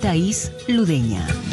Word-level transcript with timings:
Thais 0.00 0.50
Ludeña. 0.66 1.49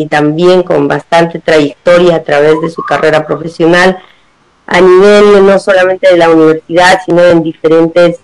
Y 0.00 0.06
también 0.06 0.62
con 0.62 0.88
bastante 0.88 1.40
trayectoria 1.40 2.16
a 2.16 2.22
través 2.22 2.60
de 2.62 2.70
su 2.70 2.82
carrera 2.82 3.26
profesional 3.26 3.98
a 4.66 4.80
nivel 4.80 5.44
no 5.44 5.58
solamente 5.58 6.08
de 6.10 6.16
la 6.16 6.30
universidad, 6.30 7.00
sino 7.04 7.22
en 7.22 7.42
diferentes 7.42 8.18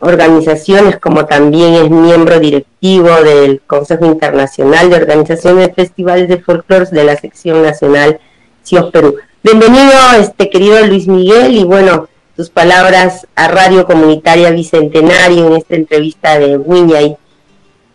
organizaciones, 0.00 0.98
como 0.98 1.26
también 1.26 1.74
es 1.74 1.90
miembro 1.90 2.40
directivo 2.40 3.10
del 3.22 3.60
Consejo 3.60 4.06
Internacional 4.06 4.90
de 4.90 4.96
Organizaciones 4.96 5.68
de 5.68 5.74
Festivales 5.74 6.28
de 6.28 6.38
Folclore 6.38 6.86
de 6.90 7.04
la 7.04 7.16
sección 7.16 7.62
nacional 7.62 8.18
CIOS 8.64 8.90
Perú. 8.90 9.16
Bienvenido, 9.42 9.92
este 10.18 10.50
querido 10.50 10.84
Luis 10.86 11.06
Miguel, 11.06 11.54
y 11.54 11.64
bueno, 11.64 12.08
tus 12.34 12.50
palabras 12.50 13.26
a 13.36 13.46
Radio 13.46 13.86
Comunitaria 13.86 14.50
Bicentenario 14.50 15.46
en 15.46 15.52
esta 15.58 15.76
entrevista 15.76 16.38
de 16.40 16.56
Wiñay. 16.56 17.16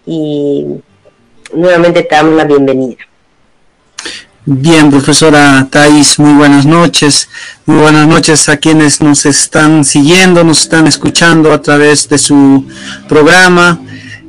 Y 0.06 0.66
nuevamente 1.54 2.04
te 2.04 2.16
damos 2.16 2.36
la 2.36 2.46
bienvenida. 2.46 3.09
Bien, 4.52 4.90
profesora 4.90 5.68
Thais, 5.70 6.18
muy 6.18 6.34
buenas 6.34 6.66
noches. 6.66 7.30
Muy 7.68 7.78
buenas 7.78 8.08
noches 8.08 8.50
a 8.50 8.58
quienes 8.58 9.00
nos 9.00 9.28
están 9.28 9.86
siguiendo, 9.86 10.44
nos 10.44 10.64
están 10.64 10.88
escuchando 10.88 11.54
a 11.54 11.62
través 11.62 12.10
de 12.10 12.18
su 12.18 12.66
programa. 13.08 13.80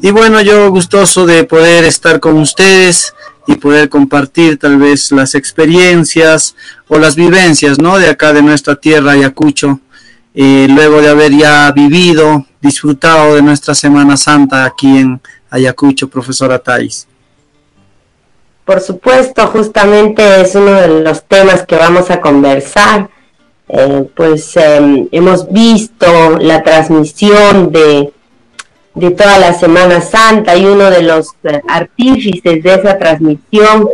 Y 0.02 0.10
bueno, 0.10 0.42
yo 0.42 0.70
gustoso 0.70 1.24
de 1.24 1.44
poder 1.44 1.84
estar 1.84 2.20
con 2.20 2.36
ustedes 2.36 3.14
y 3.46 3.54
poder 3.54 3.88
compartir 3.88 4.58
tal 4.58 4.76
vez 4.76 5.10
las 5.10 5.34
experiencias 5.34 6.54
o 6.86 6.98
las 6.98 7.16
vivencias, 7.16 7.78
¿no? 7.78 7.96
De 7.98 8.10
acá 8.10 8.34
de 8.34 8.42
nuestra 8.42 8.76
tierra, 8.76 9.12
Ayacucho, 9.12 9.80
eh, 10.34 10.66
luego 10.68 11.00
de 11.00 11.08
haber 11.08 11.32
ya 11.32 11.72
vivido, 11.72 12.46
disfrutado 12.60 13.36
de 13.36 13.40
nuestra 13.40 13.74
Semana 13.74 14.18
Santa 14.18 14.66
aquí 14.66 14.98
en 14.98 15.18
Ayacucho, 15.48 16.10
profesora 16.10 16.58
Thais. 16.58 17.06
Por 18.70 18.80
supuesto, 18.80 19.48
justamente 19.48 20.42
es 20.42 20.54
uno 20.54 20.70
de 20.70 21.02
los 21.02 21.24
temas 21.24 21.66
que 21.66 21.74
vamos 21.74 22.08
a 22.08 22.20
conversar. 22.20 23.10
Eh, 23.68 24.08
pues 24.14 24.56
em, 24.56 25.08
hemos 25.10 25.50
visto 25.50 26.38
la 26.38 26.62
transmisión 26.62 27.72
de, 27.72 28.12
de 28.94 29.10
toda 29.10 29.38
la 29.38 29.54
Semana 29.54 30.00
Santa 30.00 30.54
y 30.56 30.66
uno 30.66 30.88
de 30.88 31.02
los 31.02 31.30
eh, 31.42 31.60
artífices 31.68 32.62
de 32.62 32.74
esa 32.74 32.96
transmisión 32.96 33.88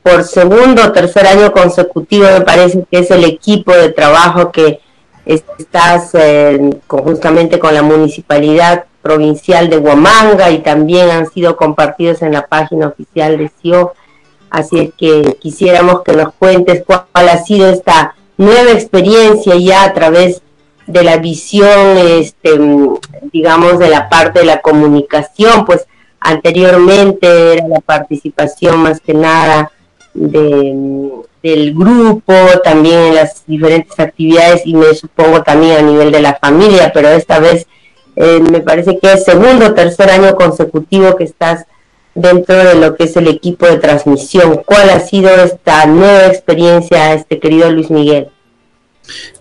por 0.00 0.22
segundo 0.22 0.84
o 0.84 0.92
tercer 0.92 1.26
año 1.26 1.50
consecutivo 1.50 2.26
me 2.26 2.42
parece 2.42 2.84
que 2.88 3.00
es 3.00 3.10
el 3.10 3.24
equipo 3.24 3.72
de 3.72 3.88
trabajo 3.88 4.52
que 4.52 4.78
estás 5.26 6.10
eh, 6.14 6.78
conjuntamente 6.86 7.58
con 7.58 7.74
la 7.74 7.82
municipalidad 7.82 8.84
provincial 9.02 9.68
de 9.68 9.78
Huamanga 9.78 10.52
y 10.52 10.58
también 10.58 11.10
han 11.10 11.28
sido 11.32 11.56
compartidos 11.56 12.22
en 12.22 12.30
la 12.30 12.46
página 12.46 12.86
oficial 12.86 13.38
de 13.38 13.50
CIO 13.60 13.94
Así 14.54 14.78
es 14.78 14.90
que 14.96 15.36
quisiéramos 15.40 16.02
que 16.04 16.12
nos 16.12 16.32
cuentes 16.34 16.84
cuál 16.86 17.28
ha 17.28 17.38
sido 17.38 17.68
esta 17.70 18.14
nueva 18.36 18.70
experiencia 18.70 19.56
ya 19.56 19.82
a 19.82 19.92
través 19.92 20.42
de 20.86 21.02
la 21.02 21.16
visión, 21.16 21.98
este, 21.98 22.60
digamos, 23.32 23.80
de 23.80 23.88
la 23.88 24.08
parte 24.08 24.38
de 24.38 24.44
la 24.44 24.60
comunicación, 24.60 25.64
pues 25.64 25.88
anteriormente 26.20 27.54
era 27.54 27.66
la 27.66 27.80
participación 27.80 28.78
más 28.78 29.00
que 29.00 29.12
nada 29.12 29.72
del 30.14 31.74
grupo, 31.74 32.32
también 32.62 33.00
en 33.00 33.14
las 33.16 33.44
diferentes 33.48 33.98
actividades 33.98 34.62
y 34.66 34.74
me 34.74 34.94
supongo 34.94 35.42
también 35.42 35.78
a 35.78 35.82
nivel 35.82 36.12
de 36.12 36.22
la 36.22 36.36
familia, 36.36 36.92
pero 36.94 37.08
esta 37.08 37.40
vez 37.40 37.66
eh, 38.14 38.38
me 38.38 38.60
parece 38.60 39.00
que 39.00 39.14
es 39.14 39.24
segundo 39.24 39.66
o 39.66 39.74
tercer 39.74 40.10
año 40.10 40.36
consecutivo 40.36 41.16
que 41.16 41.24
estás 41.24 41.66
dentro 42.14 42.56
de 42.56 42.74
lo 42.76 42.96
que 42.96 43.04
es 43.04 43.16
el 43.16 43.28
equipo 43.28 43.66
de 43.66 43.78
transmisión. 43.78 44.62
¿Cuál 44.64 44.90
ha 44.90 45.00
sido 45.00 45.30
esta 45.30 45.86
nueva 45.86 46.26
experiencia, 46.26 47.14
este 47.14 47.38
querido 47.38 47.70
Luis 47.70 47.90
Miguel? 47.90 48.28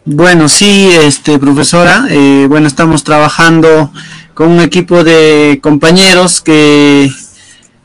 Bueno, 0.05 0.49
sí, 0.49 0.89
este 0.91 1.39
profesora, 1.39 2.05
eh, 2.09 2.45
bueno, 2.49 2.67
estamos 2.67 3.03
trabajando 3.03 3.91
con 4.33 4.51
un 4.51 4.59
equipo 4.59 5.03
de 5.03 5.59
compañeros 5.61 6.41
que, 6.41 7.09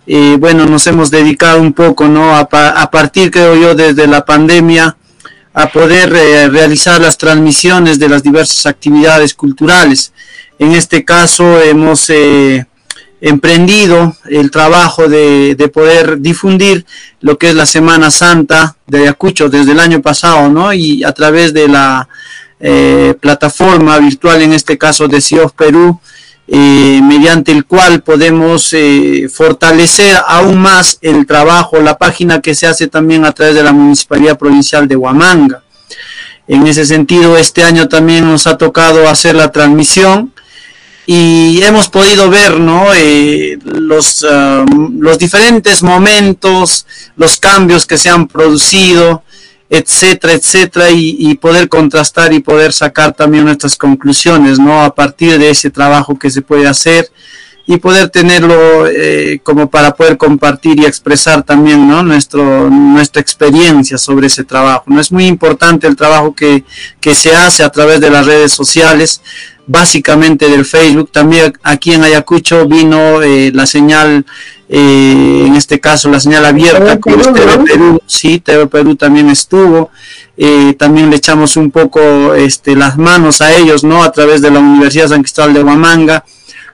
eh, 0.06 0.36
bueno, 0.40 0.66
nos 0.66 0.86
hemos 0.88 1.10
dedicado 1.10 1.60
un 1.60 1.72
poco, 1.72 2.08
¿no? 2.08 2.34
A, 2.34 2.48
partir, 2.48 3.30
creo 3.30 3.54
yo, 3.54 3.74
desde 3.76 4.08
la 4.08 4.24
pandemia, 4.24 4.96
a 5.54 5.68
poder 5.68 6.12
eh, 6.14 6.48
realizar 6.48 7.00
las 7.00 7.18
transmisiones 7.18 7.98
de 7.98 8.08
las 8.08 8.22
diversas 8.22 8.66
actividades 8.66 9.34
culturales. 9.34 10.12
En 10.58 10.72
este 10.72 11.04
caso 11.04 11.60
hemos 11.60 12.10
emprendido 13.20 14.16
el 14.30 14.50
trabajo 14.50 15.08
de, 15.08 15.70
poder 15.72 16.20
difundir 16.20 16.86
lo 17.20 17.36
que 17.38 17.50
es 17.50 17.54
la 17.54 17.66
Semana 17.66 18.10
Santa 18.10 18.76
de 18.86 19.00
Ayacucho 19.00 19.48
desde 19.48 19.72
el 19.72 19.80
año 19.80 20.00
pasado, 20.00 20.48
¿no? 20.48 20.72
Y 20.72 21.04
a 21.04 21.12
través 21.12 21.52
de 21.52 21.68
la 21.68 22.08
eh, 22.60 23.14
plataforma 23.20 23.98
virtual, 23.98 24.42
en 24.42 24.52
este 24.52 24.78
caso 24.78 25.08
de 25.08 25.20
CIOF 25.20 25.52
Perú, 25.52 26.00
eh, 26.50 27.00
mediante 27.02 27.52
el 27.52 27.66
cual 27.66 28.02
podemos 28.02 28.72
eh, 28.72 29.28
fortalecer 29.30 30.16
aún 30.26 30.58
más 30.58 30.98
el 31.02 31.26
trabajo, 31.26 31.80
la 31.80 31.98
página 31.98 32.40
que 32.40 32.54
se 32.54 32.66
hace 32.66 32.86
también 32.86 33.24
a 33.24 33.32
través 33.32 33.54
de 33.54 33.62
la 33.62 33.72
Municipalidad 33.72 34.38
Provincial 34.38 34.88
de 34.88 34.96
Huamanga. 34.96 35.62
En 36.46 36.66
ese 36.66 36.86
sentido, 36.86 37.36
este 37.36 37.64
año 37.64 37.88
también 37.88 38.24
nos 38.24 38.46
ha 38.46 38.56
tocado 38.56 39.10
hacer 39.10 39.34
la 39.34 39.52
transmisión 39.52 40.32
y 41.10 41.62
hemos 41.62 41.88
podido 41.88 42.28
ver 42.28 42.60
¿no? 42.60 42.88
Eh, 42.94 43.58
los, 43.64 44.22
um, 44.24 45.00
los 45.00 45.18
diferentes 45.18 45.82
momentos, 45.82 46.84
los 47.16 47.38
cambios 47.38 47.86
que 47.86 47.96
se 47.96 48.10
han 48.10 48.28
producido, 48.28 49.22
etcétera, 49.70 50.34
etcétera, 50.34 50.90
y, 50.90 51.34
poder 51.36 51.70
contrastar 51.70 52.34
y 52.34 52.40
poder 52.40 52.74
sacar 52.74 53.14
también 53.14 53.46
nuestras 53.46 53.74
conclusiones 53.76 54.58
¿no? 54.58 54.82
a 54.82 54.94
partir 54.94 55.38
de 55.38 55.48
ese 55.48 55.70
trabajo 55.70 56.18
que 56.18 56.28
se 56.28 56.42
puede 56.42 56.68
hacer 56.68 57.10
y 57.66 57.78
poder 57.78 58.10
tenerlo 58.10 58.86
eh, 58.86 59.40
como 59.42 59.70
para 59.70 59.94
poder 59.94 60.18
compartir 60.18 60.78
y 60.78 60.84
expresar 60.84 61.42
también 61.42 61.88
¿no? 61.88 62.02
Nuestro, 62.02 62.68
nuestra 62.68 63.22
experiencia 63.22 63.96
sobre 63.96 64.26
ese 64.26 64.44
trabajo. 64.44 64.84
¿no? 64.88 65.00
Es 65.00 65.10
muy 65.10 65.26
importante 65.26 65.86
el 65.86 65.96
trabajo 65.96 66.34
que, 66.34 66.64
que 67.00 67.14
se 67.14 67.34
hace 67.34 67.64
a 67.64 67.70
través 67.70 67.98
de 68.02 68.10
las 68.10 68.26
redes 68.26 68.52
sociales 68.52 69.22
básicamente 69.68 70.48
del 70.48 70.64
Facebook. 70.64 71.10
También 71.12 71.52
aquí 71.62 71.92
en 71.92 72.02
Ayacucho 72.02 72.66
vino 72.66 73.22
eh, 73.22 73.52
la 73.54 73.66
señal, 73.66 74.24
eh, 74.68 75.44
en 75.46 75.54
este 75.54 75.78
caso 75.78 76.10
la 76.10 76.18
señal 76.18 76.44
abierta, 76.44 76.98
como 76.98 77.22
TV 77.22 77.64
Perú, 77.64 78.02
sí, 78.06 78.40
TV 78.40 78.66
Perú 78.66 78.96
también 78.96 79.28
estuvo. 79.28 79.90
Eh, 80.36 80.74
también 80.78 81.10
le 81.10 81.16
echamos 81.16 81.56
un 81.56 81.70
poco 81.70 82.34
este, 82.34 82.74
las 82.74 82.96
manos 82.96 83.40
a 83.40 83.54
ellos, 83.54 83.84
¿no? 83.84 84.02
A 84.02 84.10
través 84.10 84.40
de 84.40 84.50
la 84.50 84.58
Universidad 84.58 85.08
San 85.08 85.22
Cristóbal 85.22 85.54
de 85.54 85.62
Huamanga. 85.62 86.24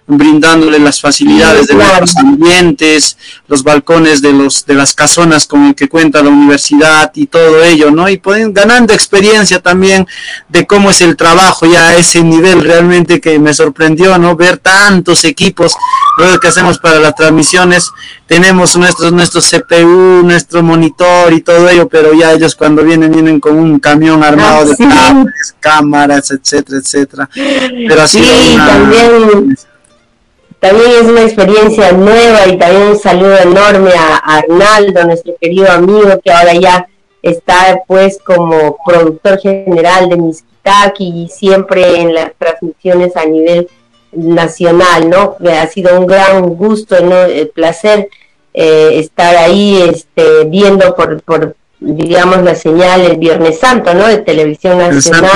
Brindándole 0.06 0.78
las 0.78 1.00
facilidades 1.00 1.66
de 1.66 1.74
los 1.74 2.16
ambientes, 2.16 3.16
los 3.48 3.62
balcones 3.62 4.20
de 4.20 4.32
los 4.34 4.66
de 4.66 4.74
las 4.74 4.94
casonas 4.94 5.46
con 5.46 5.64
el 5.64 5.74
que 5.74 5.88
cuenta 5.88 6.22
la 6.22 6.28
universidad 6.28 7.10
y 7.14 7.26
todo 7.26 7.64
ello, 7.64 7.90
¿no? 7.90 8.08
Y 8.10 8.18
pueden 8.18 8.52
ganando 8.52 8.92
experiencia 8.92 9.60
también 9.60 10.06
de 10.48 10.66
cómo 10.66 10.90
es 10.90 11.00
el 11.00 11.16
trabajo 11.16 11.64
ya 11.64 11.88
a 11.88 11.96
ese 11.96 12.22
nivel 12.22 12.62
realmente 12.62 13.20
que 13.20 13.38
me 13.38 13.54
sorprendió, 13.54 14.18
¿no? 14.18 14.36
Ver 14.36 14.58
tantos 14.58 15.24
equipos, 15.24 15.74
lo 16.18 16.38
que 16.38 16.48
hacemos 16.48 16.78
para 16.78 17.00
las 17.00 17.14
transmisiones, 17.14 17.90
tenemos 18.26 18.76
nuestros 18.76 19.10
nuestros 19.10 19.48
CPU, 19.48 20.22
nuestro 20.22 20.62
monitor 20.62 21.32
y 21.32 21.40
todo 21.40 21.68
ello, 21.70 21.88
pero 21.88 22.12
ya 22.12 22.32
ellos 22.32 22.54
cuando 22.54 22.84
vienen 22.84 23.10
vienen 23.10 23.40
con 23.40 23.58
un 23.58 23.78
camión 23.78 24.22
armado 24.22 24.66
de 24.66 24.76
ah, 24.84 25.24
cámaras, 25.60 26.30
etcétera, 26.30 26.78
etcétera. 26.78 27.30
Pero 27.32 28.02
así 28.02 28.22
también 28.56 29.56
también 30.64 30.92
es 30.92 31.02
una 31.02 31.20
experiencia 31.20 31.92
nueva 31.92 32.46
y 32.46 32.56
también 32.56 32.84
un 32.84 32.98
saludo 32.98 33.36
enorme 33.36 33.90
a, 33.90 34.16
Arnaldo, 34.16 35.04
nuestro 35.04 35.34
querido 35.38 35.70
amigo, 35.70 36.18
que 36.24 36.32
ahora 36.32 36.54
ya 36.54 36.88
está 37.20 37.82
pues 37.86 38.18
como 38.24 38.78
productor 38.86 39.38
general 39.40 40.08
de 40.08 40.16
Miskitaki 40.16 41.24
y 41.24 41.28
siempre 41.28 42.00
en 42.00 42.14
las 42.14 42.32
transmisiones 42.38 43.14
a 43.14 43.26
nivel 43.26 43.68
nacional, 44.12 45.10
¿no? 45.10 45.36
Ha 45.52 45.66
sido 45.66 46.00
un 46.00 46.06
gran 46.06 46.40
gusto, 46.54 46.98
¿no? 47.04 47.24
El 47.24 47.48
placer 47.48 48.08
eh, 48.54 48.92
estar 48.94 49.36
ahí 49.36 49.82
este, 49.86 50.44
viendo 50.44 50.94
por, 50.94 51.20
por, 51.24 51.56
digamos, 51.78 52.42
la 52.42 52.54
señal 52.54 53.02
el 53.02 53.18
Viernes 53.18 53.58
Santo, 53.58 53.92
¿no? 53.92 54.06
De 54.06 54.16
Televisión 54.16 54.78
Nacional 54.78 55.30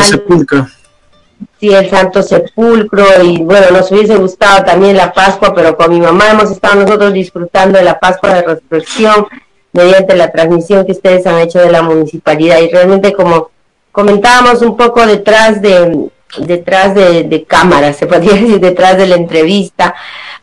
sí, 1.59 1.73
el 1.73 1.89
Santo 1.91 2.23
Sepulcro 2.23 3.23
y 3.23 3.39
bueno, 3.39 3.67
nos 3.71 3.91
hubiese 3.91 4.17
gustado 4.17 4.65
también 4.65 4.97
la 4.97 5.13
Pascua, 5.13 5.55
pero 5.55 5.77
con 5.77 5.91
mi 5.91 6.01
mamá 6.01 6.31
hemos 6.31 6.51
estado 6.51 6.83
nosotros 6.83 7.13
disfrutando 7.13 7.79
de 7.79 7.85
la 7.85 7.99
Pascua 7.99 8.35
de 8.35 8.43
Resurrección 8.43 9.27
mediante 9.73 10.17
la 10.17 10.31
transmisión 10.31 10.87
que 10.87 10.93
ustedes 10.93 11.27
han 11.27 11.39
hecho 11.39 11.59
de 11.59 11.71
la 11.71 11.83
municipalidad. 11.83 12.61
Y 12.61 12.71
realmente 12.71 13.13
como 13.13 13.51
comentábamos 13.93 14.63
un 14.63 14.77
poco 14.77 15.07
detrás 15.07 15.61
de 15.61 16.11
detrás 16.37 16.95
de, 16.95 17.25
de 17.25 17.45
cámaras, 17.45 17.97
se 17.97 18.07
podría 18.07 18.33
decir 18.41 18.61
detrás 18.61 18.99
de 18.99 19.07
la 19.07 19.17
entrevista, 19.17 19.95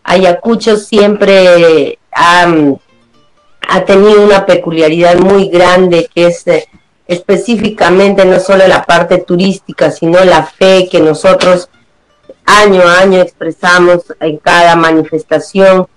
Ayacucho 0.03 0.77
siempre 0.77 1.99
ha, 2.11 2.47
ha 3.67 3.85
tenido 3.85 4.23
una 4.23 4.45
peculiaridad 4.45 5.17
muy 5.17 5.49
grande 5.49 6.09
que 6.13 6.27
es 6.27 6.45
eh, 6.47 6.67
específicamente 7.07 8.25
no 8.25 8.39
solo 8.39 8.67
la 8.67 8.83
parte 8.83 9.19
turística, 9.19 9.91
sino 9.91 10.23
la 10.23 10.43
fe 10.43 10.87
que 10.89 10.99
nosotros 10.99 11.69
año 12.45 12.81
a 12.81 12.99
año 12.99 13.21
expresamos 13.21 14.05
en 14.19 14.37
cada 14.37 14.75
manifestación 14.75 15.87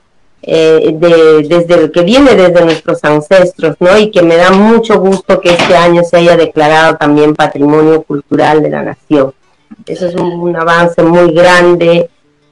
eh, 0.41 0.95
de, 0.95 1.49
desde 1.49 1.91
que 1.91 2.03
viene 2.03 2.35
desde 2.35 2.65
nuestros 2.65 3.03
ancestros, 3.05 3.77
¿no? 3.81 3.99
Y 3.99 4.11
que 4.11 4.23
me 4.23 4.37
da 4.37 4.51
mucho 4.51 5.01
gusto 5.01 5.41
que 5.41 5.51
este 5.51 5.77
año 5.77 6.03
se 6.05 6.19
haya 6.19 6.37
declarado 6.37 6.97
también 6.97 7.35
Patrimonio 7.35 8.03
Cultural 8.03 8.63
de 8.63 8.71
la 8.71 8.83
Nación. 8.83 9.35
Eso 9.85 10.07
es 10.07 10.15
un, 10.15 10.55
avance 10.57 11.03
muy 11.03 11.33
grande. 11.33 12.09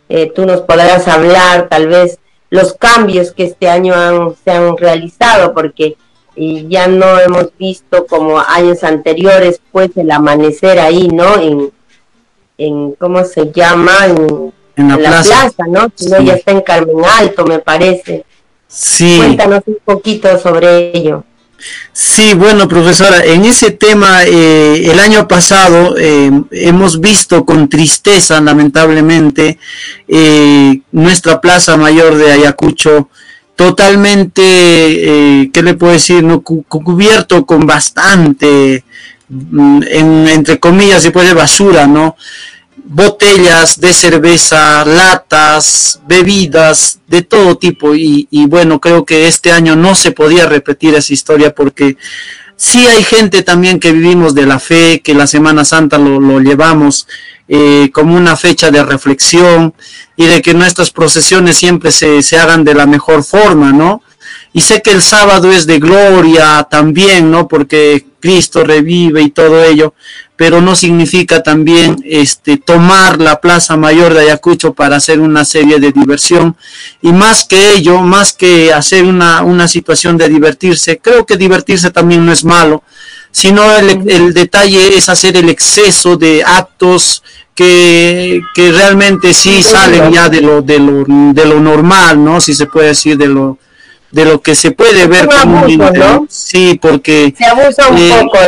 Eh, 0.09 0.33
tú 0.35 0.47
nos 0.47 0.63
podrás 0.63 1.07
hablar 1.09 1.69
tal 1.69 1.89
vez 1.89 2.19
los 2.51 2.75
cambios 2.75 3.33
que 3.33 3.45
este 3.45 3.69
año 3.69 3.95
han, 3.95 4.35
se 4.45 4.51
han 4.51 4.77
realizado, 4.77 5.55
porque 5.55 5.97
y 6.37 6.69
ya 6.69 6.87
no 6.87 7.19
hemos 7.19 7.49
visto 7.59 8.07
como 8.07 8.39
años 8.39 8.85
anteriores, 8.85 9.61
pues 9.73 9.91
el 9.97 10.11
amanecer 10.11 10.79
ahí, 10.79 11.09
¿no? 11.09 11.41
En, 11.41 11.73
en 12.59 12.93
¿cómo 12.93 13.25
se 13.25 13.51
llama? 13.51 14.07
En, 14.77 14.89
la, 14.89 14.99
plaza. 14.99 15.51
¿no? 15.67 15.91
Sino 15.95 16.21
ya 16.21 16.35
está 16.35 16.53
en 16.53 16.61
Carmen 16.61 16.97
Alto, 17.19 17.47
me 17.47 17.59
parece. 17.59 18.25
Sí. 18.69 19.17
Cuéntanos 19.19 19.63
un 19.67 19.79
poquito 19.85 20.39
sobre 20.39 20.97
ello. 20.97 21.25
Sí, 21.93 22.35
bueno, 22.35 22.69
profesora, 22.69 23.25
en 23.25 23.45
ese 23.47 23.71
tema, 23.71 24.25
eh, 24.25 24.91
el 24.91 24.99
año 24.99 25.27
pasado 25.27 25.97
eh, 25.97 26.31
hemos 26.51 27.01
visto 27.01 27.47
con 27.47 27.69
tristeza, 27.69 28.41
lamentablemente, 28.43 29.59
eh, 30.07 30.81
nuestra 30.93 31.41
Plaza 31.41 31.79
Mayor 31.79 32.17
de 32.17 32.33
Ayacucho 32.33 33.09
totalmente, 33.57 34.43
eh, 34.43 35.51
¿qué 35.53 35.63
le 35.63 35.75
puedo 35.75 35.95
decir? 35.95 36.23
No, 36.23 36.43
cubierto 36.43 37.45
con 37.47 37.67
bastante, 37.67 38.85
mm, 39.29 39.83
entre 40.29 40.61
comillas, 40.61 41.03
se 41.03 41.11
puede 41.11 41.33
basura, 41.33 41.87
¿no? 41.87 42.17
Botellas 42.85 43.81
de 43.81 43.93
cerveza, 43.93 44.85
latas, 44.85 46.01
bebidas, 46.07 47.01
de 47.09 47.23
todo 47.23 47.57
tipo. 47.57 47.97
Y, 47.97 48.29
y 48.31 48.47
bueno, 48.47 48.79
creo 48.79 49.05
que 49.05 49.27
este 49.27 49.51
año 49.51 49.75
no 49.75 49.95
se 49.95 50.13
podía 50.13 50.47
repetir 50.47 50.95
esa 50.95 51.13
historia 51.13 51.55
porque 51.55 51.97
sí 52.57 52.87
hay 52.87 53.03
gente 53.03 53.43
también 53.43 53.81
que 53.81 53.93
vivimos 53.93 54.35
de 54.35 54.47
la 54.47 54.59
fe, 54.61 55.01
que 55.03 55.15
la 55.15 55.27
Semana 55.27 55.65
Santa 55.65 55.99
lo, 55.99 56.21
lo 56.21 56.41
llevamos 56.41 57.09
eh, 57.49 57.91
como 57.93 58.17
una 58.17 58.37
fecha 58.37 58.71
de 58.71 58.83
reflexión 58.85 59.75
y 60.17 60.27
de 60.27 60.43
que 60.43 60.55
nuestras 60.55 60.91
procesiones 60.91 61.57
siempre 61.57 61.93
se, 61.93 62.23
se 62.23 62.39
hagan 62.39 62.65
de 62.65 62.75
la 62.75 62.87
mejor 62.87 63.23
forma, 63.23 63.73
¿no? 63.73 64.03
Y 64.53 64.63
sé 64.63 64.81
que 64.81 64.91
el 64.91 65.03
sábado 65.03 65.53
es 65.53 65.67
de 65.67 65.79
gloria 65.79 66.67
también, 66.71 67.31
¿no? 67.31 67.47
Porque 67.47 68.07
Cristo 68.21 68.65
revive 68.65 69.23
y 69.23 69.31
todo 69.31 69.63
ello, 69.63 69.95
pero 70.35 70.61
no 70.61 70.75
significa 70.75 71.43
también 71.43 71.97
este, 72.05 72.57
tomar 72.57 73.21
la 73.21 73.41
Plaza 73.41 73.77
Mayor 73.77 74.15
de 74.15 74.21
Ayacucho 74.21 74.73
para 74.73 74.97
hacer 74.97 75.21
una 75.21 75.45
serie 75.45 75.79
de 75.79 75.93
diversión. 75.93 76.57
Y 77.03 77.13
más 77.13 77.45
que 77.45 77.75
ello, 77.75 78.01
más 78.01 78.33
que 78.33 78.73
hacer 78.73 79.05
una, 79.05 79.43
una 79.43 79.69
situación 79.69 80.17
de 80.17 80.29
divertirse, 80.29 80.99
creo 80.99 81.25
que 81.25 81.37
divertirse 81.37 81.91
también 81.91 82.27
no 82.27 82.33
es 82.33 82.45
malo, 82.45 82.83
sino 83.37 83.71
el, 83.77 84.09
el 84.09 84.33
detalle 84.33 84.97
es 84.97 85.11
hacer 85.11 85.37
el 85.37 85.51
exceso 85.51 86.17
de 86.17 86.43
actos 86.43 87.23
que, 87.55 88.41
que 88.55 88.73
realmente 88.73 89.35
sí 89.35 89.63
salen 89.63 90.11
ya 90.11 90.31
de 90.31 90.41
lo, 90.41 90.63
de 90.63 90.79
lo, 90.79 91.05
de 91.07 91.45
lo 91.45 91.61
normal, 91.61 92.25
¿no? 92.25 92.41
Si 92.41 92.55
se 92.55 92.65
puede 92.65 92.89
decir 92.89 93.19
de 93.19 93.27
lo, 93.27 93.59
de 94.11 94.25
lo 94.25 94.41
que 94.41 94.55
se 94.55 94.71
puede 94.71 95.07
ver 95.07 95.29
como 95.29 95.67
un 95.67 96.27
sí 96.31 96.79
porque 96.81 97.35
se 97.37 97.45
abusa 97.45 97.89
un 97.89 97.99
eh, 97.99 98.11
poco 98.23 98.39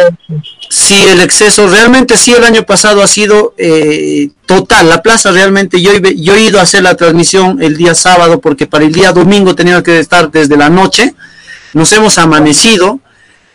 sí 0.70 1.04
el 1.06 1.20
exceso 1.20 1.68
realmente 1.68 2.16
sí 2.16 2.32
el 2.32 2.44
año 2.44 2.62
pasado 2.62 3.02
ha 3.02 3.06
sido 3.08 3.52
eh, 3.58 4.30
total. 4.46 4.88
La 4.88 5.02
plaza 5.02 5.32
realmente 5.32 5.82
yo 5.82 5.92
yo 6.16 6.34
he 6.34 6.40
ido 6.40 6.60
a 6.60 6.62
hacer 6.62 6.82
la 6.82 6.94
transmisión 6.94 7.62
el 7.62 7.76
día 7.76 7.94
sábado 7.94 8.40
porque 8.40 8.66
para 8.66 8.86
el 8.86 8.92
día 8.92 9.12
domingo 9.12 9.54
tenía 9.54 9.82
que 9.82 9.98
estar 9.98 10.30
desde 10.30 10.56
la 10.56 10.70
noche. 10.70 11.14
Nos 11.74 11.92
hemos 11.92 12.16
amanecido 12.16 13.00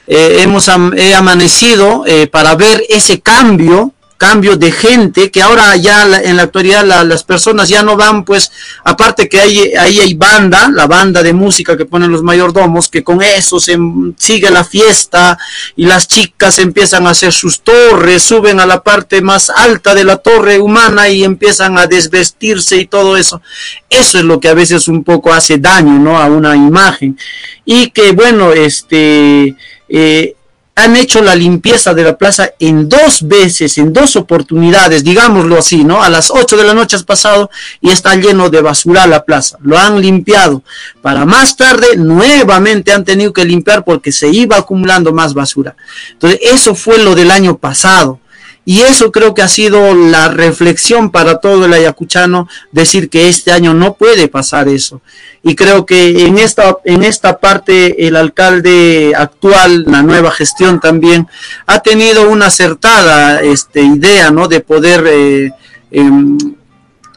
eh, 0.08 0.40
hemos 0.42 0.70
he 0.98 1.16
amanecido 1.16 2.04
para 2.32 2.56
ver 2.56 2.84
ese 2.90 3.22
cambio 3.22 3.93
cambio 4.18 4.56
de 4.56 4.72
gente 4.72 5.32
que 5.32 5.42
ahora 5.42 5.76
ya 5.76 6.04
en 6.24 6.38
la 6.38 6.44
actualidad 6.44 6.86
las 6.86 7.24
personas 7.24 7.70
ya 7.70 7.84
no 7.84 7.96
van 7.98 8.24
pues 8.24 8.52
aparte 8.84 9.28
que 9.30 9.40
hay, 9.40 9.74
ahí 9.74 10.00
hay 10.00 10.14
banda 10.14 10.70
la 10.70 10.88
banda 10.88 11.22
de 11.24 11.34
música 11.34 11.78
que 11.78 11.86
ponen 11.86 12.12
los 12.12 12.24
mayordomos 12.24 12.90
que 12.90 13.04
con 13.04 13.22
eso 13.22 13.60
se 13.60 13.78
sigue 14.18 14.50
la 14.50 14.64
fiesta 14.64 15.38
y 15.76 15.86
las 15.86 16.08
chicas 16.08 16.60
empiezan 16.60 17.08
a 17.08 17.12
hacer 17.12 17.34
sus 17.34 17.62
torres 17.62 18.24
suben 18.24 18.60
a 18.60 18.66
la 18.66 18.82
parte 18.82 19.22
más 19.22 19.50
alta 19.50 19.94
de 19.94 20.04
la 20.04 20.18
torre 20.18 20.60
humana 20.60 21.10
y 21.10 21.24
empiezan 21.24 21.78
a 21.78 21.88
desvestirse 21.88 22.78
y 22.78 22.86
todo 22.86 23.18
eso. 23.18 23.42
Eso 23.90 24.20
es 24.20 24.26
lo 24.26 24.40
que 24.40 24.50
a 24.50 24.54
veces 24.54 24.88
un 24.88 25.04
poco 25.04 25.34
hace 25.34 25.58
daño 25.58 26.00
no 26.00 26.18
a 26.18 26.26
una 26.26 26.56
imagen. 26.56 27.18
Y 27.66 27.90
que 27.92 28.12
bueno 28.12 28.54
este 28.54 29.56
eh, 29.90 30.36
han 30.76 30.96
hecho 30.96 31.22
la 31.22 31.36
limpieza 31.36 31.94
de 31.94 32.04
la 32.04 32.18
plaza 32.18 32.52
en 32.60 32.90
dos 32.90 33.28
veces, 33.28 33.78
en 33.78 33.94
dos 33.94 34.16
oportunidades, 34.16 35.04
digámoslo 35.04 35.58
así, 35.58 35.84
¿no? 35.84 36.02
A 36.02 36.10
las 36.10 36.32
8 36.32 36.58
de 36.58 36.64
la 36.64 36.74
noche 36.74 36.96
has 36.96 37.04
pasado 37.04 37.52
y 37.80 37.92
está 37.92 38.16
lleno 38.16 38.50
de 38.50 38.62
basura 38.62 39.06
la 39.06 39.24
plaza. 39.24 39.58
Lo 39.62 39.78
han 39.78 40.02
limpiado. 40.02 40.64
Para 41.02 41.26
más 41.26 41.56
tarde, 41.58 41.96
nuevamente 41.96 42.92
han 42.92 43.06
tenido 43.06 43.32
que 43.34 43.46
limpiar 43.46 43.84
porque 43.84 44.12
se 44.12 44.30
iba 44.30 44.58
acumulando 44.58 45.14
más 45.14 45.36
basura. 45.36 45.76
Entonces, 46.12 46.40
eso 46.42 46.74
fue 46.74 46.98
lo 46.98 47.14
del 47.14 47.30
año 47.30 47.58
pasado. 47.58 48.20
Y 48.66 48.82
eso 48.82 49.12
creo 49.12 49.34
que 49.34 49.42
ha 49.42 49.48
sido 49.48 49.94
la 49.94 50.30
reflexión 50.30 51.12
para 51.12 51.40
todo 51.40 51.66
el 51.66 51.74
ayacuchano, 51.74 52.48
decir 52.72 53.10
que 53.10 53.28
este 53.28 53.52
año 53.52 53.74
no 53.74 53.96
puede 53.96 54.30
pasar 54.30 54.70
eso. 54.70 55.02
Y 55.44 55.56
creo 55.56 55.86
que 55.86 56.26
en 56.26 56.38
esta, 56.38 56.78
en 56.86 57.04
esta 57.04 57.40
parte 57.40 58.08
el 58.08 58.16
alcalde 58.16 59.14
actual, 59.18 59.84
la 59.86 60.02
nueva 60.02 60.32
gestión 60.32 60.80
también, 60.80 61.28
ha 61.66 61.80
tenido 61.80 62.30
una 62.30 62.46
acertada 62.46 63.42
este, 63.42 63.82
idea 63.82 64.32
¿no? 64.32 64.48
de 64.48 64.62
poder 64.62 65.04
eh, 65.08 65.52
em, 65.92 66.38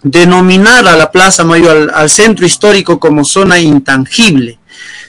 denominar 0.03 0.87
a 0.89 0.97
la 0.97 1.13
Plaza 1.13 1.45
Mayor, 1.45 1.93
al 1.95 2.11
centro 2.11 2.45
histórico 2.45 2.99
como 2.99 3.25
zona 3.25 3.61
intangible. 3.61 4.59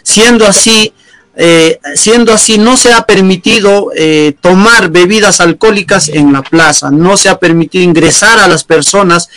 Siendo 0.04 0.46
así, 0.46 0.94
eh, 1.40 1.80
siendo 1.94 2.34
así, 2.34 2.58
no 2.58 2.78
se 2.78 2.92
ha 2.92 3.06
permitido 3.06 3.92
eh, 3.96 4.34
tomar 4.42 4.90
bebidas 4.90 5.40
alcohólicas 5.40 6.10
en 6.10 6.34
la 6.34 6.42
plaza, 6.42 6.90
no 6.90 7.16
se 7.16 7.30
ha 7.30 7.38
permitido 7.38 7.84
ingresar 7.84 8.40
a 8.40 8.48
las 8.48 8.64
personas 8.64 9.30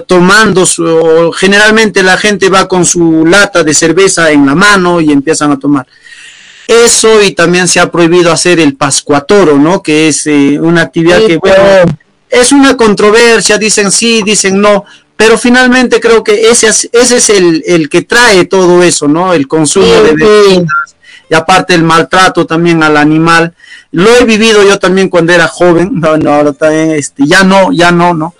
tomando, 0.00 0.64
su, 0.64 1.30
generalmente 1.36 2.02
la 2.02 2.16
gente 2.16 2.48
va 2.48 2.66
con 2.66 2.86
su 2.86 3.26
lata 3.26 3.62
de 3.62 3.74
cerveza 3.74 4.30
en 4.30 4.46
la 4.46 4.54
mano 4.54 5.00
y 5.02 5.12
empiezan 5.12 5.52
a 5.52 5.58
tomar. 5.58 5.86
Eso 6.66 7.20
y 7.20 7.32
también 7.32 7.68
se 7.68 7.80
ha 7.80 7.90
prohibido 7.90 8.32
hacer 8.32 8.58
el 8.58 8.74
pascuatoro, 8.76 9.58
¿no? 9.58 9.82
Que 9.82 10.08
es 10.08 10.26
eh, 10.26 10.58
una 10.58 10.82
actividad 10.82 11.20
que, 11.26 11.36
bueno, 11.36 11.62
es 12.30 12.52
una 12.52 12.76
controversia, 12.78 13.58
dicen 13.58 13.90
sí, 13.92 14.22
dicen 14.24 14.58
no, 14.58 14.84
pero 15.16 15.36
finalmente 15.36 16.00
creo 16.00 16.24
que 16.24 16.48
ese, 16.48 16.68
ese 16.68 17.16
es 17.16 17.28
el, 17.28 17.62
el 17.66 17.90
que 17.90 18.02
trae 18.02 18.46
todo 18.46 18.82
eso, 18.82 19.06
¿no? 19.06 19.34
El 19.34 19.46
consumo 19.46 19.86
de 19.86 20.14
bebidas 20.14 20.66
y 21.32 21.34
aparte 21.34 21.74
el 21.74 21.82
maltrato 21.82 22.44
también 22.44 22.82
al 22.82 22.98
animal. 22.98 23.54
Lo 23.90 24.14
he 24.14 24.24
vivido 24.24 24.62
yo 24.62 24.78
también 24.78 25.08
cuando 25.08 25.32
era 25.32 25.48
joven, 25.48 25.88
no, 26.00 26.18
no, 26.18 26.34
ahora 26.34 26.52
también, 26.52 26.90
este, 26.90 27.26
ya 27.26 27.42
no, 27.42 27.72
ya 27.72 27.90
no, 27.90 28.12
no, 28.12 28.34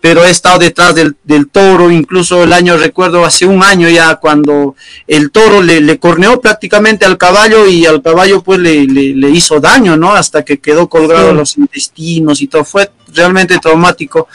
pero 0.00 0.24
he 0.24 0.30
estado 0.30 0.60
detrás 0.60 0.94
del, 0.94 1.16
del, 1.24 1.48
toro, 1.48 1.90
incluso 1.90 2.44
el 2.44 2.52
año, 2.52 2.76
recuerdo 2.76 3.24
hace 3.24 3.46
un 3.46 3.64
año 3.64 3.88
ya, 3.88 4.14
cuando 4.16 4.76
el 5.08 5.32
toro 5.32 5.60
le, 5.60 5.80
le 5.80 5.98
corneó 5.98 6.40
prácticamente 6.40 7.04
al 7.04 7.18
caballo 7.18 7.66
y 7.66 7.84
al 7.84 8.00
caballo 8.00 8.44
pues 8.44 8.60
le, 8.60 8.86
le, 8.86 9.30
hizo 9.30 9.58
daño, 9.58 9.96
¿no? 9.96 10.14
Hasta 10.14 10.44
que 10.44 10.58
quedó 10.58 10.88
colgado 10.88 11.34
los 11.34 11.58
intestinos 11.58 12.40
y 12.40 12.46
todo, 12.46 12.64
fue 12.64 12.88
realmente 13.08 13.58
traumático 13.58 14.28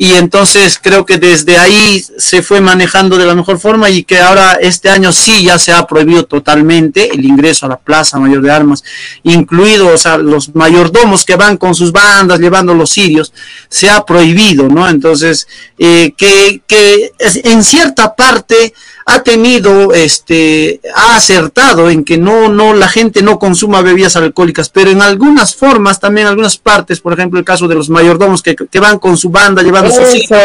y 0.00 0.14
entonces 0.14 0.80
creo 0.82 1.04
que 1.04 1.18
desde 1.18 1.58
ahí 1.58 2.02
se 2.16 2.40
fue 2.42 2.62
manejando 2.62 3.18
de 3.18 3.26
la 3.26 3.34
mejor 3.34 3.58
forma 3.58 3.90
y 3.90 4.02
que 4.02 4.18
ahora 4.18 4.54
este 4.54 4.88
año 4.88 5.12
sí 5.12 5.44
ya 5.44 5.58
se 5.58 5.72
ha 5.72 5.86
prohibido 5.86 6.24
totalmente 6.24 7.12
el 7.12 7.22
ingreso 7.22 7.66
a 7.66 7.68
la 7.68 7.76
Plaza 7.76 8.18
Mayor 8.18 8.40
de 8.40 8.50
Armas, 8.50 8.82
incluidos 9.24 10.06
los 10.22 10.54
mayordomos 10.54 11.26
que 11.26 11.36
van 11.36 11.58
con 11.58 11.74
sus 11.74 11.92
bandas 11.92 12.40
llevando 12.40 12.74
los 12.74 12.88
sirios, 12.88 13.34
se 13.68 13.90
ha 13.90 14.02
prohibido, 14.06 14.68
¿no? 14.68 14.88
Entonces, 14.88 15.46
eh, 15.78 16.14
que, 16.16 16.62
que 16.66 17.12
en 17.18 17.62
cierta 17.62 18.14
parte 18.14 18.72
ha 19.06 19.22
tenido, 19.22 19.92
este, 19.92 20.80
ha 20.94 21.16
acertado 21.16 21.90
en 21.90 22.04
que 22.04 22.18
no, 22.18 22.48
no, 22.48 22.74
la 22.74 22.88
gente 22.88 23.22
no 23.22 23.38
consuma 23.38 23.82
bebidas 23.82 24.16
alcohólicas, 24.16 24.68
pero 24.68 24.90
en 24.90 25.02
algunas 25.02 25.54
formas, 25.54 26.00
también 26.00 26.26
en 26.26 26.30
algunas 26.30 26.58
partes, 26.58 27.00
por 27.00 27.12
ejemplo, 27.12 27.38
el 27.38 27.44
caso 27.44 27.66
de 27.66 27.74
los 27.74 27.88
mayordomos 27.88 28.42
que, 28.42 28.54
que 28.54 28.80
van 28.80 28.98
con 28.98 29.16
su 29.16 29.30
banda 29.30 29.62
llevando 29.62 29.90
sus 29.90 30.14
hijos, 30.14 30.38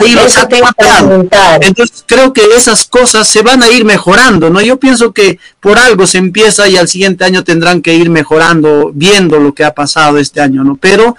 ahí 0.00 0.12
los 0.12 0.36
ha 0.36 0.48
Entonces, 1.60 2.04
creo 2.06 2.32
que 2.32 2.42
esas 2.56 2.84
cosas 2.86 3.28
se 3.28 3.42
van 3.42 3.62
a 3.62 3.68
ir 3.68 3.84
mejorando, 3.84 4.50
¿no? 4.50 4.60
Yo 4.60 4.78
pienso 4.78 5.12
que 5.12 5.38
por 5.60 5.78
algo 5.78 6.06
se 6.06 6.18
empieza 6.18 6.68
y 6.68 6.76
al 6.76 6.88
siguiente 6.88 7.24
año 7.24 7.44
tendrán 7.44 7.82
que 7.82 7.94
ir 7.94 8.10
mejorando, 8.10 8.90
viendo 8.94 9.38
lo 9.38 9.54
que 9.54 9.64
ha 9.64 9.74
pasado 9.74 10.18
este 10.18 10.40
año, 10.40 10.64
¿no? 10.64 10.76
Pero 10.76 11.16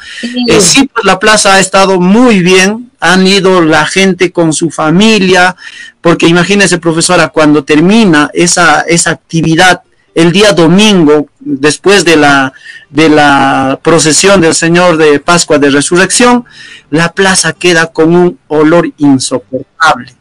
eh, 0.47 0.61
sí, 0.61 0.89
pues 0.91 1.05
la 1.05 1.19
plaza 1.19 1.55
ha 1.55 1.59
estado 1.59 1.99
muy 1.99 2.39
bien, 2.39 2.90
han 3.01 3.27
ido 3.27 3.61
la 3.61 3.85
gente 3.85 4.31
con 4.31 4.53
su 4.53 4.69
familia, 4.69 5.55
porque 5.99 6.27
imagínese, 6.27 6.77
profesora, 6.77 7.29
cuando 7.29 7.63
termina 7.63 8.29
esa, 8.33 8.81
esa 8.81 9.11
actividad 9.11 9.81
el 10.13 10.31
día 10.31 10.53
domingo, 10.53 11.27
después 11.39 12.05
de 12.05 12.15
la, 12.15 12.53
de 12.89 13.09
la 13.09 13.79
procesión 13.81 14.41
del 14.41 14.53
Señor 14.53 14.97
de 14.97 15.19
Pascua 15.19 15.57
de 15.57 15.69
Resurrección, 15.69 16.45
la 16.89 17.11
plaza 17.13 17.53
queda 17.53 17.87
con 17.87 18.15
un 18.15 18.39
olor 18.47 18.91
insoportable. 18.97 20.13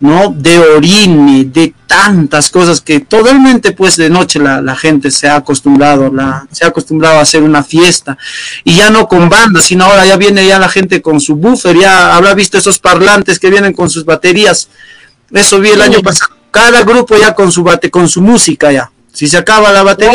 ¿No? 0.00 0.28
De 0.30 0.58
orine, 0.58 1.44
de 1.44 1.74
tantas 1.86 2.50
cosas 2.50 2.80
que 2.80 3.00
totalmente 3.00 3.72
pues 3.72 3.96
de 3.96 4.10
noche 4.10 4.38
la, 4.38 4.60
la, 4.60 4.76
gente 4.76 5.10
se 5.10 5.28
ha 5.28 5.36
acostumbrado, 5.36 6.12
la, 6.12 6.46
se 6.52 6.64
ha 6.64 6.68
acostumbrado 6.68 7.18
a 7.18 7.22
hacer 7.22 7.42
una 7.42 7.64
fiesta 7.64 8.16
y 8.62 8.76
ya 8.76 8.90
no 8.90 9.08
con 9.08 9.28
bandas, 9.28 9.64
sino 9.64 9.84
ahora 9.84 10.06
ya 10.06 10.16
viene 10.16 10.46
ya 10.46 10.58
la 10.58 10.68
gente 10.68 11.02
con 11.02 11.20
su 11.20 11.36
buffer, 11.36 11.76
ya 11.76 12.14
habrá 12.14 12.34
visto 12.34 12.58
esos 12.58 12.78
parlantes 12.78 13.38
que 13.38 13.50
vienen 13.50 13.72
con 13.72 13.90
sus 13.90 14.04
baterías, 14.04 14.68
eso 15.32 15.58
vi 15.60 15.70
el 15.70 15.82
año 15.82 16.00
pasado, 16.00 16.32
cada 16.50 16.82
grupo 16.82 17.16
ya 17.16 17.34
con 17.34 17.50
su 17.50 17.62
bate, 17.62 17.90
con 17.90 18.08
su 18.08 18.22
música 18.22 18.70
ya. 18.70 18.90
Si 19.18 19.26
se 19.26 19.36
acaba 19.36 19.72
la 19.72 19.82
batería, 19.82 20.14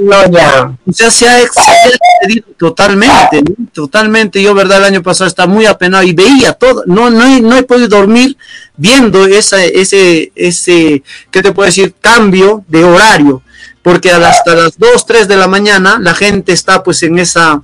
no, 0.00 0.32
ya, 0.32 0.74
O 0.86 0.92
se 0.94 1.28
ha 1.28 1.42
excedido 1.42 2.46
totalmente, 2.56 3.42
totalmente. 3.74 4.42
Yo, 4.42 4.54
verdad, 4.54 4.78
el 4.78 4.84
año 4.84 5.02
pasado 5.02 5.28
estaba 5.28 5.52
muy 5.52 5.66
apenado 5.66 6.02
y 6.02 6.14
veía 6.14 6.54
todo. 6.54 6.82
No, 6.86 7.10
no, 7.10 7.26
he, 7.26 7.42
no 7.42 7.54
he 7.54 7.62
podido 7.62 7.88
dormir 7.88 8.38
viendo 8.74 9.26
esa, 9.26 9.62
ese, 9.62 10.32
ese, 10.34 11.02
¿qué 11.30 11.42
te 11.42 11.52
puedo 11.52 11.66
decir? 11.66 11.94
Cambio 12.00 12.64
de 12.68 12.82
horario. 12.82 13.42
Porque 13.82 14.10
hasta 14.10 14.54
las 14.54 14.78
2, 14.78 15.04
3 15.04 15.28
de 15.28 15.36
la 15.36 15.46
mañana 15.46 15.98
la 16.00 16.14
gente 16.14 16.54
está 16.54 16.82
pues 16.82 17.02
en 17.02 17.18
esa, 17.18 17.60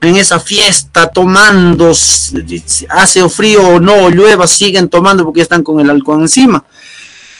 en 0.00 0.16
esa 0.16 0.40
fiesta 0.40 1.08
tomando, 1.08 1.92
hace 2.88 3.28
frío 3.28 3.74
o 3.74 3.78
no, 3.78 4.08
llueva, 4.08 4.46
siguen 4.46 4.88
tomando 4.88 5.26
porque 5.26 5.42
están 5.42 5.62
con 5.62 5.80
el 5.80 5.90
alcohol 5.90 6.22
encima. 6.22 6.64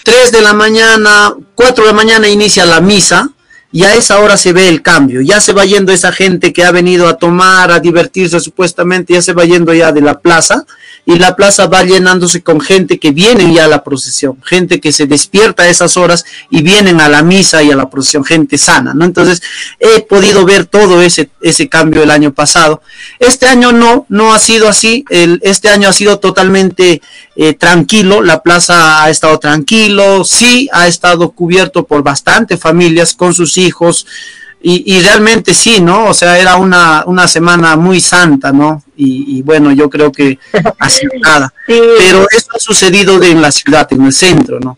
3 0.05 0.33
de 0.33 0.43
la 0.43 0.53
mañana, 0.53 1.35
4 1.55 1.85
de 1.85 1.91
la 1.91 1.97
mañana 1.97 2.29
inicia 2.29 2.65
la 2.65 2.81
misa 2.81 3.29
y 3.71 3.85
a 3.85 3.95
esa 3.95 4.21
hora 4.21 4.37
se 4.37 4.53
ve 4.53 4.69
el 4.69 4.83
cambio. 4.83 5.21
Ya 5.21 5.41
se 5.41 5.53
va 5.53 5.65
yendo 5.65 5.93
esa 5.93 6.11
gente 6.11 6.53
que 6.53 6.65
ha 6.65 6.71
venido 6.71 7.07
a 7.07 7.19
tomar, 7.19 7.71
a 7.71 7.81
divertirse 7.81 8.41
supuestamente, 8.41 9.13
ya 9.13 9.23
se 9.23 9.35
va 9.35 9.45
yendo 9.45 9.75
ya 9.75 9.93
de 9.93 10.01
la 10.01 10.21
plaza 10.21 10.65
y 11.05 11.19
la 11.19 11.37
plaza 11.37 11.67
va 11.67 11.85
llenándose 11.85 12.43
con 12.43 12.61
gente 12.61 12.99
que 12.99 13.13
viene 13.13 13.53
ya 13.53 13.65
a 13.65 13.69
la 13.69 13.83
procesión, 13.83 14.37
gente 14.45 14.79
que 14.79 14.93
se 14.93 15.07
despierta 15.07 15.63
a 15.63 15.69
esas 15.69 15.97
horas 15.97 16.25
y 16.51 16.63
vienen 16.63 17.01
a 17.01 17.09
la 17.09 17.23
misa 17.23 17.63
y 17.63 17.71
a 17.71 17.77
la 17.77 17.89
procesión, 17.89 18.25
gente 18.25 18.59
sana, 18.59 18.93
¿no? 18.95 19.07
Entonces, 19.07 19.43
he 19.81 20.01
podido 20.01 20.45
ver 20.45 20.67
todo 20.67 21.01
ese, 21.01 21.31
ese 21.41 21.69
cambio 21.69 22.03
el 22.03 22.11
año 22.11 22.33
pasado. 22.35 22.83
Este 23.19 23.47
año 23.47 23.73
no, 23.73 24.07
no 24.09 24.35
ha 24.35 24.39
sido 24.39 24.69
así, 24.69 25.05
el, 25.09 25.41
este 25.43 25.71
año 25.71 25.89
ha 25.89 25.93
sido 25.95 26.19
totalmente 26.19 27.01
eh, 27.37 27.55
tranquilo, 27.55 28.23
la 28.23 28.43
plaza 28.43 29.03
ha 29.03 29.09
estado 29.09 29.39
tranquilo, 29.39 30.25
sí 30.25 30.69
ha 30.73 30.89
estado 30.89 31.31
cubierto 31.31 31.87
por 31.87 32.03
bastante 32.03 32.57
familias 32.57 33.15
con 33.15 33.33
sus 33.33 33.58
hijos, 33.59 34.07
y, 34.61 35.01
realmente 35.03 35.55
sí, 35.55 35.81
¿no? 35.81 36.07
O 36.07 36.15
sea, 36.15 36.37
era 36.37 36.57
una, 36.57 37.05
una 37.07 37.29
semana 37.29 37.77
muy 37.77 38.01
santa, 38.01 38.51
¿no? 38.51 38.83
Y, 38.97 39.41
bueno, 39.43 39.71
yo 39.71 39.89
creo 39.89 40.11
que 40.11 40.39
así 40.81 41.07
nada. 41.21 41.53
Pero 41.67 42.27
eso 42.31 42.49
ha 42.55 42.59
sucedido 42.59 43.23
en 43.23 43.41
la 43.41 43.53
ciudad, 43.53 43.87
en 43.93 44.05
el 44.05 44.13
centro, 44.13 44.59
¿no? 44.59 44.77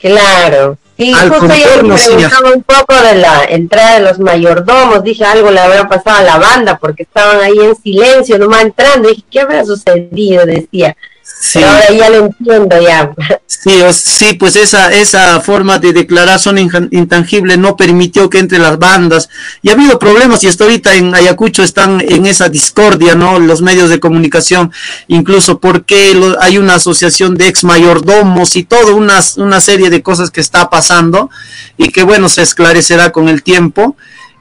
Claro. 0.00 0.78
Sí, 0.96 1.12
justo 1.12 1.48
yo 1.48 1.82
me 1.82 1.96
preguntaba 1.96 2.52
un 2.54 2.62
poco 2.62 2.94
de 2.94 3.16
la 3.16 3.44
entrada 3.46 3.94
de 3.94 4.00
los 4.00 4.20
mayordomos, 4.20 5.02
dije 5.02 5.24
algo 5.24 5.50
le 5.50 5.58
habrá 5.58 5.88
pasado 5.88 6.18
a 6.18 6.22
la 6.22 6.38
banda 6.38 6.78
porque 6.78 7.02
estaban 7.02 7.40
ahí 7.40 7.58
en 7.58 7.74
silencio, 7.74 8.38
nomás 8.38 8.62
entrando, 8.62 9.08
dije, 9.08 9.24
¿qué 9.28 9.40
habrá 9.40 9.64
sucedido? 9.64 10.46
Decía. 10.46 10.96
Sí. 11.26 11.62
ahora 11.62 11.90
ya 11.90 12.10
lo 12.10 12.26
entiendo 12.26 12.80
ya. 12.80 13.12
Sí, 13.46 13.80
sí, 13.92 14.34
pues 14.34 14.56
esa, 14.56 14.92
esa 14.92 15.40
forma 15.40 15.78
de 15.78 15.92
declaración 15.92 16.58
intangible 16.58 17.56
no 17.56 17.76
permitió 17.76 18.28
que 18.28 18.38
entre 18.38 18.58
las 18.58 18.78
bandas. 18.78 19.30
Y 19.62 19.70
ha 19.70 19.72
habido 19.72 19.98
problemas 19.98 20.44
y 20.44 20.48
hasta 20.48 20.64
ahorita 20.64 20.94
en 20.94 21.14
Ayacucho 21.14 21.62
están 21.62 22.02
en 22.06 22.26
esa 22.26 22.48
discordia, 22.48 23.14
¿no? 23.14 23.38
Los 23.38 23.62
medios 23.62 23.88
de 23.88 24.00
comunicación, 24.00 24.70
incluso 25.08 25.60
porque 25.60 26.14
hay 26.40 26.58
una 26.58 26.74
asociación 26.74 27.36
de 27.36 27.48
ex 27.48 27.64
mayordomos 27.64 28.56
y 28.56 28.64
todo, 28.64 28.94
una, 28.94 29.20
una 29.36 29.60
serie 29.60 29.90
de 29.90 30.02
cosas 30.02 30.30
que 30.30 30.40
está 30.40 30.68
pasando 30.68 31.30
y 31.78 31.88
que 31.88 32.02
bueno, 32.02 32.28
se 32.28 32.42
esclarecerá 32.42 33.12
con 33.12 33.28
el 33.28 33.42
tiempo. 33.42 33.96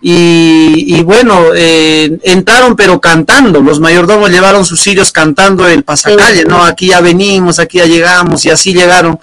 Y, 0.06 1.02
bueno, 1.04 1.54
eh, 1.56 2.20
entraron 2.24 2.76
pero 2.76 3.00
cantando, 3.00 3.62
los 3.62 3.80
mayordomos 3.80 4.30
llevaron 4.30 4.66
sus 4.66 4.82
sirios 4.82 5.14
cantando 5.14 5.66
el 5.66 5.84
pasacalle, 5.84 6.44
¿no? 6.44 6.66
Aquí 6.66 6.88
ya 6.88 7.00
venimos, 7.00 7.58
aquí 7.58 7.78
ya 7.78 7.86
llegamos 7.86 8.44
y 8.46 8.50
así 8.50 8.74
llegaron. 8.74 9.18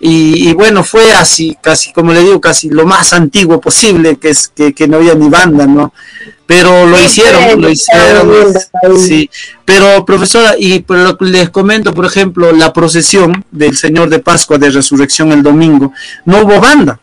Y, 0.00 0.52
bueno, 0.54 0.82
fue 0.82 1.12
así, 1.12 1.56
casi 1.62 1.92
como 1.92 2.12
le 2.12 2.24
digo, 2.24 2.40
casi 2.40 2.68
lo 2.68 2.84
más 2.84 3.12
antiguo 3.12 3.60
posible, 3.60 4.16
que 4.16 4.30
es 4.30 4.48
que, 4.48 4.88
no 4.88 4.96
había 4.96 5.14
ni 5.14 5.28
banda, 5.28 5.64
¿no? 5.64 5.94
Pero 6.44 6.86
lo 6.86 7.00
hicieron, 7.00 7.60
lo 7.62 7.70
hicieron, 7.70 8.52
sí. 8.98 9.30
Pero 9.64 10.04
profesora, 10.04 10.56
y 10.58 10.84
les 11.20 11.50
comento, 11.50 11.94
por 11.94 12.04
ejemplo, 12.04 12.50
la 12.50 12.72
procesión 12.72 13.44
del 13.52 13.76
Señor 13.76 14.10
de 14.10 14.18
Pascua 14.18 14.58
de 14.58 14.70
Resurrección 14.70 15.30
el 15.30 15.44
domingo, 15.44 15.92
no 16.24 16.42
hubo 16.42 16.60
banda, 16.60 16.98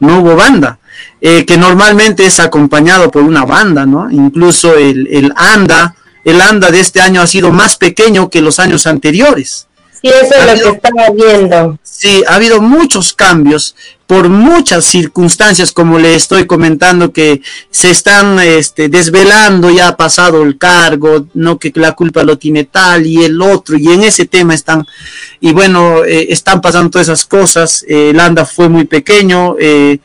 no 0.00 0.18
hubo 0.18 0.34
banda 0.34 0.80
eh, 1.20 1.44
que 1.44 1.56
normalmente 1.56 2.26
es 2.26 2.40
acompañado 2.40 3.10
por 3.10 3.22
una 3.22 3.44
banda, 3.44 3.86
¿no? 3.86 4.10
Incluso 4.10 4.74
el, 4.76 5.08
el, 5.10 5.32
anda, 5.36 5.94
el 6.24 6.40
anda 6.40 6.70
de 6.70 6.80
este 6.80 7.00
año 7.00 7.22
ha 7.22 7.26
sido 7.26 7.52
más 7.52 7.76
pequeño 7.76 8.28
que 8.28 8.42
los 8.42 8.58
años 8.58 8.86
anteriores. 8.86 9.65
Sí, 10.00 10.08
eso 10.08 10.34
es 10.34 10.62
lo 10.62 10.70
que 10.70 10.76
estaba 10.76 11.10
viendo. 11.10 11.78
Sí, 11.82 12.22
ha 12.28 12.34
habido 12.34 12.60
muchos 12.60 13.12
cambios 13.14 13.74
por 14.06 14.28
muchas 14.28 14.84
circunstancias, 14.84 15.72
como 15.72 15.98
le 15.98 16.14
estoy 16.14 16.46
comentando, 16.46 17.12
que 17.12 17.42
se 17.70 17.90
están 17.90 18.38
este, 18.38 18.88
desvelando, 18.88 19.68
ya 19.70 19.88
ha 19.88 19.96
pasado 19.96 20.44
el 20.44 20.58
cargo, 20.58 21.26
no 21.34 21.58
que 21.58 21.72
la 21.74 21.92
culpa 21.92 22.22
lo 22.22 22.38
tiene 22.38 22.64
tal 22.64 23.04
y 23.04 23.24
el 23.24 23.42
otro, 23.42 23.76
y 23.76 23.88
en 23.88 24.04
ese 24.04 24.26
tema 24.26 24.54
están, 24.54 24.86
y 25.40 25.52
bueno, 25.52 26.04
eh, 26.04 26.28
están 26.30 26.60
pasando 26.60 26.90
todas 26.90 27.08
esas 27.08 27.24
cosas, 27.24 27.84
eh, 27.88 28.10
el 28.10 28.20
anda 28.20 28.44
fue 28.44 28.68
muy 28.68 28.84
pequeño, 28.84 29.56
eh, 29.58 29.98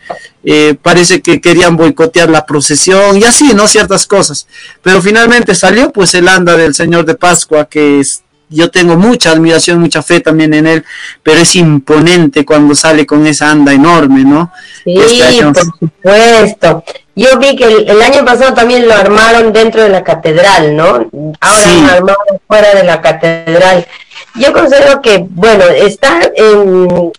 parece 0.82 1.22
que 1.22 1.40
querían 1.40 1.78
boicotear 1.78 2.30
la 2.30 2.46
procesión, 2.46 3.18
y 3.18 3.24
así, 3.26 3.54
¿no? 3.54 3.68
Ciertas 3.68 4.08
cosas, 4.08 4.48
pero 4.82 5.00
finalmente 5.04 5.54
salió 5.54 5.92
pues 5.92 6.16
el 6.16 6.28
anda 6.28 6.58
del 6.58 6.74
Señor 6.74 7.06
de 7.06 7.14
Pascua, 7.14 7.66
que 7.66 8.00
es 8.00 8.24
yo 8.52 8.70
tengo 8.70 8.98
mucha 8.98 9.32
admiración, 9.32 9.80
mucha 9.80 10.04
fe 10.04 10.20
también 10.20 10.54
en 10.54 10.68
él, 10.68 10.86
pero 11.24 11.40
es 11.40 11.56
imponente 11.56 12.46
cuando 12.46 12.76
sale 12.76 13.06
con 13.06 13.26
esa 13.26 13.50
anda 13.50 13.74
enorme, 13.74 14.24
¿no? 14.24 14.52
Sí, 14.84 15.00
este 15.00 15.44
por 15.46 15.56
supuesto. 15.80 16.84
Yo 17.16 17.40
vi 17.40 17.56
que 17.56 17.66
el, 17.66 18.02
año 18.02 18.24
pasado 18.26 18.54
también 18.54 18.88
lo 18.88 18.94
armaron 18.94 19.52
dentro 19.54 19.82
de 19.82 19.90
la 19.90 20.04
catedral, 20.04 20.76
¿no? 20.76 21.10
Ahora 21.40 21.72
lo 21.74 21.90
armaron 21.90 22.42
fuera 22.48 22.76
de 22.76 22.84
la 22.84 23.02
catedral. 23.02 23.88
Yo 24.36 24.54
considero 24.54 25.02
que, 25.02 25.26
bueno, 25.30 25.64
está, 25.66 26.20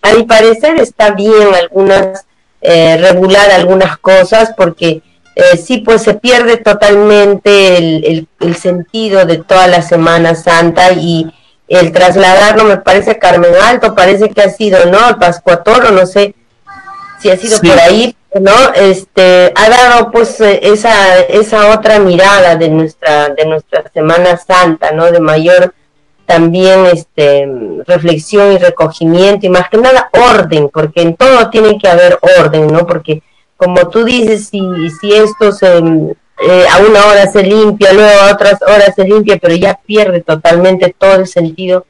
a 0.01 0.13
mi 0.13 0.23
parecer 0.23 0.79
está 0.79 1.11
bien 1.11 1.53
algunas, 1.53 2.25
eh, 2.61 2.97
regular 2.97 3.51
algunas 3.51 3.97
cosas 3.97 4.53
porque 4.55 5.01
eh, 5.35 5.57
sí, 5.57 5.79
pues 5.79 6.03
se 6.03 6.13
pierde 6.13 6.57
totalmente 6.57 7.77
el, 7.77 8.27
el, 8.39 8.55
sentido 8.55 9.25
de 9.25 9.37
toda 9.37 9.67
la 9.67 9.81
Semana 9.81 10.35
Santa 10.35 10.91
y 10.93 11.31
el 11.67 11.91
trasladarlo, 11.91 12.65
me 12.65 12.77
parece 12.77 13.17
Carmen 13.17 13.53
Alto, 13.63 13.95
parece 13.95 14.29
que 14.29 14.41
ha 14.41 14.49
sido, 14.49 14.85
¿no? 14.85 15.09
El 15.09 15.15
Pascuatoro, 15.15 15.91
no 15.91 16.05
sé 16.05 16.35
si 17.19 17.31
ha 17.31 17.37
sido 17.37 17.59
por 17.59 17.79
ahí, 17.79 18.15
¿no? 18.39 18.53
Este, 18.75 19.51
ha 19.55 19.69
dado 19.69 20.11
pues 20.11 20.39
esa, 20.39 21.19
esa 21.21 21.71
otra 21.71 21.97
mirada 21.99 22.55
de 22.55 22.69
nuestra, 22.69 23.29
de 23.29 23.45
nuestra 23.45 23.89
Semana 23.91 24.37
Santa, 24.37 24.91
¿no? 24.91 25.11
De 25.11 25.19
mayor 25.19 25.73
también 26.25 26.85
este 26.85 27.47
reflexión 27.85 28.53
y 28.53 28.57
recogimiento 28.57 29.45
y 29.45 29.49
más 29.49 29.69
que 29.69 29.77
nada 29.77 30.09
orden, 30.11 30.69
porque 30.71 31.01
en 31.01 31.15
todo 31.15 31.49
tiene 31.49 31.77
que 31.79 31.87
haber 31.87 32.19
orden, 32.39 32.67
¿no? 32.67 32.85
Porque 32.85 33.23
como 33.63 33.87
tú 33.89 34.03
dices, 34.03 34.49
si, 34.49 34.61
si 34.99 35.13
esto 35.13 35.51
se, 35.51 35.77
eh, 35.77 36.65
a 36.69 36.79
una 36.79 37.05
hora 37.05 37.31
se 37.31 37.43
limpia, 37.43 37.93
luego 37.93 38.21
a 38.21 38.33
otras 38.33 38.61
horas 38.61 38.93
se 38.95 39.05
limpia, 39.05 39.37
pero 39.41 39.55
ya 39.55 39.79
pierde 39.85 40.21
totalmente 40.21 40.93
todo 40.97 41.15
el 41.15 41.27
sentido. 41.27 41.85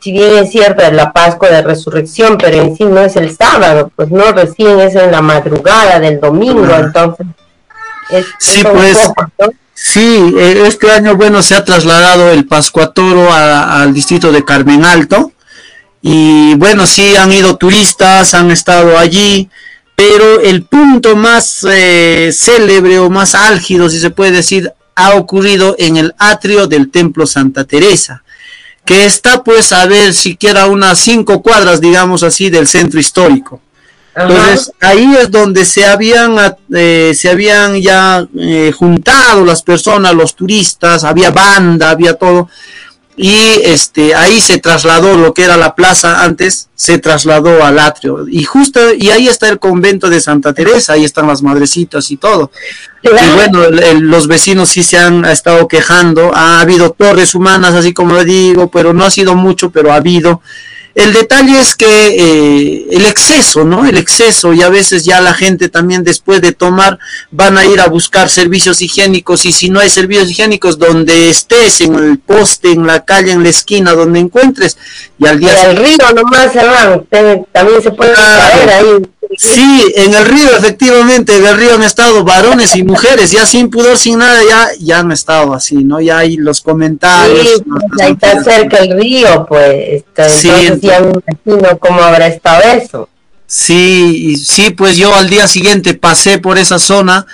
Si 0.00 0.12
bien 0.12 0.38
es 0.38 0.50
cierto, 0.50 0.82
es 0.82 0.92
la 0.94 1.12
Pascua 1.12 1.50
de 1.50 1.60
Resurrección, 1.60 2.38
pero 2.38 2.62
en 2.62 2.74
sí 2.74 2.84
no 2.84 3.00
es 3.00 3.16
el 3.16 3.36
sábado, 3.36 3.92
pues 3.94 4.10
no, 4.10 4.32
recién 4.32 4.80
es 4.80 4.94
en 4.94 5.12
la 5.12 5.20
madrugada 5.20 6.00
del 6.00 6.18
domingo, 6.18 6.74
entonces. 6.74 7.26
sí, 8.38 8.62
pues. 8.64 9.10
Sí, 9.74 10.34
e, 10.36 10.66
este 10.66 10.90
año, 10.90 11.16
bueno, 11.16 11.42
se 11.42 11.54
ha 11.54 11.64
trasladado 11.64 12.30
el 12.30 12.46
Pascuatoro 12.46 13.32
al 13.32 13.92
distrito 13.94 14.30
de 14.32 14.44
Carmen 14.44 14.84
Alto. 14.84 15.32
Y 16.02 16.54
bueno, 16.54 16.86
sí 16.86 17.16
han 17.16 17.32
ido 17.32 17.56
turistas, 17.56 18.32
han 18.32 18.50
estado 18.50 18.96
allí 18.96 19.50
pero 20.00 20.40
el 20.40 20.62
punto 20.62 21.14
más 21.14 21.62
eh, 21.70 22.30
célebre 22.32 22.98
o 22.98 23.10
más 23.10 23.34
álgido, 23.34 23.90
si 23.90 24.00
se 24.00 24.08
puede 24.08 24.30
decir, 24.30 24.72
ha 24.94 25.14
ocurrido 25.14 25.76
en 25.78 25.98
el 25.98 26.14
atrio 26.16 26.66
del 26.66 26.90
Templo 26.90 27.26
Santa 27.26 27.64
Teresa, 27.64 28.22
que 28.86 29.04
está 29.04 29.44
pues 29.44 29.72
a 29.72 29.84
ver 29.84 30.14
siquiera 30.14 30.68
unas 30.68 31.00
cinco 31.00 31.42
cuadras, 31.42 31.82
digamos 31.82 32.22
así, 32.22 32.48
del 32.48 32.66
centro 32.66 32.98
histórico. 32.98 33.60
Entonces 34.16 34.72
ahí 34.80 35.16
es 35.20 35.30
donde 35.30 35.66
se 35.66 35.84
habían, 35.84 36.34
eh, 36.74 37.12
se 37.14 37.28
habían 37.28 37.78
ya 37.78 38.26
eh, 38.38 38.72
juntado 38.74 39.44
las 39.44 39.60
personas, 39.60 40.14
los 40.14 40.34
turistas, 40.34 41.04
había 41.04 41.30
banda, 41.30 41.90
había 41.90 42.14
todo 42.14 42.48
y 43.22 43.60
este 43.64 44.14
ahí 44.14 44.40
se 44.40 44.56
trasladó 44.56 45.14
lo 45.18 45.34
que 45.34 45.42
era 45.42 45.58
la 45.58 45.74
plaza 45.74 46.24
antes 46.24 46.70
se 46.74 46.96
trasladó 46.96 47.62
al 47.62 47.78
atrio. 47.78 48.26
Y 48.26 48.44
justo 48.44 48.94
y 48.94 49.10
ahí 49.10 49.28
está 49.28 49.50
el 49.50 49.58
convento 49.58 50.08
de 50.08 50.22
Santa 50.22 50.54
Teresa 50.54 50.94
ahí 50.94 51.04
están 51.04 51.26
las 51.26 51.42
madrecitas 51.42 52.10
y 52.10 52.16
todo. 52.16 52.50
Y 53.02 53.08
bueno 53.34 53.68
los 54.00 54.26
vecinos 54.26 54.70
sí 54.70 54.82
se 54.82 54.96
han 54.96 55.26
estado 55.26 55.68
quejando. 55.68 56.34
Ha 56.34 56.62
habido 56.62 56.92
torres 56.92 57.34
humanas 57.34 57.74
así 57.74 57.92
como 57.92 58.14
le 58.14 58.24
digo 58.24 58.70
pero 58.70 58.94
no 58.94 59.04
ha 59.04 59.10
sido 59.10 59.34
mucho 59.34 59.68
pero 59.68 59.92
ha 59.92 59.96
habido 59.96 60.40
el 60.94 61.12
detalle 61.12 61.60
es 61.60 61.76
que 61.76 61.86
eh, 61.86 62.86
el 62.90 63.06
exceso, 63.06 63.64
¿no? 63.64 63.86
El 63.86 63.96
exceso 63.96 64.52
y 64.52 64.62
a 64.62 64.68
veces 64.68 65.04
ya 65.04 65.20
la 65.20 65.34
gente 65.34 65.68
también 65.68 66.02
después 66.02 66.40
de 66.40 66.52
tomar 66.52 66.98
van 67.30 67.58
a 67.58 67.64
ir 67.64 67.80
a 67.80 67.88
buscar 67.88 68.28
servicios 68.28 68.82
higiénicos 68.82 69.46
y 69.46 69.52
si 69.52 69.70
no 69.70 69.80
hay 69.80 69.88
servicios 69.88 70.30
higiénicos 70.30 70.78
donde 70.78 71.30
estés, 71.30 71.80
en 71.80 71.94
el 71.94 72.18
poste, 72.18 72.72
en 72.72 72.86
la 72.86 73.04
calle, 73.04 73.32
en 73.32 73.42
la 73.42 73.50
esquina, 73.50 73.92
donde 73.92 74.18
encuentres 74.18 74.76
y 75.18 75.26
al 75.26 75.38
día... 75.38 75.52
Y 75.62 75.66
el 75.66 75.76
río 75.76 75.96
nomás, 76.14 76.54
hermano, 76.56 77.06
también 77.52 77.82
se 77.82 77.90
puede 77.92 78.14
caer 78.14 78.70
ahí. 78.70 79.10
Sí, 79.36 79.92
en 79.96 80.14
el 80.14 80.24
río, 80.24 80.56
efectivamente, 80.56 81.36
en 81.36 81.46
el 81.46 81.56
río 81.56 81.74
han 81.74 81.82
estado 81.82 82.24
varones 82.24 82.74
y 82.74 82.82
mujeres, 82.82 83.30
ya 83.30 83.46
sin 83.46 83.70
pudor, 83.70 83.96
sin 83.98 84.18
nada, 84.18 84.40
ya, 84.48 84.68
ya 84.80 85.00
han 85.00 85.12
estado 85.12 85.54
así, 85.54 85.76
¿no? 85.76 86.00
Ya 86.00 86.18
hay 86.18 86.36
los 86.36 86.60
comentarios. 86.60 87.46
Sí, 87.46 87.62
pues, 87.64 88.02
ahí 88.02 88.12
está 88.12 88.42
cerca 88.42 88.78
el 88.78 88.98
río, 88.98 89.46
pues, 89.48 90.04
entonces 90.06 90.80
ya 90.80 91.00
me 91.00 91.10
imagino 91.10 91.78
cómo 91.78 92.00
habrá 92.02 92.26
estado 92.26 92.62
eso. 92.62 93.08
Sí, 93.46 94.36
sí, 94.36 94.70
pues 94.70 94.96
yo 94.96 95.14
al 95.14 95.28
día 95.28 95.48
siguiente 95.48 95.94
pasé 95.94 96.38
por 96.38 96.56
esa 96.56 96.78
zona 96.78 97.26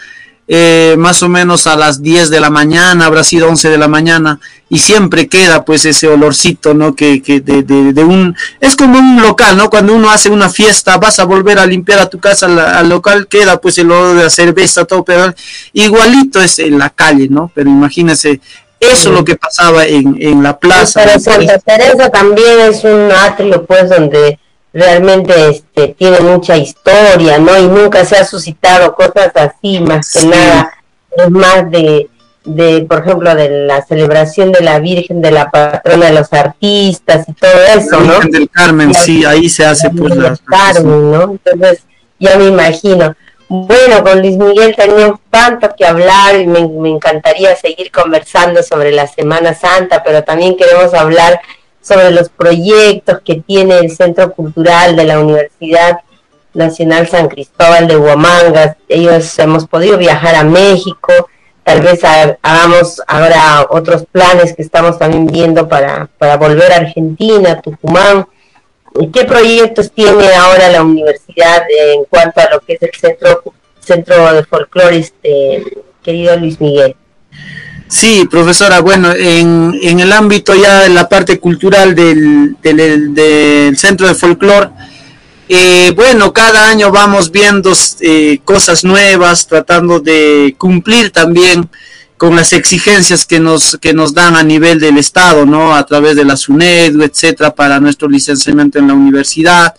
eh, 0.49 0.95
más 0.97 1.23
o 1.23 1.29
menos 1.29 1.67
a 1.67 1.77
las 1.77 2.03
10 2.03 2.31
de 2.31 2.41
la 2.41 2.51
mañana, 2.51 3.07
habrá 3.07 3.25
sido 3.25 3.49
11 3.49 3.69
de 3.69 3.79
la 3.79 3.89
mañana, 3.89 4.39
y 4.69 4.79
siempre 4.79 5.29
queda 5.29 5.65
pues 5.65 5.85
ese 5.85 6.09
olorcito, 6.09 6.75
¿no? 6.75 6.95
Que, 6.95 7.21
que 7.23 7.41
de, 7.41 7.63
de, 7.63 8.05
un... 8.05 8.37
Es 8.61 8.77
como 8.77 8.99
un 8.99 9.21
local, 9.23 9.57
¿no? 9.57 9.71
Cuando 9.71 9.95
uno 9.95 10.11
hace 10.11 10.31
una 10.31 10.49
fiesta, 10.49 10.99
vas 10.99 11.19
a 11.19 11.25
volver 11.25 11.59
a 11.59 11.67
limpiar 11.67 11.99
a 11.99 12.09
tu 12.09 12.19
casa, 12.21 12.47
al, 12.79 12.89
local 12.89 13.27
queda 13.29 13.61
pues 13.61 13.79
el 13.79 13.91
olor 13.91 14.17
de 14.17 14.25
la 14.25 14.31
cerveza, 14.31 14.85
todo, 14.85 15.05
pero 15.05 15.35
igualito 15.73 16.41
es 16.41 16.59
en 16.59 16.79
la 16.79 16.91
calle, 16.91 17.29
¿no? 17.29 17.51
Pero 17.55 17.69
imagínense, 17.69 18.41
eso 18.79 19.09
es 19.11 19.15
lo 19.15 19.25
que 19.25 19.37
pasaba 19.37 19.85
en, 19.87 20.17
en 20.21 20.43
la 20.43 20.59
plaza. 20.59 21.01
Pero 21.05 21.19
Santa 21.19 21.59
Teresa 21.59 22.11
también 22.11 22.61
es 22.61 22.85
un 22.85 23.11
atrio, 23.11 23.65
pues, 23.65 23.89
donde 23.89 24.39
realmente 24.73 25.33
este, 25.49 25.89
tiene 25.89 26.21
mucha 26.21 26.57
historia, 26.57 27.39
¿no? 27.39 27.59
Y 27.59 27.67
nunca 27.67 28.05
se 28.05 28.17
ha 28.17 28.25
suscitado 28.25 28.95
cosas 28.95 29.31
así, 29.35 29.81
más 29.81 30.13
que 30.13 30.27
nada, 30.27 30.73
es 31.17 31.31
más 31.31 31.71
de, 31.71 32.09
de, 32.45 32.83
por 32.83 33.01
ejemplo, 33.01 33.35
de 33.35 33.67
la 33.67 33.85
celebración 33.85 34.53
de 34.53 34.61
la 34.61 34.79
Virgen, 34.79 35.21
de 35.21 35.31
la 35.31 35.51
patrona 35.51 36.07
de 36.07 36.13
los 36.13 36.33
artistas 36.33 37.27
y 37.29 37.33
todo 37.33 37.63
eso, 37.75 38.01
¿no? 38.01 38.15
Virgen 38.15 38.31
del 38.31 38.51
Carmen, 38.51 38.95
sí, 38.95 39.25
ahí 39.25 39.49
se 39.49 39.65
hace 39.65 39.91
pues 39.91 40.15
la... 40.17 40.37
Carmen, 40.45 41.11
¿no? 41.11 41.23
Entonces, 41.33 41.85
ya 42.19 42.37
me 42.37 42.47
imagino. 42.47 43.15
Bueno, 43.49 44.03
con 44.03 44.21
Luis 44.21 44.37
Miguel 44.37 44.75
teníamos 44.75 45.21
tanto 45.31 45.71
que 45.77 45.87
hablar 45.87 46.39
y 46.41 46.47
me, 46.47 46.67
me 46.67 46.91
encantaría 46.91 47.55
seguir 47.55 47.93
conversando 47.93 48.63
sobre 48.63 48.91
la 48.91 49.07
Semana 49.07 49.55
Santa, 49.55 50.03
pero 50.03 50.25
también 50.25 50.57
queremos 50.57 50.93
hablar 50.95 51.41
sobre 51.87 52.11
los 52.11 52.29
proyectos 52.31 53.21
que 53.25 53.37
tiene 53.37 53.79
el 53.79 53.91
Centro 53.91 54.33
Cultural 54.33 54.97
de 54.97 55.05
la 55.05 55.21
Universidad 55.21 56.01
Nacional 56.53 57.07
San 57.07 57.29
Cristóbal 57.29 57.87
de 57.87 57.97
Huamangas. 57.97 58.77
Ellos 58.89 59.39
hemos 59.39 59.69
podido 59.69 59.97
viajar 59.97 60.35
a 60.35 60.43
México, 60.43 61.13
tal 61.63 61.83
vez 61.83 62.01
hagamos 62.43 63.01
ahora 63.07 63.67
otros 63.71 64.05
planes 64.11 64.55
que 64.55 64.63
estamos 64.63 64.99
también 64.99 65.29
viendo 65.29 65.69
para, 65.69 66.09
para 66.19 66.37
volver 66.37 66.73
a 66.73 66.77
Argentina, 66.77 67.61
Tucumán. 67.61 68.27
¿Qué 69.13 69.25
proyectos 69.25 69.93
tiene 69.93 70.35
ahora 70.35 70.69
la 70.71 70.83
universidad 70.83 71.63
en 71.93 72.05
cuanto 72.07 72.41
a 72.41 72.51
lo 72.51 72.61
que 72.61 72.73
es 72.73 72.83
el 72.83 72.91
centro, 72.99 73.45
centro 73.79 74.33
de 74.33 74.45
folclore, 74.45 74.99
este, 74.99 75.63
querido 76.03 76.37
Luis 76.37 76.61
Miguel? 76.61 76.97
Sí, 77.89 78.27
profesora, 78.29 78.81
bueno, 78.81 79.13
en, 79.13 79.79
en 79.81 80.01
el 80.01 80.13
ámbito 80.13 80.55
ya 80.55 80.87
en 80.87 80.95
la 80.95 81.09
parte 81.09 81.39
cultural 81.39 81.95
del, 81.95 82.57
del, 82.61 83.77
Centro 83.79 84.09
de 84.09 84.15
Folclor, 84.15 84.73
eh, 85.49 85.93
bueno, 85.95 86.33
cada 86.33 86.69
año 86.69 86.91
vamos 86.91 87.31
viendo 87.31 87.73
eh, 88.01 88.41
cosas 88.45 88.83
nuevas, 88.83 89.47
tratando 89.47 90.01
de 90.01 90.57
cumplir 90.59 91.11
también 91.11 91.69
con 92.17 92.35
las 92.35 92.53
exigencias 92.53 93.27
que 93.27 93.41
nos, 93.41 93.77
que 93.79 93.93
nos 93.93 94.15
dan 94.15 94.37
a 94.37 94.43
nivel 94.43 94.81
del 94.81 94.97
Estado, 94.97 95.45
¿no? 95.45 95.75
A 95.75 95.85
través 95.85 96.17
de 96.17 96.25
la 96.25 96.37
SUNED, 96.37 97.01
etcétera, 97.03 97.55
para 97.55 97.79
nuestro 97.79 98.09
licenciamiento 98.09 98.79
en 98.79 98.89
la 98.89 98.95
universidad 98.95 99.75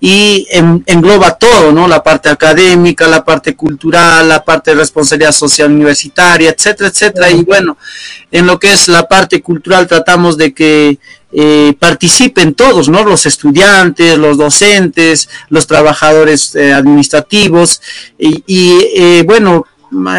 y 0.00 0.46
engloba 0.50 1.38
todo, 1.38 1.72
¿no? 1.72 1.86
La 1.86 2.02
parte 2.02 2.28
académica, 2.28 3.06
la 3.06 3.24
parte 3.24 3.54
cultural, 3.54 4.28
la 4.28 4.44
parte 4.44 4.72
de 4.72 4.78
responsabilidad 4.78 5.32
social 5.32 5.70
universitaria, 5.70 6.50
etcétera, 6.50 6.90
etcétera. 6.90 7.30
Y 7.30 7.44
bueno, 7.44 7.78
en 8.32 8.46
lo 8.46 8.58
que 8.58 8.72
es 8.72 8.88
la 8.88 9.06
parte 9.06 9.40
cultural 9.40 9.86
tratamos 9.86 10.36
de 10.36 10.52
que 10.52 10.98
eh, 11.32 11.74
participen 11.78 12.54
todos, 12.54 12.88
¿no? 12.88 13.04
Los 13.04 13.26
estudiantes, 13.26 14.18
los 14.18 14.36
docentes, 14.38 15.28
los 15.50 15.66
trabajadores 15.66 16.54
eh, 16.56 16.72
administrativos 16.72 17.80
y, 18.18 18.42
y 18.46 19.22
bueno, 19.22 19.66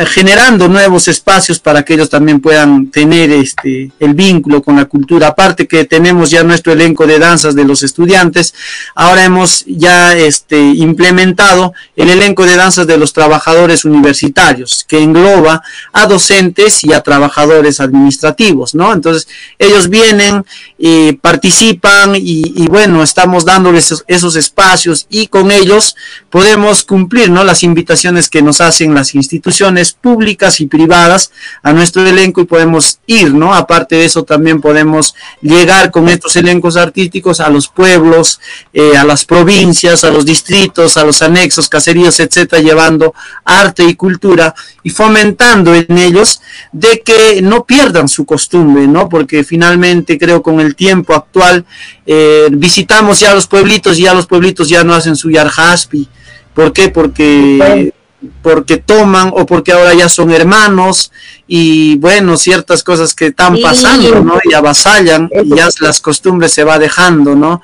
generando 0.06 0.70
nuevos 0.70 1.08
espacios 1.10 1.60
para 1.60 1.84
que 1.84 1.94
ellos 1.94 2.10
también 2.10 2.40
puedan 2.40 2.90
tener 2.90 3.32
este 3.32 3.92
el 4.00 4.14
vínculo 4.14 4.62
con 4.62 4.78
la 4.78 4.86
cultura. 4.86 5.28
Aparte 5.28 5.68
que 5.68 5.84
tenemos 5.84 6.30
ya 6.30 6.44
nuestro 6.44 6.72
elenco 6.72 7.06
de 7.06 7.20
danzas 7.20 7.54
de 7.54 7.66
los 7.66 7.84
estudiantes 7.84 8.54
ahora 8.96 9.26
hemos 9.26 9.66
ya 9.68 10.16
este 10.16 10.60
implementado 10.60 11.74
el 11.96 12.10
elenco 12.10 12.46
de 12.46 12.56
danzas 12.56 12.88
de 12.88 12.98
los 12.98 13.12
trabajadores 13.12 13.84
universitarios 13.84 14.86
que 14.88 15.02
engloba 15.02 15.62
a 15.92 16.06
docentes 16.06 16.84
y 16.84 16.94
a 16.94 17.02
trabajadores 17.02 17.82
administrativos 17.82 18.74
no 18.74 18.94
entonces 18.94 19.28
ellos 19.60 19.90
vienen 19.90 20.46
y 20.78 21.14
participan 21.14 22.14
y, 22.16 22.68
bueno 22.68 23.04
estamos 23.04 23.44
dándoles 23.44 23.86
esos, 23.86 24.06
esos 24.08 24.36
espacios 24.36 25.08
y 25.10 25.28
con 25.28 25.52
ellos 25.52 25.96
podemos 26.30 26.84
cumplir 26.84 27.30
no 27.30 27.44
las 27.44 27.64
invitaciones 27.64 28.30
que 28.30 28.42
nos 28.42 28.62
hacen 28.62 28.94
las 28.94 29.14
instituciones 29.14 29.57
públicas 29.94 30.60
y 30.60 30.68
privadas 30.68 31.32
a 31.64 31.74
nuestro 31.74 32.06
elenco 32.06 32.42
y 32.42 32.46
podemos 32.46 33.00
ir, 33.08 33.34
¿no? 33.34 33.54
Aparte 33.54 33.96
de 33.96 34.06
eso 34.06 34.24
también 34.24 34.62
podemos 34.62 35.16
llegar 35.42 35.92
con 35.92 36.10
estos 36.10 36.36
elencos 36.36 36.78
artísticos 36.78 37.40
a 37.40 37.50
los 37.50 37.68
pueblos, 37.68 38.40
eh, 38.74 38.98
a 38.98 39.04
las 39.04 39.26
provincias, 39.26 40.04
a 40.04 40.12
los 40.12 40.26
distritos, 40.26 40.98
a 40.98 41.04
los 41.04 41.22
anexos, 41.22 41.70
caseríos, 41.70 42.20
etcétera, 42.20 42.62
llevando 42.62 43.14
arte 43.44 43.84
y 43.84 43.96
cultura 43.96 44.54
y 44.84 44.90
fomentando 44.90 45.74
en 45.76 45.98
ellos 45.98 46.42
de 46.72 47.02
que 47.02 47.42
no 47.42 47.66
pierdan 47.66 48.08
su 48.08 48.26
costumbre, 48.26 48.88
¿no? 48.88 49.10
Porque 49.10 49.44
finalmente 49.44 50.18
creo 50.18 50.42
con 50.42 50.60
el 50.60 50.76
tiempo 50.76 51.14
actual 51.14 51.66
eh, 52.06 52.48
visitamos 52.52 53.20
ya 53.20 53.34
los 53.34 53.48
pueblitos 53.48 54.00
y 54.00 54.04
ya 54.04 54.14
los 54.14 54.28
pueblitos 54.28 54.70
ya 54.70 54.84
no 54.84 54.94
hacen 54.94 55.16
su 55.16 55.30
yarhaspi. 55.30 56.08
¿Por 56.54 56.74
qué? 56.74 56.90
Porque 56.90 57.94
porque 58.42 58.78
toman 58.78 59.32
o 59.34 59.46
porque 59.46 59.72
ahora 59.72 59.94
ya 59.94 60.10
son 60.10 60.32
hermanos 60.32 61.12
y 61.48 61.98
bueno, 61.98 62.36
ciertas 62.36 62.84
cosas 62.84 63.14
que 63.14 63.28
están 63.28 63.58
pasando, 63.62 64.24
¿no? 64.24 64.40
Y 64.44 64.54
avasallan 64.54 65.30
y 65.44 65.56
ya 65.56 65.70
las 65.82 66.02
costumbres 66.02 66.52
se 66.52 66.64
va 66.64 66.80
dejando, 66.80 67.36
¿no? 67.36 67.62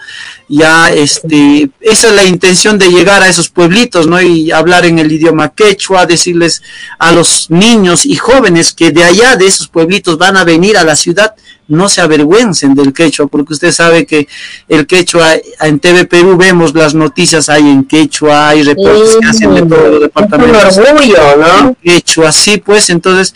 Ya, 0.47 0.91
este, 0.91 1.69
esa 1.81 2.07
es 2.09 2.13
la 2.13 2.23
intención 2.23 2.77
de 2.77 2.89
llegar 2.89 3.23
a 3.23 3.29
esos 3.29 3.49
pueblitos, 3.49 4.05
¿no? 4.05 4.21
Y 4.21 4.51
hablar 4.51 4.85
en 4.85 4.99
el 4.99 5.11
idioma 5.11 5.49
quechua, 5.49 6.05
decirles 6.05 6.61
a 6.99 7.11
los 7.11 7.49
niños 7.49 8.05
y 8.05 8.15
jóvenes 8.15 8.73
que 8.73 8.91
de 8.91 9.03
allá, 9.03 9.35
de 9.35 9.47
esos 9.47 9.67
pueblitos, 9.67 10.19
van 10.19 10.37
a 10.37 10.43
venir 10.43 10.77
a 10.77 10.83
la 10.83 10.95
ciudad, 10.95 11.33
no 11.73 11.89
se 11.89 12.01
avergüencen 12.01 12.75
del 12.75 12.93
quechua, 12.93 13.27
porque 13.27 13.53
usted 13.53 13.71
sabe 13.71 14.05
que 14.05 14.27
el 14.69 14.87
quechua, 14.87 15.33
en 15.59 15.79
TV 15.79 16.05
Perú 16.05 16.37
vemos 16.37 16.73
las 16.73 16.93
noticias, 16.93 17.49
hay 17.49 17.67
en 17.67 17.83
quechua, 17.83 18.49
hay 18.49 18.63
reportes 18.63 19.17
que 19.19 19.27
hacen 19.27 19.53
de 19.53 19.61
todos 19.63 19.89
los 19.89 20.01
departamentos. 20.01 20.77
orgullo, 20.77 21.17
¿no? 21.37 21.75
Quechua, 21.83 22.31
sí, 22.31 22.57
pues, 22.57 22.89
entonces, 22.89 23.35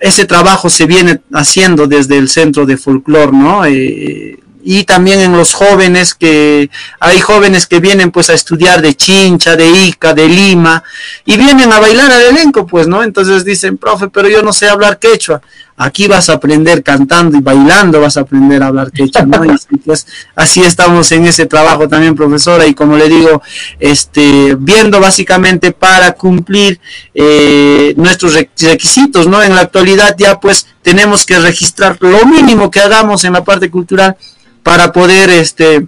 ese 0.00 0.24
trabajo 0.24 0.70
se 0.70 0.86
viene 0.86 1.20
haciendo 1.32 1.86
desde 1.86 2.18
el 2.18 2.28
centro 2.28 2.66
de 2.66 2.76
folclore, 2.76 3.32
¿no? 3.32 3.64
Eh, 3.64 4.38
y 4.64 4.84
también 4.84 5.20
en 5.20 5.36
los 5.36 5.52
jóvenes 5.52 6.14
que 6.14 6.70
hay 6.98 7.20
jóvenes 7.20 7.66
que 7.66 7.80
vienen 7.80 8.10
pues 8.10 8.30
a 8.30 8.34
estudiar 8.34 8.80
de 8.80 8.94
Chincha, 8.94 9.56
de 9.56 9.68
Ica, 9.68 10.14
de 10.14 10.26
Lima 10.26 10.82
y 11.26 11.36
vienen 11.36 11.70
a 11.72 11.80
bailar 11.80 12.10
al 12.10 12.22
elenco 12.22 12.66
pues, 12.66 12.88
¿no? 12.88 13.02
Entonces 13.02 13.44
dicen, 13.44 13.76
profe, 13.76 14.08
pero 14.08 14.28
yo 14.28 14.42
no 14.42 14.52
sé 14.52 14.68
hablar 14.68 14.98
quechua. 14.98 15.42
Aquí 15.76 16.06
vas 16.06 16.30
a 16.30 16.34
aprender 16.34 16.84
cantando 16.84 17.36
y 17.36 17.40
bailando, 17.40 18.00
vas 18.00 18.16
a 18.16 18.20
aprender 18.20 18.62
a 18.62 18.68
hablar 18.68 18.92
quechua, 18.92 19.22
¿no? 19.22 19.44
Y 19.44 19.76
pues, 19.78 20.06
así 20.36 20.62
estamos 20.62 21.10
en 21.10 21.26
ese 21.26 21.46
trabajo 21.46 21.88
también, 21.88 22.14
profesora, 22.14 22.64
y 22.64 22.74
como 22.74 22.96
le 22.96 23.08
digo, 23.08 23.42
este, 23.80 24.56
viendo 24.56 25.00
básicamente 25.00 25.72
para 25.72 26.12
cumplir 26.12 26.78
eh, 27.12 27.92
nuestros 27.96 28.34
requisitos, 28.34 29.26
¿no? 29.26 29.42
En 29.42 29.56
la 29.56 29.62
actualidad 29.62 30.14
ya 30.16 30.38
pues 30.38 30.68
tenemos 30.80 31.26
que 31.26 31.40
registrar 31.40 31.96
lo 32.00 32.24
mínimo 32.24 32.70
que 32.70 32.80
hagamos 32.80 33.24
en 33.24 33.32
la 33.32 33.42
parte 33.42 33.68
cultural 33.68 34.16
para 34.64 34.92
poder 34.92 35.30
este 35.30 35.86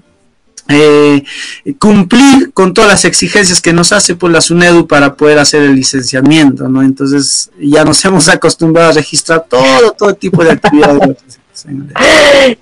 eh, 0.68 1.22
cumplir 1.78 2.52
con 2.52 2.74
todas 2.74 2.90
las 2.90 3.04
exigencias 3.04 3.60
que 3.60 3.72
nos 3.72 3.92
hace 3.92 4.16
pues 4.16 4.32
la 4.32 4.40
SUNEDU 4.40 4.86
para 4.86 5.14
poder 5.14 5.38
hacer 5.38 5.62
el 5.62 5.74
licenciamiento, 5.74 6.68
¿no? 6.68 6.82
Entonces 6.82 7.50
ya 7.58 7.84
nos 7.84 8.04
hemos 8.04 8.28
acostumbrado 8.28 8.90
a 8.90 8.92
registrar 8.92 9.46
todo, 9.48 9.92
todo 9.92 10.14
tipo 10.14 10.44
de 10.44 10.52
actividades. 10.52 11.16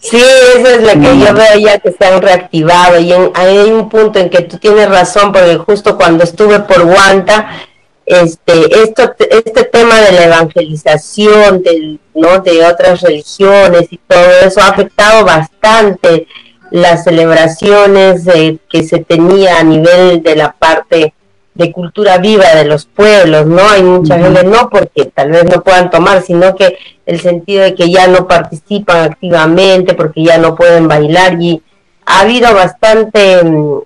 Sí, 0.01 0.17
eso 0.17 0.69
es 0.69 0.83
lo 0.83 1.01
que 1.01 1.19
yo 1.19 1.35
veo 1.35 1.59
ya 1.59 1.81
que 1.81 1.91
se 1.91 2.07
han 2.07 2.23
reactivado 2.23 3.01
y 3.01 3.13
hay 3.35 3.59
un 3.73 3.89
punto 3.89 4.21
en 4.21 4.31
que 4.31 4.43
tú 4.43 4.57
tienes 4.59 4.89
razón 4.89 5.33
porque 5.33 5.57
justo 5.57 5.97
cuando 5.97 6.23
estuve 6.23 6.61
por 6.61 6.85
Guanta, 6.85 7.51
este, 8.07 8.83
esto, 8.83 9.15
este 9.19 9.65
tema 9.65 10.01
de 10.01 10.13
la 10.13 10.25
evangelización 10.25 11.63
del, 11.63 12.01
¿no? 12.15 12.41
de 12.41 12.65
otras 12.65 13.01
religiones 13.01 13.89
y 13.91 13.99
todo 13.99 14.31
eso 14.45 14.61
ha 14.61 14.69
afectado 14.69 15.25
bastante 15.25 16.27
las 16.71 17.05
celebraciones 17.05 18.25
que 18.69 18.83
se 18.83 18.99
tenía 18.99 19.59
a 19.59 19.63
nivel 19.63 20.23
de 20.23 20.37
la 20.37 20.53
parte 20.53 21.15
de 21.55 21.73
cultura 21.73 22.19
viva 22.19 22.53
de 22.55 22.65
los 22.65 22.85
pueblos, 22.85 23.47
¿no? 23.47 23.63
Hay 23.69 23.83
mucha 23.83 24.19
gente, 24.19 24.43
no 24.43 24.69
porque 24.69 25.05
tal 25.05 25.31
vez 25.31 25.45
no 25.45 25.63
puedan 25.63 25.89
tomar, 25.89 26.23
sino 26.23 26.57
que 26.57 26.77
el 27.07 27.21
sentido 27.21 27.63
de 27.63 27.75
que 27.77 27.91
ya 27.91 28.09
no 28.09 28.27
participan 28.27 29.05
activamente, 29.05 29.95
porque 29.95 30.25
ya 30.25 30.39
no 30.39 30.57
pueden 30.57 30.89
bailar 30.89 31.41
y 31.41 31.63
ha 32.07 32.21
habido 32.21 32.53
bastante 32.53 33.45
mm, 33.45 33.79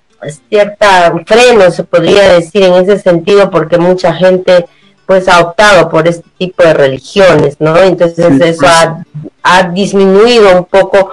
cierta 0.49 1.13
freno, 1.25 1.71
se 1.71 1.83
podría 1.83 2.33
decir 2.33 2.63
en 2.63 2.73
ese 2.73 2.99
sentido, 2.99 3.49
porque 3.49 3.77
mucha 3.77 4.13
gente 4.13 4.65
pues 5.05 5.27
ha 5.27 5.39
optado 5.39 5.89
por 5.89 6.07
este 6.07 6.25
tipo 6.37 6.61
de 6.63 6.73
religiones, 6.73 7.55
¿no? 7.59 7.75
Entonces 7.77 8.19
eso 8.41 8.59
pues. 8.59 8.71
ha, 8.71 9.03
ha, 9.41 9.63
disminuido 9.63 10.55
un 10.55 10.65
poco 10.65 11.09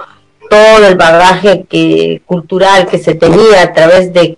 todo 0.49 0.85
el 0.85 0.95
bagaje 0.95 1.65
que, 1.67 2.21
cultural 2.25 2.85
que 2.87 2.99
se 2.99 3.15
tenía 3.15 3.63
a 3.63 3.73
través 3.73 4.13
de 4.13 4.37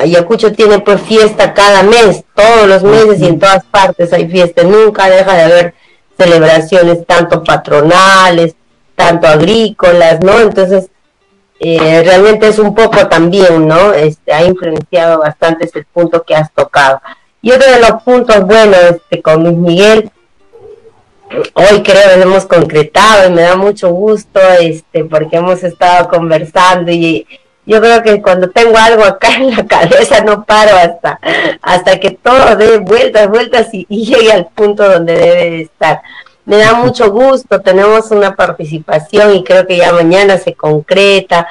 Ayacucho 0.00 0.52
tiene 0.52 0.78
pues 0.78 1.00
fiesta 1.00 1.52
cada 1.52 1.82
mes, 1.82 2.22
todos 2.34 2.68
los 2.68 2.84
meses 2.84 3.20
y 3.20 3.26
en 3.26 3.40
todas 3.40 3.64
partes 3.64 4.12
hay 4.12 4.28
fiesta, 4.28 4.62
nunca 4.62 5.10
deja 5.10 5.34
de 5.34 5.42
haber 5.42 5.74
celebraciones 6.16 7.04
tanto 7.04 7.42
patronales, 7.42 8.54
tanto 8.94 9.26
agrícolas, 9.26 10.20
¿no? 10.20 10.38
Entonces 10.38 10.88
eh, 11.64 12.02
realmente 12.04 12.48
es 12.48 12.58
un 12.58 12.74
poco 12.74 13.06
también, 13.06 13.68
¿no? 13.68 13.92
Este, 13.92 14.32
ha 14.32 14.44
influenciado 14.44 15.20
bastante 15.20 15.64
ese 15.66 15.84
punto 15.92 16.24
que 16.24 16.34
has 16.34 16.52
tocado. 16.52 17.00
Y 17.40 17.52
otro 17.52 17.70
de 17.70 17.78
los 17.78 18.02
puntos, 18.02 18.44
bueno, 18.44 18.76
este, 18.90 19.22
con 19.22 19.44
Luis 19.44 19.56
Miguel, 19.56 20.10
hoy 21.54 21.82
creo 21.84 22.14
que 22.14 22.20
hemos 22.20 22.46
concretado 22.46 23.28
y 23.28 23.32
me 23.32 23.42
da 23.42 23.54
mucho 23.54 23.90
gusto, 23.90 24.40
este, 24.60 25.04
porque 25.04 25.36
hemos 25.36 25.62
estado 25.62 26.08
conversando 26.08 26.90
y 26.90 27.28
yo 27.64 27.80
creo 27.80 28.02
que 28.02 28.20
cuando 28.20 28.50
tengo 28.50 28.76
algo 28.76 29.04
acá 29.04 29.32
en 29.36 29.50
la 29.50 29.64
cabeza 29.64 30.24
no 30.24 30.44
paro 30.44 30.76
hasta, 30.76 31.20
hasta 31.62 32.00
que 32.00 32.10
todo 32.10 32.56
dé 32.56 32.78
vueltas, 32.78 33.28
vueltas 33.28 33.68
y 33.72 33.86
llegue 33.88 34.32
al 34.32 34.46
punto 34.48 34.82
donde 34.88 35.12
debe 35.12 35.62
estar 35.62 36.02
me 36.44 36.56
da 36.56 36.74
mucho 36.74 37.10
gusto, 37.10 37.60
tenemos 37.60 38.10
una 38.10 38.34
participación 38.34 39.36
y 39.36 39.44
creo 39.44 39.66
que 39.66 39.76
ya 39.76 39.92
mañana 39.92 40.38
se 40.38 40.54
concreta, 40.54 41.46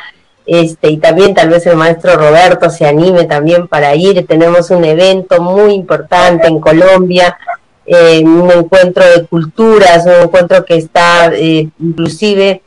este, 0.45 0.89
y 0.89 0.97
también 0.97 1.33
tal 1.33 1.49
vez 1.49 1.65
el 1.65 1.77
maestro 1.77 2.15
Roberto 2.15 2.69
se 2.69 2.85
anime 2.85 3.25
también 3.25 3.67
para 3.67 3.95
ir, 3.95 4.25
tenemos 4.27 4.69
un 4.71 4.83
evento 4.83 5.41
muy 5.41 5.73
importante 5.73 6.47
en 6.47 6.59
Colombia, 6.59 7.37
eh, 7.85 8.21
un 8.23 8.51
encuentro 8.51 9.03
de 9.05 9.25
culturas, 9.25 10.05
un 10.05 10.23
encuentro 10.23 10.65
que 10.65 10.75
está 10.75 11.31
eh, 11.33 11.69
inclusive 11.79 12.61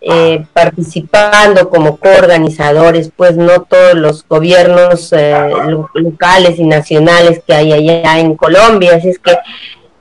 eh, 0.00 0.44
participando 0.52 1.68
como 1.68 1.96
coorganizadores, 1.96 3.10
pues 3.14 3.36
no 3.36 3.62
todos 3.62 3.94
los 3.94 4.26
gobiernos 4.26 5.12
locales 5.94 6.58
y 6.58 6.64
nacionales 6.64 7.42
que 7.46 7.54
hay 7.54 7.72
allá 7.72 8.18
en 8.18 8.36
Colombia, 8.36 8.96
así 8.96 9.10
es 9.10 9.18
que 9.18 9.36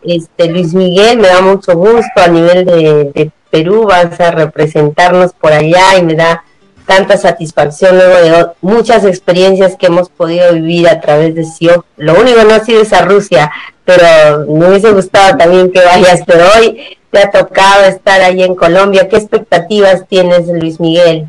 este, 0.03 0.49
Luis 0.49 0.73
Miguel, 0.73 1.19
me 1.19 1.27
da 1.27 1.41
mucho 1.41 1.75
gusto 1.75 2.11
a 2.15 2.27
nivel 2.27 2.65
de, 2.65 3.31
Perú, 3.49 3.85
vas 3.85 4.19
a 4.19 4.31
representarnos 4.31 5.31
por 5.31 5.53
allá 5.53 5.97
y 5.97 6.03
me 6.03 6.15
da 6.15 6.43
tanta 6.85 7.17
satisfacción 7.17 7.97
luego 7.97 8.15
de 8.15 8.45
muchas 8.61 9.05
experiencias 9.05 9.75
que 9.77 9.87
hemos 9.87 10.09
podido 10.09 10.53
vivir 10.53 10.87
a 10.89 10.99
través 10.99 11.33
de 11.33 11.45
SIO. 11.45 11.85
Lo 11.95 12.19
único 12.19 12.43
no 12.43 12.53
ha 12.53 12.59
sido 12.59 12.81
esa 12.81 13.03
Rusia, 13.03 13.51
pero 13.85 14.45
me 14.47 14.67
hubiese 14.67 14.91
gustado 14.91 15.37
también 15.37 15.71
que 15.71 15.79
vayas, 15.79 16.21
pero 16.25 16.45
hoy 16.57 16.97
te 17.09 17.19
ha 17.19 17.31
tocado 17.31 17.85
estar 17.85 18.21
ahí 18.21 18.43
en 18.43 18.55
Colombia. 18.55 19.07
¿Qué 19.07 19.15
expectativas 19.15 20.03
tienes, 20.09 20.47
Luis 20.47 20.79
Miguel? 20.79 21.27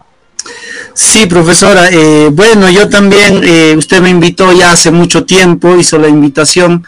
Sí, 0.95 1.27
profesora. 1.27 1.89
Eh, 1.91 2.31
bueno, 2.33 2.69
yo 2.69 2.89
también, 2.89 3.43
eh, 3.45 3.75
usted 3.77 4.01
me 4.01 4.11
invitó 4.11 4.53
ya 4.53 4.73
hace 4.73 4.91
mucho 4.91 5.25
tiempo, 5.25 5.77
hizo 5.77 5.99
la 5.99 6.09
invitación 6.09 6.85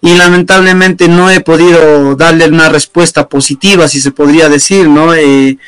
y 0.00 0.14
lamentablemente 0.14 1.08
no 1.08 1.30
he 1.30 1.40
podido 1.40 2.14
darle 2.14 2.46
una 2.48 2.68
respuesta 2.68 3.28
positiva, 3.28 3.88
si 3.88 4.00
se 4.00 4.12
podría 4.12 4.48
decir, 4.48 4.88
¿no? 4.88 5.14
Eh, 5.14 5.58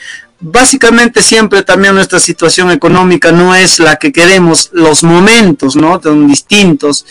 básicamente 0.40 1.20
siempre 1.22 1.62
también 1.62 1.94
nuestra 1.94 2.18
situación 2.18 2.70
económica 2.70 3.32
no 3.32 3.54
es 3.54 3.78
la 3.78 3.96
que 3.96 4.12
queremos, 4.12 4.70
los 4.72 5.02
momentos, 5.02 5.76
¿no? 5.76 6.00
Son 6.02 6.26
distintos. 6.28 7.04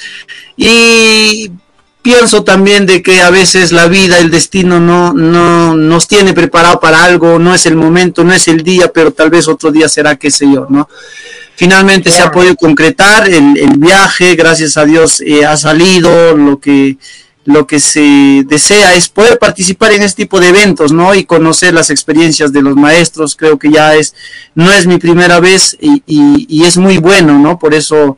Y 0.56 1.52
pienso 2.02 2.44
también 2.44 2.86
de 2.86 3.04
que 3.04 3.22
a 3.22 3.30
veces 3.30 3.72
la 3.72 3.88
vida, 3.88 4.18
el 4.18 4.32
destino 4.32 4.80
no, 4.80 5.14
no 5.14 5.76
nos 5.76 6.08
tiene 6.08 6.34
preparado 6.34 6.80
para 6.80 7.04
algo, 7.04 7.38
no 7.38 7.54
es 7.54 7.66
el 7.66 7.76
momento, 7.76 8.24
no 8.24 8.34
es 8.34 8.48
el 8.48 8.64
día, 8.64 8.92
pero 8.94 9.12
tal 9.12 9.30
vez 9.30 9.48
otro 9.48 9.72
día 9.72 9.90
será, 9.90 10.16
qué 10.16 10.32
sé 10.32 10.46
yo, 10.52 10.68
¿no? 10.70 10.90
Finalmente 11.60 12.10
se 12.10 12.22
ha 12.22 12.32
podido 12.32 12.56
concretar 12.56 13.28
el, 13.28 13.58
el 13.58 13.78
viaje, 13.78 14.36
gracias 14.36 14.78
a 14.78 14.86
Dios 14.86 15.20
eh, 15.20 15.46
ha 15.46 15.58
salido 15.58 16.38
lo 16.38 16.58
que 16.58 16.96
lo 17.44 17.68
que 17.68 17.82
se 17.82 18.46
desea 18.46 18.94
es 18.96 19.10
poder 19.10 19.38
participar 19.38 19.92
en 19.92 20.04
este 20.04 20.24
tipo 20.24 20.40
de 20.40 20.50
eventos, 20.50 20.94
¿no? 20.94 21.14
Y 21.14 21.26
conocer 21.26 21.74
las 21.74 21.90
experiencias 21.90 22.54
de 22.54 22.62
los 22.62 22.78
maestros, 22.78 23.36
creo 23.36 23.60
que 23.60 23.72
ya 23.72 23.96
es, 23.96 24.16
no 24.56 24.72
es 24.72 24.88
mi 24.88 25.00
primera 25.00 25.42
vez 25.42 25.76
y, 25.82 26.02
y, 26.08 26.46
y 26.48 26.64
es 26.64 26.78
muy 26.78 26.98
bueno, 26.98 27.38
¿no? 27.38 27.60
Por 27.60 27.74
eso 27.74 28.16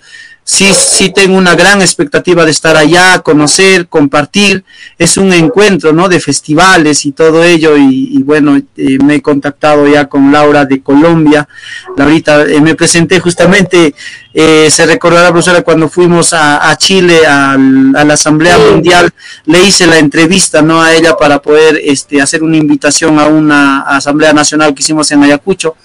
sí, 0.52 0.74
sí 0.74 1.10
tengo 1.12 1.38
una 1.38 1.56
gran 1.56 1.82
expectativa 1.82 2.44
de 2.44 2.52
estar 2.52 2.76
allá, 2.76 3.20
conocer, 3.20 3.88
compartir. 3.88 4.66
Es 4.98 5.16
un 5.16 5.32
encuentro, 5.32 5.94
¿no? 5.94 6.10
De 6.10 6.20
festivales 6.20 7.06
y 7.06 7.14
todo 7.14 7.42
ello. 7.42 7.78
Y, 7.78 8.22
bueno, 8.24 8.58
eh, 8.58 8.98
me 9.02 9.16
he 9.16 9.22
contactado 9.22 9.88
ya 9.88 10.08
con 10.08 10.30
Laura 10.30 10.66
de 10.66 10.82
Colombia. 10.82 11.48
Laurita, 11.96 12.44
eh, 12.44 12.60
me 12.60 12.76
presenté 12.76 13.22
justamente, 13.22 13.96
eh, 14.34 14.68
se 14.70 14.86
recordará, 14.86 15.30
profesora, 15.30 15.62
cuando 15.62 15.88
fuimos 15.88 16.34
a, 16.34 16.76
Chile 16.78 17.26
a, 17.26 17.58
la 17.58 18.14
Asamblea 18.14 18.58
Mundial, 18.58 19.10
le 19.46 19.64
hice 19.64 19.88
la 19.88 20.00
entrevista, 20.00 20.62
¿no? 20.62 20.82
A 20.82 20.94
ella 20.94 21.16
para 21.16 21.42
poder 21.42 21.80
este, 21.82 22.22
hacer 22.22 22.44
una 22.44 22.58
invitación 22.58 23.20
a 23.20 23.28
una 23.28 23.82
Asamblea 23.84 24.34
Nacional 24.34 24.74
que 24.74 24.82
hicimos 24.82 25.10
en 25.12 25.24
Ayacucho 25.24 25.76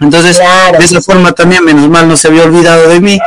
entonces, 0.00 0.38
de 0.78 0.84
esa 0.84 1.00
forma 1.00 1.32
también, 1.32 1.64
menos 1.64 1.88
mal, 1.88 2.08
no 2.08 2.16
se 2.16 2.28
había 2.28 2.44
olvidado 2.44 2.88
de 2.88 3.00
mí. 3.00 3.18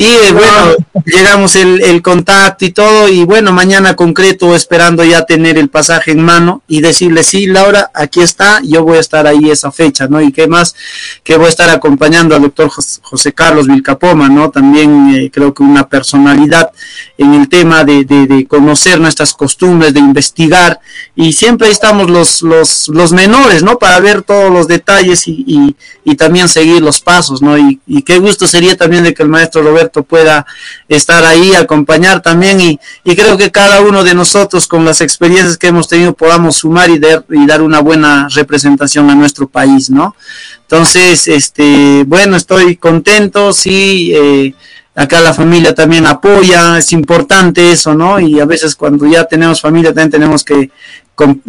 Y 0.00 0.04
eh, 0.04 0.32
bueno, 0.32 0.76
llegamos 1.06 1.56
el, 1.56 1.82
el, 1.82 2.02
contacto 2.02 2.64
y 2.64 2.70
todo, 2.70 3.08
y 3.08 3.24
bueno, 3.24 3.50
mañana 3.50 3.96
concreto, 3.96 4.54
esperando 4.54 5.02
ya 5.02 5.26
tener 5.26 5.58
el 5.58 5.68
pasaje 5.70 6.12
en 6.12 6.20
mano 6.20 6.62
y 6.68 6.80
decirle, 6.80 7.24
sí, 7.24 7.46
Laura, 7.46 7.90
aquí 7.94 8.20
está, 8.20 8.60
yo 8.62 8.84
voy 8.84 8.98
a 8.98 9.00
estar 9.00 9.26
ahí 9.26 9.50
esa 9.50 9.72
fecha, 9.72 10.06
¿no? 10.06 10.20
Y 10.20 10.30
qué 10.30 10.46
más, 10.46 10.76
que 11.24 11.36
voy 11.36 11.46
a 11.46 11.48
estar 11.48 11.68
acompañando 11.68 12.36
al 12.36 12.42
doctor 12.42 12.70
José 12.70 13.32
Carlos 13.32 13.66
Vilcapoma, 13.66 14.28
¿no? 14.28 14.50
También 14.50 15.12
eh, 15.16 15.30
creo 15.32 15.52
que 15.52 15.64
una 15.64 15.88
personalidad 15.88 16.70
en 17.16 17.34
el 17.34 17.48
tema 17.48 17.82
de, 17.82 18.04
de, 18.04 18.46
conocer 18.46 19.00
nuestras 19.00 19.34
costumbres, 19.34 19.94
de 19.94 19.98
investigar, 19.98 20.78
y 21.16 21.32
siempre 21.32 21.70
estamos 21.70 22.08
los, 22.08 22.42
los, 22.42 22.86
los 22.86 23.12
menores, 23.12 23.64
¿no? 23.64 23.80
Para 23.80 23.98
ver 23.98 24.22
todos 24.22 24.52
los 24.52 24.68
detalles 24.68 25.26
y, 25.26 25.74
y 26.04 26.07
y 26.08 26.16
también 26.16 26.48
seguir 26.48 26.80
los 26.80 27.00
pasos, 27.00 27.42
¿no? 27.42 27.58
Y, 27.58 27.78
qué 28.02 28.18
gusto 28.18 28.46
sería 28.46 28.76
también 28.76 29.04
de 29.04 29.12
que 29.12 29.22
el 29.22 29.28
maestro 29.28 29.62
Roberto 29.62 30.02
pueda 30.02 30.46
estar 30.88 31.22
ahí, 31.24 31.54
acompañar 31.54 32.22
también 32.22 32.60
y, 32.60 32.78
creo 33.14 33.36
que 33.36 33.50
cada 33.50 33.82
uno 33.82 34.02
de 34.04 34.14
nosotros 34.14 34.66
con 34.66 34.86
las 34.86 35.02
experiencias 35.02 35.58
que 35.58 35.66
hemos 35.66 35.86
tenido 35.86 36.14
podamos 36.14 36.56
sumar 36.56 36.88
y, 36.88 36.94
y 36.94 37.46
dar 37.46 37.60
una 37.60 37.80
buena 37.80 38.28
representación 38.34 39.10
a 39.10 39.14
nuestro 39.14 39.48
país, 39.48 39.90
¿no? 39.90 40.16
Entonces, 40.62 41.28
este, 41.28 42.04
bueno, 42.06 42.36
estoy 42.36 42.76
contento, 42.76 43.52
sí, 43.52 44.12
eh, 44.14 44.54
acá 44.94 45.20
la 45.20 45.34
familia 45.34 45.74
también 45.74 46.06
apoya, 46.06 46.78
es 46.78 46.92
importante 46.92 47.70
eso, 47.70 47.94
¿no? 47.94 48.18
Y 48.18 48.40
a 48.40 48.46
veces 48.46 48.74
cuando 48.76 49.06
ya 49.06 49.24
tenemos 49.24 49.60
familia 49.60 49.90
también 49.90 50.10
tenemos 50.10 50.42
que, 50.42 50.70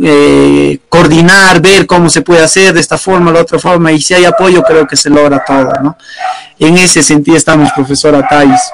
eh, 0.01 0.79
coordinar, 0.89 1.61
ver 1.61 1.85
cómo 1.85 2.09
se 2.09 2.21
puede 2.21 2.43
hacer 2.43 2.73
de 2.73 2.79
esta 2.79 2.97
forma, 2.97 3.31
la 3.31 3.41
otra 3.41 3.59
forma, 3.59 3.91
y 3.91 4.01
si 4.01 4.13
hay 4.13 4.25
apoyo 4.25 4.63
creo 4.63 4.87
que 4.87 4.95
se 4.95 5.09
logra 5.09 5.43
todo, 5.45 5.71
¿no? 5.81 5.97
En 6.57 6.77
ese 6.77 7.03
sentido 7.03 7.37
estamos, 7.37 7.71
profesora 7.73 8.27
Thais. 8.27 8.71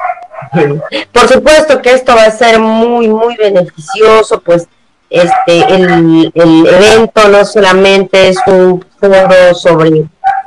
Por 1.11 1.27
supuesto 1.27 1.81
que 1.81 1.93
esto 1.93 2.15
va 2.15 2.23
a 2.23 2.31
ser 2.31 2.59
muy, 2.59 3.07
muy 3.07 3.35
beneficioso, 3.35 4.39
pues 4.41 4.67
este 5.09 5.59
el, 5.73 6.31
el 6.33 6.67
evento 6.67 7.27
no 7.29 7.45
solamente 7.45 8.29
es 8.29 8.37
un 8.47 8.83
foro 8.99 9.53
sobre 9.53 10.05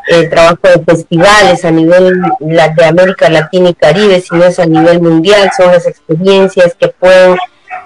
el 0.09 0.31
trabajo 0.31 0.59
de 0.63 0.83
festivales 0.85 1.65
a 1.65 1.71
nivel 1.71 2.23
de 2.41 2.85
América 2.85 3.29
Latina 3.29 3.71
y 3.71 3.75
Caribe, 3.75 4.21
sino 4.21 4.45
es 4.45 4.59
a 4.59 4.67
nivel 4.67 5.01
mundial, 5.01 5.51
son 5.57 5.73
las 5.73 5.87
experiencias 5.87 6.75
que 6.79 6.89
pueden 6.89 7.37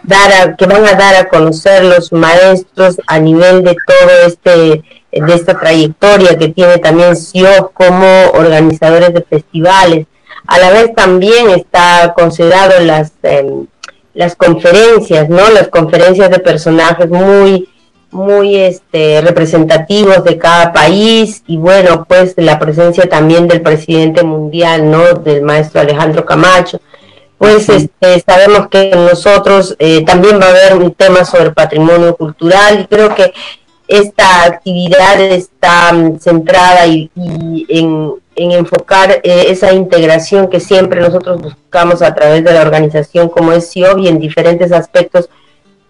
dar 0.02 0.32
a, 0.32 0.56
que 0.56 0.66
van 0.66 0.84
a 0.86 0.94
dar 0.94 1.14
a 1.14 1.28
conocer 1.28 1.84
los 1.84 2.12
maestros 2.12 3.00
a 3.06 3.18
nivel 3.18 3.62
de 3.62 3.76
todo 3.86 4.10
este 4.26 4.82
de 5.12 5.34
esta 5.34 5.58
trayectoria 5.58 6.38
que 6.38 6.48
tiene 6.48 6.78
también 6.78 7.16
SIO 7.16 7.70
como 7.74 8.06
organizadores 8.32 9.12
de 9.12 9.20
festivales. 9.20 10.06
A 10.46 10.58
la 10.58 10.70
vez 10.70 10.94
también 10.94 11.50
está 11.50 12.14
considerado 12.16 12.80
las 12.80 13.12
em, 13.22 13.66
las 14.14 14.36
conferencias, 14.36 15.28
¿no? 15.28 15.50
Las 15.50 15.68
conferencias 15.68 16.30
de 16.30 16.38
personajes 16.38 17.08
muy 17.08 17.68
muy 18.10 18.56
este 18.56 19.22
representativos 19.22 20.22
de 20.24 20.36
cada 20.36 20.72
país 20.72 21.42
y 21.46 21.56
bueno, 21.56 22.04
pues 22.06 22.34
la 22.36 22.58
presencia 22.58 23.08
también 23.08 23.48
del 23.48 23.62
presidente 23.62 24.22
mundial, 24.22 24.90
¿no? 24.90 25.14
Del 25.14 25.42
maestro 25.42 25.80
Alejandro 25.80 26.24
Camacho 26.24 26.80
pues 27.42 27.68
este, 27.68 28.20
sabemos 28.20 28.68
que 28.68 28.90
nosotros 28.90 29.74
eh, 29.80 30.04
también 30.04 30.40
va 30.40 30.46
a 30.46 30.50
haber 30.50 30.74
un 30.76 30.94
tema 30.94 31.24
sobre 31.24 31.50
patrimonio 31.50 32.16
cultural. 32.16 32.82
Y 32.82 32.86
creo 32.86 33.16
que 33.16 33.32
esta 33.88 34.44
actividad 34.44 35.20
está 35.20 35.92
mm, 35.92 36.20
centrada 36.20 36.86
y, 36.86 37.10
en, 37.16 38.12
enfocar 38.36 39.20
eh, 39.24 39.46
esa 39.48 39.72
integración 39.72 40.48
que 40.50 40.60
siempre 40.60 41.00
nosotros 41.00 41.42
buscamos 41.42 42.00
a 42.00 42.14
través 42.14 42.44
de 42.44 42.52
la 42.52 42.60
organización 42.62 43.28
como 43.28 43.50
es 43.50 43.72
CIOB 43.72 43.98
y 43.98 44.06
en 44.06 44.20
diferentes 44.20 44.70
aspectos 44.70 45.28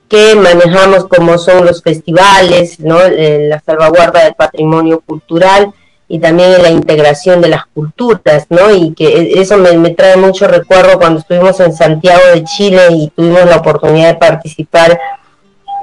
que 0.09 0.35
manejamos 0.35 1.07
como 1.07 1.37
son 1.37 1.67
los 1.67 1.83
festivales, 1.83 2.81
¿no? 2.81 2.99
Eh, 3.03 3.49
la 3.51 3.61
salvaguarda 3.61 4.25
del 4.25 4.35
patrimonio 4.35 5.01
cultural, 5.01 5.75
y 6.13 6.19
también 6.19 6.53
en 6.53 6.63
la 6.63 6.69
integración 6.69 7.41
de 7.41 7.49
las 7.49 7.65
culturas, 7.65 8.45
¿no? 8.51 8.71
Y 8.71 8.93
que 8.93 9.07
e, 9.07 9.41
eso 9.41 9.57
me, 9.57 9.73
trae 9.95 10.19
mucho 10.19 10.47
recuerdo 10.47 10.99
cuando 10.99 11.21
estuvimos 11.21 11.59
en 11.61 11.73
Santiago 11.73 12.21
de 12.35 12.45
Chile 12.45 12.83
y 12.91 13.09
tuvimos 13.17 13.47
la 13.47 13.57
oportunidad 13.57 14.09
de 14.09 14.19
participar 14.19 15.01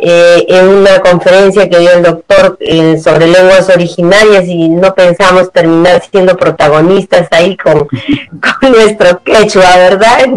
eh, 0.03 0.45
en 0.47 0.67
una 0.67 0.99
conferencia 0.99 1.67
que 1.67 1.79
dio 1.79 1.91
el 1.93 2.03
doctor 2.03 2.57
eh, 2.59 2.99
sobre 2.99 3.25
lenguas 3.25 3.69
originarias 3.69 4.45
y 4.45 4.69
no 4.69 4.93
pensamos 4.93 5.51
terminar 5.51 6.03
siendo 6.11 6.37
protagonistas 6.37 7.27
ahí 7.31 7.57
con, 7.57 7.87
con 8.59 8.71
nuestro 8.71 9.23
quechua, 9.23 9.77
¿verdad? 9.77 10.29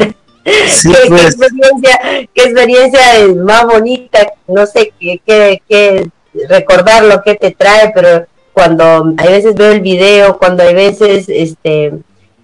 Sí, 0.68 0.90
¿Qué, 1.02 1.08
pues. 1.10 1.22
experiencia, 1.34 2.00
qué 2.32 2.42
experiencia 2.44 3.00
más 3.44 3.66
bonita, 3.66 4.20
no 4.48 4.64
sé 4.64 4.94
qué, 4.98 5.20
qué, 5.26 5.62
qué 5.68 6.08
recordar 6.48 7.04
lo 7.04 7.20
que 7.20 7.34
te 7.34 7.50
trae, 7.50 7.92
pero 7.94 8.26
cuando 8.52 9.14
hay 9.16 9.28
veces 9.28 9.54
veo 9.54 9.72
el 9.72 9.80
video, 9.80 10.38
cuando 10.38 10.62
hay 10.62 10.74
veces, 10.74 11.28
este, 11.28 11.92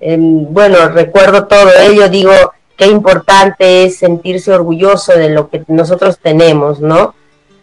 em, 0.01 0.47
bueno, 0.53 0.89
recuerdo 0.89 1.47
todo 1.47 1.71
ello, 1.81 2.09
digo, 2.09 2.33
qué 2.77 2.87
importante 2.87 3.85
es 3.85 3.99
sentirse 3.99 4.53
orgulloso 4.53 5.13
de 5.13 5.31
lo 5.31 5.51
que 5.51 5.65
nosotros 5.69 6.19
tenemos, 6.23 6.81
¿no? 6.81 7.15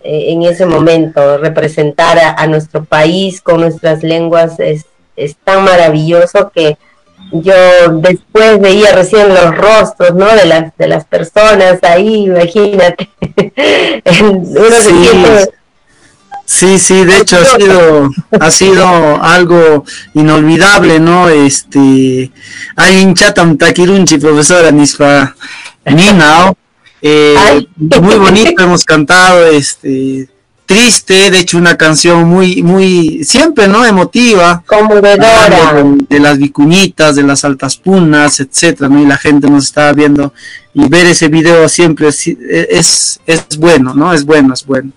Eh, 0.04 0.34
en 0.34 0.44
ese 0.44 0.66
momento, 0.66 1.38
representar 1.38 2.20
a, 2.20 2.46
nuestro 2.48 2.84
país 2.84 3.42
con 3.42 3.62
nuestras 3.62 4.04
lenguas 4.04 4.60
es, 4.60 4.86
es 5.16 5.36
tan 5.38 5.64
maravilloso 5.64 6.52
que 6.54 6.78
yo 7.32 7.54
después 7.94 8.60
veía 8.60 8.92
recién 8.94 9.30
los 9.30 9.58
rostros, 9.58 10.14
¿no? 10.14 10.28
De 10.36 10.46
las, 10.46 10.78
de 10.78 10.88
las 10.88 11.06
personas 11.06 11.80
ahí, 11.84 12.26
imagínate. 12.26 13.10
Uno 14.22 14.72
se 14.72 14.82
siente 14.82 15.54
Sí, 16.46 16.78
sí, 16.78 17.04
de 17.06 17.18
hecho 17.18 17.38
ha 17.38 17.46
sido, 17.46 18.12
ha 18.40 18.52
sido 18.52 19.24
algo 19.24 19.84
inolvidable, 20.14 21.00
¿no? 21.00 21.28
Este, 21.28 22.32
hay 22.76 23.04
un 23.04 23.16
chatam 23.16 23.58
takirunchi, 23.58 24.20
profesora 24.20 24.70
Nispa 24.70 25.36
Nina, 25.86 26.54
eh, 27.02 27.68
muy 28.00 28.16
bonito, 28.16 28.62
hemos 28.62 28.86
cantado, 28.86 29.48
este, 29.48 30.30
triste, 30.68 31.32
de 31.32 31.40
hecho 31.40 31.58
una 31.58 31.78
canción 31.78 32.28
muy, 32.30 32.62
muy, 32.62 33.24
siempre, 33.24 33.68
¿no? 33.68 33.84
Emotiva. 33.84 34.64
Conmovedora. 34.68 35.74
De, 35.74 36.06
de, 36.10 36.20
las 36.20 36.38
vicuñitas, 36.38 37.16
de 37.16 37.24
las 37.24 37.44
altas 37.44 37.76
punas, 37.76 38.40
etcétera, 38.40 38.88
¿no? 38.88 39.02
Y 39.02 39.06
la 39.08 39.18
gente 39.18 39.50
nos 39.50 39.66
estaba 39.66 39.94
viendo 39.94 40.32
y 40.76 40.88
ver 40.90 41.08
ese 41.08 41.28
video 41.28 41.68
siempre 41.70 42.10
es, 42.10 42.28
es, 42.28 43.20
es 43.26 43.58
bueno, 43.58 43.96
¿no? 43.96 44.14
Es 44.14 44.26
bueno, 44.26 44.54
es 44.54 44.64
bueno 44.64 44.92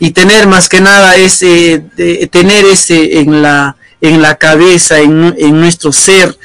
y 0.00 0.10
tener 0.12 0.46
más 0.46 0.68
que 0.68 0.80
nada 0.80 1.16
ese, 1.16 1.84
tener 2.30 2.64
ese 2.64 3.20
en 3.20 3.42
la, 3.42 3.76
en 4.00 4.22
la 4.22 4.36
cabeza, 4.36 4.98
en, 4.98 5.34
en 5.38 5.60
nuestro 5.60 5.92
ser, 5.92 6.36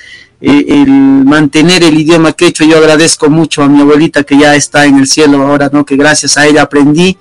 eh, 0.42 0.66
el 0.68 0.88
mantener 0.88 1.84
el 1.84 2.00
idioma 2.00 2.34
quechua. 2.34 2.66
Yo 2.66 2.78
agradezco 2.78 3.30
mucho 3.30 3.64
a 3.64 3.70
mi 3.70 3.82
abuelita 3.82 4.24
que 4.24 4.38
ya 4.38 4.56
está 4.56 4.86
en 4.86 4.98
el 4.98 5.08
cielo 5.08 5.42
ahora, 5.42 5.70
¿no? 5.72 5.86
Que 5.86 5.96
gracias 5.96 6.38
a 6.38 6.46
ella 6.46 6.64
aprendí 6.64 7.18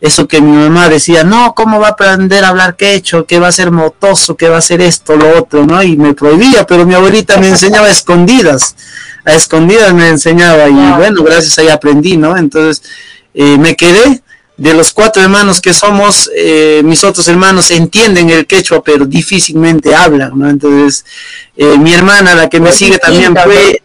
eso 0.00 0.26
que 0.26 0.40
mi 0.40 0.56
mamá 0.56 0.88
decía, 0.88 1.24
no, 1.24 1.54
¿cómo 1.54 1.78
va 1.78 1.88
a 1.88 1.90
aprender 1.90 2.44
a 2.44 2.48
hablar 2.48 2.76
quechua? 2.76 3.26
¿Qué 3.26 3.38
va 3.38 3.48
a 3.48 3.52
ser 3.52 3.70
motoso? 3.70 4.34
¿Qué 4.34 4.48
va 4.48 4.56
a 4.56 4.62
ser 4.62 4.80
esto, 4.80 5.14
lo 5.14 5.38
otro? 5.38 5.66
¿no? 5.66 5.82
Y 5.82 5.96
me 5.96 6.14
prohibía, 6.14 6.66
pero 6.66 6.86
mi 6.86 6.94
abuelita 6.94 7.36
me 7.38 7.48
enseñaba 7.48 7.86
a 7.86 7.90
escondidas, 7.90 8.76
a 9.24 9.34
escondidas 9.34 9.92
me 9.92 10.08
enseñaba 10.08 10.68
y 10.68 10.72
bueno, 10.96 11.22
gracias 11.22 11.58
a 11.58 11.62
ella 11.62 11.74
aprendí, 11.74 12.16
¿no? 12.16 12.36
Entonces 12.36 12.82
eh, 13.34 13.58
me 13.58 13.76
quedé 13.76 14.22
de 14.60 14.74
los 14.74 14.92
cuatro 14.92 15.22
hermanos 15.22 15.58
que 15.58 15.72
somos, 15.72 16.30
eh, 16.36 16.82
mis 16.84 17.02
otros 17.02 17.26
hermanos 17.28 17.70
entienden 17.70 18.28
el 18.28 18.46
quechua, 18.46 18.84
pero 18.84 19.06
difícilmente 19.06 19.94
hablan, 19.94 20.38
¿no? 20.38 20.50
Entonces, 20.50 21.06
eh, 21.56 21.78
mi 21.78 21.94
hermana, 21.94 22.34
la 22.34 22.50
que 22.50 22.60
me 22.60 22.70
sigue 22.70 22.98
también, 22.98 23.34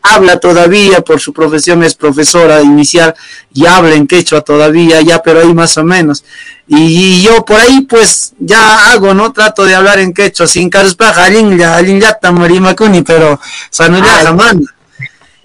habla 0.01 0.38
todavía, 0.38 0.99
por 0.99 1.21
su 1.21 1.31
profesión 1.31 1.81
es 1.81 1.95
profesora 1.95 2.61
inicial, 2.61 3.15
y 3.53 3.65
habla 3.65 3.95
en 3.95 4.05
quechua 4.05 4.41
todavía, 4.41 4.99
ya, 4.99 5.23
pero 5.23 5.39
ahí 5.39 5.53
más 5.53 5.77
o 5.77 5.83
menos. 5.85 6.25
Y, 6.67 7.21
yo 7.21 7.45
por 7.45 7.57
ahí, 7.57 7.88
pues, 7.88 8.33
ya 8.38 8.91
hago, 8.91 9.13
¿no? 9.13 9.31
Trato 9.31 9.63
de 9.63 9.75
hablar 9.75 9.99
en 9.99 10.13
quechua, 10.13 10.45
sin 10.45 10.69
caruspaja, 10.69 11.23
alin 11.23 11.57
ya, 11.57 11.77
alin 11.77 12.01
ya, 12.01 12.19
pero 12.19 13.39
sanuya 13.69 14.11
jamás. 14.25 14.55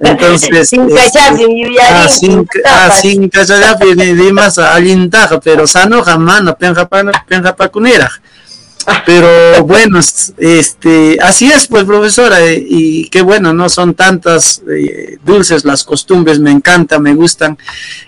Entonces, 0.02 0.68
sin 0.68 0.88
cachapi, 0.88 1.76
ah, 1.80 2.08
sin, 2.08 2.48
ah, 2.64 2.90
sin 2.90 3.28
cachapi, 3.28 3.94
ni 3.94 4.32
más 4.32 4.58
alintaja, 4.58 5.38
pero 5.40 5.66
sano 5.66 6.02
jamás, 6.02 6.42
no 6.42 6.56
penja 6.56 7.54
pacunera. 7.54 8.10
Pero 9.06 9.64
bueno, 9.64 10.00
este, 10.38 11.18
así 11.22 11.50
es, 11.50 11.66
pues, 11.66 11.84
profesora, 11.84 12.40
eh, 12.40 12.64
y 12.66 13.08
qué 13.08 13.22
bueno, 13.22 13.52
no 13.52 13.68
son 13.68 13.94
tantas 13.94 14.62
eh, 14.70 15.18
dulces 15.24 15.64
las 15.64 15.84
costumbres, 15.84 16.38
me 16.38 16.50
encanta, 16.50 16.98
me 16.98 17.14
gustan, 17.14 17.58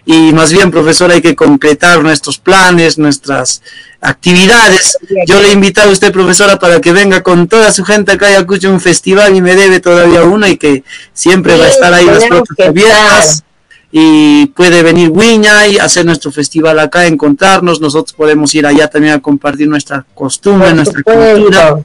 y 0.05 0.33
más 0.33 0.53
bien, 0.53 0.71
profesora, 0.71 1.15
hay 1.15 1.23
que 1.23 1.37
concretar 1.37 2.03
nuestros 2.03 2.39
planes, 2.39 2.99
nuestras 2.99 3.63
actividades. 4.01 4.99
Yo 5.27 5.41
le 5.41 5.49
he 5.49 5.53
invitado 5.53 5.91
a 5.91 5.93
usted, 5.93 6.13
profesora, 6.13 6.59
para 6.59 6.81
que 6.81 6.93
venga 6.93 7.23
con 7.23 7.49
toda 7.49 7.73
su 7.73 7.85
gente 7.85 8.13
acá 8.13 8.31
y 8.31 8.35
escuche 8.35 8.69
un 8.69 8.81
festival 8.81 9.35
y 9.35 9.41
me 9.41 9.55
debe 9.55 9.81
todavía 9.81 10.23
uno 10.25 10.47
y 10.47 10.57
que 10.57 10.83
siempre 11.13 11.57
va 11.57 11.65
a 11.67 11.69
estar 11.69 11.95
ahí 11.95 12.07
las 12.07 12.25
puertas 12.27 12.67
abiertas. 12.67 13.45
Y 13.95 14.47
puede 14.47 14.83
venir 14.83 15.11
Wiña 15.11 15.67
y 15.69 15.79
hacer 15.79 16.07
nuestro 16.07 16.33
festival 16.33 16.79
acá, 16.79 17.07
encontrarnos. 17.07 17.81
Nosotros 17.81 18.15
podemos 18.15 18.55
ir 18.55 18.67
allá 18.67 18.89
también 18.89 19.13
a 19.15 19.21
compartir 19.21 19.69
nuestra 19.69 20.05
costumbre, 20.15 20.73
nuestra 20.73 21.03
cultura. 21.03 21.79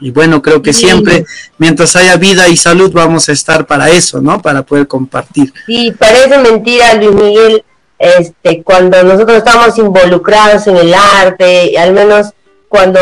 Y 0.00 0.10
bueno, 0.10 0.42
creo 0.42 0.60
que 0.62 0.72
siempre, 0.72 1.24
mientras 1.58 1.94
haya 1.96 2.16
vida 2.16 2.48
y 2.48 2.56
salud, 2.56 2.90
vamos 2.92 3.28
a 3.28 3.32
estar 3.32 3.66
para 3.66 3.88
eso, 3.88 4.20
¿no? 4.20 4.42
Para 4.42 4.62
poder 4.62 4.86
compartir. 4.86 5.52
Sí, 5.66 5.92
parece 5.96 6.38
mentira, 6.38 6.94
Luis 6.94 7.12
Miguel, 7.12 7.64
este, 7.98 8.62
cuando 8.62 9.02
nosotros 9.02 9.38
estamos 9.38 9.76
involucrados 9.78 10.66
en 10.66 10.76
el 10.76 10.94
arte, 10.94 11.76
al 11.78 11.92
menos 11.92 12.32
cuando 12.68 13.00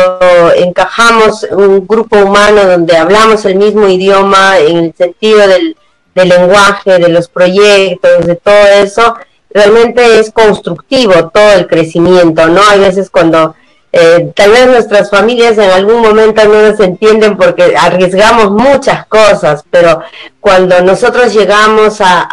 encajamos 0.56 1.46
un 1.50 1.86
grupo 1.86 2.16
humano 2.18 2.64
donde 2.64 2.96
hablamos 2.96 3.44
el 3.44 3.56
mismo 3.56 3.88
idioma 3.88 4.58
en 4.58 4.76
el 4.76 4.94
sentido 4.96 5.46
del, 5.46 5.76
del 6.16 6.30
lenguaje, 6.30 6.98
de 6.98 7.10
los 7.10 7.28
proyectos, 7.28 8.26
de 8.26 8.36
todo 8.36 8.66
eso, 8.82 9.16
realmente 9.50 10.18
es 10.18 10.32
constructivo 10.32 11.28
todo 11.28 11.52
el 11.52 11.66
crecimiento, 11.66 12.48
¿no? 12.48 12.60
Hay 12.68 12.80
veces 12.80 13.10
cuando 13.10 13.54
eh, 13.92 14.32
tal 14.34 14.50
vez 14.50 14.66
nuestras 14.66 15.10
familias 15.10 15.58
en 15.58 15.70
algún 15.70 16.00
momento 16.00 16.42
no 16.44 16.70
nos 16.70 16.80
entienden 16.80 17.36
porque 17.36 17.74
arriesgamos 17.76 18.50
muchas 18.50 19.06
cosas, 19.06 19.62
pero 19.70 20.00
cuando 20.40 20.80
nosotros 20.82 21.34
llegamos 21.34 22.00
a, 22.00 22.28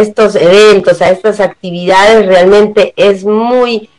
estos 0.00 0.34
eventos, 0.34 1.02
a 1.02 1.10
estas 1.10 1.40
actividades, 1.40 2.26
realmente 2.26 2.94
es 2.96 3.24
muy 3.24 3.90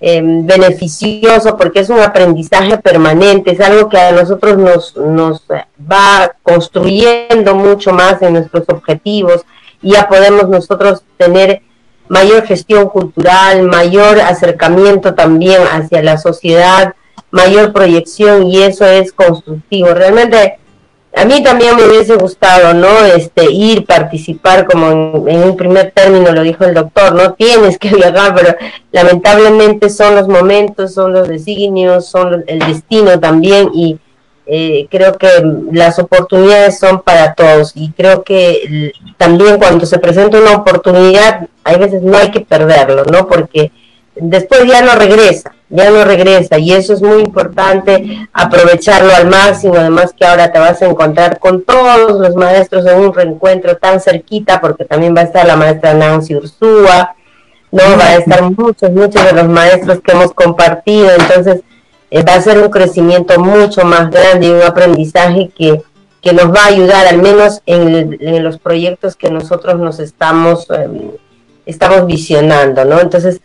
em, 0.00 0.46
beneficioso 0.46 1.56
porque 1.56 1.80
es 1.80 1.88
un 1.88 2.00
aprendizaje 2.00 2.78
permanente, 2.78 3.52
es 3.52 3.60
algo 3.60 3.88
que 3.88 3.98
a 3.98 4.12
nosotros 4.12 4.58
nos, 4.58 4.96
nos 4.96 5.44
va 5.90 6.32
construyendo 6.42 7.54
mucho 7.54 7.92
más 7.92 8.20
en 8.22 8.34
nuestros 8.34 8.64
objetivos 8.68 9.44
y 9.82 9.92
ya 9.92 10.08
podemos 10.08 10.48
nosotros 10.48 11.02
tener 11.16 11.62
mayor 12.08 12.46
gestión 12.46 12.88
cultural, 12.88 13.62
mayor 13.62 14.20
acercamiento 14.20 15.14
también 15.14 15.62
hacia 15.62 16.02
la 16.02 16.18
sociedad, 16.18 16.94
mayor 17.30 17.72
proyección 17.72 18.44
y 18.44 18.62
eso 18.62 18.86
es 18.86 19.12
constructivo. 19.12 19.88
Realmente 19.88 20.58
a 21.16 21.24
mí 21.24 21.42
también 21.42 21.74
me 21.76 21.84
hubiese 21.84 22.14
gustado, 22.16 22.74
¿no? 22.74 23.04
Este, 23.06 23.50
ir, 23.50 23.86
participar, 23.86 24.66
como 24.66 25.26
en, 25.26 25.42
un 25.42 25.56
primer 25.56 25.90
término 25.90 26.30
lo 26.30 26.42
dijo 26.42 26.64
el 26.64 26.74
doctor, 26.74 27.14
no 27.14 27.32
tienes 27.32 27.78
que 27.78 27.88
viajar, 27.96 28.34
pero 28.34 28.54
lamentablemente 28.92 29.88
son 29.88 30.14
los 30.14 30.28
momentos, 30.28 30.92
son 30.92 31.14
los 31.14 31.26
designios, 31.26 32.06
son 32.06 32.44
el 32.46 32.58
destino 32.58 33.18
también 33.18 33.70
y 33.72 33.98
eh, 34.44 34.86
creo 34.90 35.16
que 35.16 35.28
las 35.72 35.98
oportunidades 35.98 36.78
son 36.78 37.00
para 37.00 37.32
todos 37.32 37.72
y 37.74 37.92
creo 37.92 38.22
que 38.22 38.92
también 39.16 39.56
cuando 39.56 39.86
se 39.86 39.98
presenta 39.98 40.38
una 40.38 40.56
oportunidad, 40.56 41.48
hay 41.64 41.78
veces 41.78 42.02
no 42.02 42.18
hay 42.18 42.30
que 42.30 42.40
perderlo, 42.42 43.04
¿no? 43.06 43.26
Porque 43.26 43.72
después 44.14 44.66
ya 44.66 44.82
no 44.82 44.94
regresa, 44.94 45.55
ya 45.68 45.90
no 45.90 46.04
regresa 46.04 46.58
y 46.58 46.72
eso 46.72 46.92
es 46.94 47.02
muy 47.02 47.20
importante, 47.20 48.28
aprovecharlo 48.32 49.12
al 49.14 49.26
máximo, 49.26 49.74
además 49.76 50.14
que 50.16 50.24
ahora 50.24 50.52
te 50.52 50.58
vas 50.58 50.80
a 50.80 50.86
encontrar 50.86 51.38
con 51.38 51.64
todos 51.64 52.20
los 52.20 52.36
maestros 52.36 52.86
en 52.86 52.98
un 53.00 53.12
reencuentro 53.14 53.76
tan 53.76 54.00
cerquita, 54.00 54.60
porque 54.60 54.84
también 54.84 55.14
va 55.16 55.22
a 55.22 55.24
estar 55.24 55.46
la 55.46 55.56
maestra 55.56 55.94
Nancy 55.94 56.36
Ursúa, 56.36 57.16
¿no? 57.72 57.82
Va 57.98 58.06
a 58.06 58.16
estar 58.16 58.42
muchos, 58.42 58.90
muchos 58.92 59.24
de 59.24 59.32
los 59.32 59.48
maestros 59.48 60.00
que 60.00 60.12
hemos 60.12 60.32
compartido, 60.32 61.10
entonces 61.10 61.62
eh, 62.10 62.22
va 62.22 62.34
a 62.34 62.40
ser 62.40 62.58
un 62.58 62.70
crecimiento 62.70 63.38
mucho 63.40 63.84
más 63.84 64.10
grande 64.10 64.46
y 64.46 64.50
un 64.50 64.62
aprendizaje 64.62 65.50
que, 65.56 65.82
que 66.22 66.32
nos 66.32 66.54
va 66.54 66.64
a 66.64 66.68
ayudar, 66.68 67.06
al 67.08 67.20
menos 67.20 67.62
en, 67.66 68.42
los 68.42 68.58
proyectos 68.58 69.16
que 69.16 69.30
nosotros 69.30 69.78
nos 69.80 69.98
estamos, 69.98 70.70
em, 70.70 71.10
estamos 71.66 72.06
visionando, 72.06 72.84
¿no? 72.84 73.00
Entonces, 73.00 73.40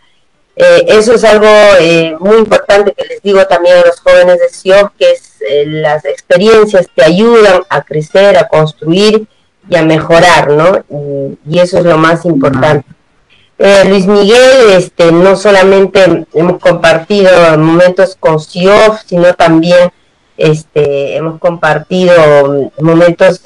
eh, 0.56 0.86
eso 0.88 1.14
es 1.14 1.24
algo 1.24 1.48
eh, 1.80 2.16
muy 2.20 2.38
importante 2.38 2.94
que 2.94 3.06
les 3.06 3.22
digo 3.22 3.46
también 3.48 3.78
a 3.78 3.86
los 3.86 4.00
jóvenes 4.00 4.40
de 4.40 4.50
SIOF, 4.50 4.92
que 4.98 5.12
es 5.12 5.28
las 5.66 6.06
experiencias 6.06 6.88
te 6.94 7.04
ayudan 7.04 7.64
a 7.68 7.82
crecer, 7.82 8.38
a 8.38 8.48
construir 8.48 9.28
y 9.68 9.76
a 9.76 9.82
mejorar, 9.82 10.52
¿no? 10.52 10.84
y 11.50 11.58
eso 11.58 11.80
es 11.80 11.86
lo 11.86 11.98
más 11.98 12.26
importante. 12.26 12.86
Eh, 13.64 13.84
Luis 13.86 14.08
Miguel, 14.08 14.72
este, 14.76 15.12
no 15.12 15.36
solamente 15.36 16.26
hemos 16.34 16.60
compartido 16.60 17.30
momentos 17.60 18.18
con 18.20 18.40
SIOF, 18.40 19.02
sino 19.06 19.36
también 19.36 19.92
este, 20.36 21.16
hemos 21.16 21.40
compartido 21.40 22.72
momentos 22.80 23.42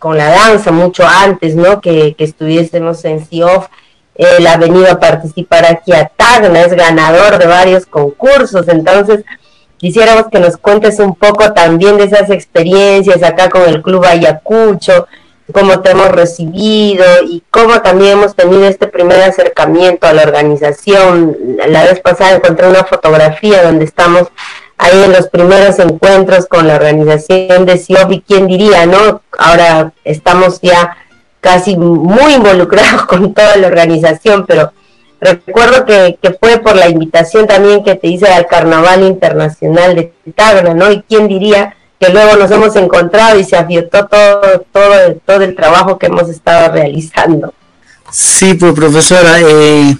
con 0.00 0.18
la 0.18 0.28
danza 0.28 0.72
mucho 0.72 1.04
antes, 1.06 1.54
¿no? 1.54 1.80
Que, 1.80 2.16
estuviésemos 2.18 3.04
en 3.04 3.24
SIOF. 3.24 3.68
Él 4.14 4.46
ha 4.46 4.56
venido 4.56 4.90
a 4.90 5.00
participar 5.00 5.64
aquí 5.64 5.92
a 5.92 6.06
Tacna, 6.06 6.60
es 6.60 6.74
ganador 6.74 7.38
de 7.38 7.46
varios 7.46 7.86
concursos, 7.86 8.68
entonces 8.68 9.24
quisiéramos 9.78 10.26
que 10.30 10.38
nos 10.38 10.56
cuentes 10.56 10.98
un 10.98 11.14
poco 11.14 11.52
también 11.52 11.96
de 11.96 12.04
esas 12.04 12.30
experiencias 12.30 13.22
acá 13.22 13.48
con 13.48 13.62
el 13.62 13.82
Club 13.82 14.04
Ayacucho, 14.04 15.06
cómo 15.52 15.80
te 15.80 15.90
hemos 15.90 16.08
recibido 16.08 17.04
y 17.26 17.42
cómo 17.50 17.80
también 17.82 18.12
hemos 18.12 18.34
tenido 18.34 18.64
este 18.64 18.86
primer 18.86 19.22
acercamiento 19.22 20.06
a 20.06 20.12
la 20.12 20.22
organización. 20.22 21.36
La 21.68 21.84
vez 21.84 22.00
pasada 22.00 22.36
encontré 22.36 22.68
una 22.68 22.84
fotografía 22.84 23.62
donde 23.62 23.84
estamos 23.84 24.28
ahí 24.78 25.02
en 25.04 25.12
los 25.12 25.28
primeros 25.28 25.78
encuentros 25.78 26.46
con 26.46 26.66
la 26.66 26.74
organización 26.74 27.66
de 27.66 27.78
CIOF 27.78 28.12
y 28.12 28.20
quién 28.20 28.46
diría, 28.46 28.86
¿no? 28.86 29.22
Ahora 29.38 29.92
estamos 30.04 30.60
ya 30.60 30.96
casi 31.42 31.76
muy 31.76 32.34
involucrados 32.34 33.04
con 33.06 33.34
toda 33.34 33.56
la 33.56 33.66
organización, 33.66 34.46
pero 34.46 34.72
recuerdo 35.20 35.84
que, 35.84 36.16
fue 36.40 36.58
por 36.58 36.76
la 36.76 36.88
invitación 36.88 37.46
también 37.46 37.84
que 37.84 37.96
te 37.96 38.08
hice 38.08 38.26
al 38.28 38.46
Carnaval 38.46 39.02
Internacional 39.02 39.94
de 39.94 40.14
Tagna, 40.34 40.72
¿no? 40.72 40.90
Y 40.90 41.02
quién 41.02 41.28
diría 41.28 41.76
que 42.00 42.10
luego 42.10 42.36
nos 42.36 42.50
hemos 42.50 42.74
encontrado 42.76 43.38
y 43.38 43.44
se 43.44 43.56
afiotó 43.56 44.06
todo, 44.06 44.64
todo, 44.72 45.14
todo 45.26 45.42
el 45.42 45.54
trabajo 45.54 45.98
que 45.98 46.06
hemos 46.06 46.28
estado 46.28 46.72
realizando. 46.72 47.52
Sí, 48.10 48.54
pues 48.54 48.72
profesora, 48.72 49.40
eh, 49.40 49.96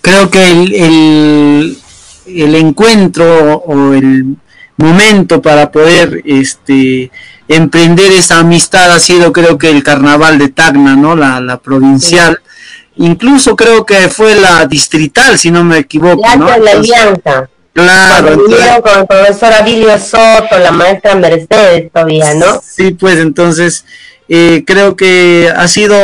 creo 0.00 0.30
que 0.30 0.50
el, 0.50 1.78
el, 2.26 2.54
encuentro 2.54 3.58
o 3.58 3.92
el 3.92 4.36
momento 4.76 5.40
para 5.42 5.70
poder 5.70 6.22
este 6.24 7.10
emprender 7.48 8.12
esa 8.12 8.40
amistad 8.40 8.92
ha 8.92 8.98
sido 8.98 9.32
creo 9.32 9.56
que 9.56 9.70
el 9.70 9.82
carnaval 9.82 10.38
de 10.38 10.48
Tacna, 10.48 10.96
¿no? 10.96 11.16
La, 11.16 11.40
la 11.40 11.58
provincial. 11.58 12.40
Incluso 12.96 13.56
creo 13.56 13.84
que 13.84 14.08
fue 14.08 14.34
la 14.36 14.66
distrital, 14.66 15.38
si 15.38 15.50
no 15.50 15.62
me 15.62 15.78
equivoco. 15.78 16.22
La, 16.22 16.36
¿no? 16.36 16.46
la 16.56 16.70
alianza. 16.72 17.48
Claro. 17.72 18.42
Con 18.82 19.00
el 19.00 19.06
profesor 19.06 19.52
Abilio 19.52 19.98
Soto, 19.98 20.58
la 20.58 20.72
maestra 20.72 21.14
Mercedes 21.14 21.92
todavía, 21.92 22.32
¿no? 22.32 22.62
Sí, 22.66 22.92
pues 22.92 23.18
entonces 23.18 23.84
eh, 24.28 24.64
creo 24.66 24.96
que 24.96 25.52
ha 25.54 25.68
sido 25.68 25.98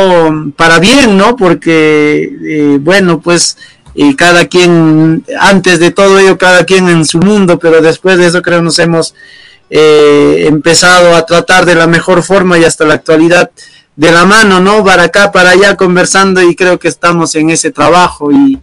para 0.55 0.77
bien, 0.77 1.17
¿no? 1.17 1.35
Porque, 1.35 2.31
eh, 2.45 2.77
bueno, 2.79 3.21
pues 3.21 3.57
y 3.95 4.15
cada 4.15 4.45
quien, 4.47 5.23
antes 5.39 5.79
de 5.79 5.91
todo 5.91 6.19
ello, 6.19 6.37
cada 6.37 6.65
quien 6.65 6.89
en 6.89 7.05
su 7.05 7.19
mundo, 7.19 7.59
pero 7.59 7.81
después 7.81 8.17
de 8.17 8.27
eso 8.27 8.41
creo 8.41 8.61
nos 8.61 8.79
hemos 8.79 9.13
eh, 9.69 10.45
empezado 10.47 11.15
a 11.15 11.25
tratar 11.25 11.65
de 11.65 11.75
la 11.75 11.87
mejor 11.87 12.23
forma 12.23 12.57
y 12.57 12.63
hasta 12.63 12.85
la 12.85 12.95
actualidad 12.95 13.51
de 13.95 14.11
la 14.11 14.25
mano, 14.25 14.59
¿no? 14.59 14.83
Para 14.83 15.03
acá, 15.03 15.31
para 15.31 15.51
allá 15.51 15.75
conversando 15.75 16.41
y 16.41 16.55
creo 16.55 16.79
que 16.79 16.87
estamos 16.87 17.35
en 17.35 17.51
ese 17.51 17.71
trabajo 17.71 18.31
y 18.31 18.59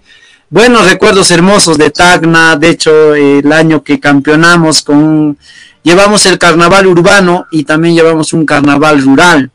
buenos 0.49 0.89
recuerdos 0.89 1.31
hermosos 1.31 1.79
de 1.79 1.91
Tacna, 1.91 2.57
de 2.57 2.71
hecho 2.71 3.15
el 3.15 3.53
año 3.53 3.85
que 3.85 4.01
campeonamos 4.01 4.83
con 4.83 5.39
llevamos 5.83 6.27
el 6.27 6.39
carnaval 6.39 6.87
urbano 6.87 7.47
y 7.51 7.65
también 7.65 7.95
llevamos 7.95 8.33
un 8.33 8.45
carnaval 8.45 9.03
rural. 9.03 9.51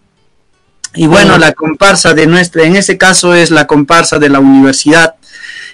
Y 0.95 1.07
bueno, 1.07 1.37
la 1.37 1.51
comparsa 1.51 2.13
de 2.13 2.25
nuestra, 2.25 2.63
en 2.63 2.77
ese 2.77 2.97
caso 2.97 3.33
es 3.33 3.51
la 3.51 3.67
comparsa 3.67 4.17
de 4.17 4.29
la 4.29 4.39
universidad. 4.39 5.14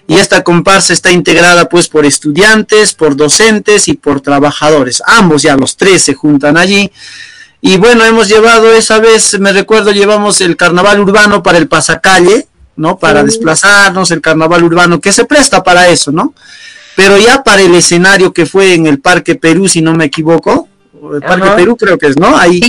Y 0.08 0.16
esta 0.16 0.44
comparsa 0.44 0.94
está 0.94 1.12
integrada 1.12 1.70
pues 1.70 1.88
por 1.88 2.06
estudiantes, 2.06 2.94
por 2.94 3.16
docentes 3.16 3.88
y 3.88 3.94
por 3.94 4.22
trabajadores. 4.22 5.02
Ambos 5.06 5.44
ya 5.44 5.56
los 5.56 5.78
tres 5.78 6.02
se 6.04 6.14
juntan 6.14 6.58
allí. 6.58 6.92
Y 7.62 7.78
bueno, 7.78 8.04
hemos 8.04 8.28
llevado 8.28 8.74
esa 8.74 9.00
vez, 9.00 9.40
me 9.40 9.54
recuerdo, 9.54 9.92
llevamos 9.92 10.42
el 10.42 10.58
carnaval 10.58 11.00
urbano 11.00 11.44
para 11.44 11.60
el 11.60 11.68
pasacalle, 11.68 12.48
¿no? 12.76 12.98
Para 12.98 13.24
desplazarnos, 13.24 14.10
el 14.10 14.20
carnaval 14.20 14.64
urbano, 14.64 15.00
que 15.00 15.12
se 15.12 15.26
presta 15.26 15.62
para 15.64 15.88
eso, 15.88 16.12
¿no? 16.12 16.34
Pero 16.96 17.18
ya 17.18 17.44
para 17.44 17.62
el 17.62 17.76
escenario 17.76 18.34
que 18.34 18.48
fue 18.48 18.74
en 18.74 18.88
el 18.88 19.00
Parque 19.00 19.36
Perú, 19.36 19.68
si 19.68 19.82
no 19.82 19.94
me 19.94 20.06
equivoco, 20.06 20.68
el 21.14 21.22
Parque 21.22 21.50
Perú 21.56 21.78
creo 21.78 21.98
que 21.98 22.08
es, 22.08 22.18
¿no? 22.18 22.36
Ahí, 22.36 22.62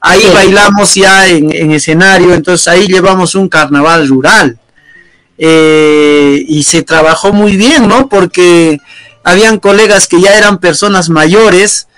ahí 0.00 0.22
bailamos 0.32 0.94
ya 0.94 1.28
en, 1.28 1.70
escenario, 1.70 2.34
entonces 2.34 2.66
ahí 2.68 2.86
llevamos 2.86 3.34
un 3.34 3.48
carnaval 3.48 4.08
rural. 4.08 4.58
Eh, 5.42 6.44
y 6.48 6.64
se 6.64 6.82
trabajó 6.82 7.32
muy 7.32 7.56
bien, 7.56 7.88
¿no? 7.88 8.10
Porque 8.10 8.78
habían 9.24 9.58
colegas 9.58 10.06
que 10.06 10.20
ya 10.20 10.36
eran 10.36 10.58
personas 10.58 11.08
mayores 11.08 11.88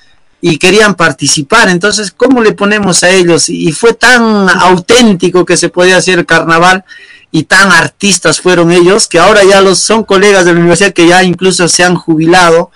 y 0.40 0.58
querían 0.58 0.94
participar, 0.94 1.68
entonces, 1.68 2.12
¿cómo 2.16 2.40
le 2.40 2.52
ponemos 2.52 3.02
a 3.02 3.10
ellos? 3.10 3.48
Y 3.48 3.72
fue 3.72 3.94
tan 3.94 4.48
auténtico 4.48 5.44
que 5.44 5.56
se 5.56 5.68
podía 5.68 5.96
hacer 5.96 6.20
el 6.20 6.26
carnaval 6.26 6.84
y 7.32 7.44
tan 7.44 7.72
artistas 7.72 8.40
fueron 8.40 8.70
ellos 8.70 9.08
que 9.08 9.18
ahora 9.18 9.42
ya 9.42 9.60
los 9.60 9.78
son 9.78 10.04
colegas 10.04 10.44
de 10.44 10.52
la 10.52 10.60
universidad 10.60 10.92
que 10.92 11.08
ya 11.08 11.24
incluso 11.24 11.66
se 11.66 11.82
han 11.82 11.96
jubilado 11.96 12.70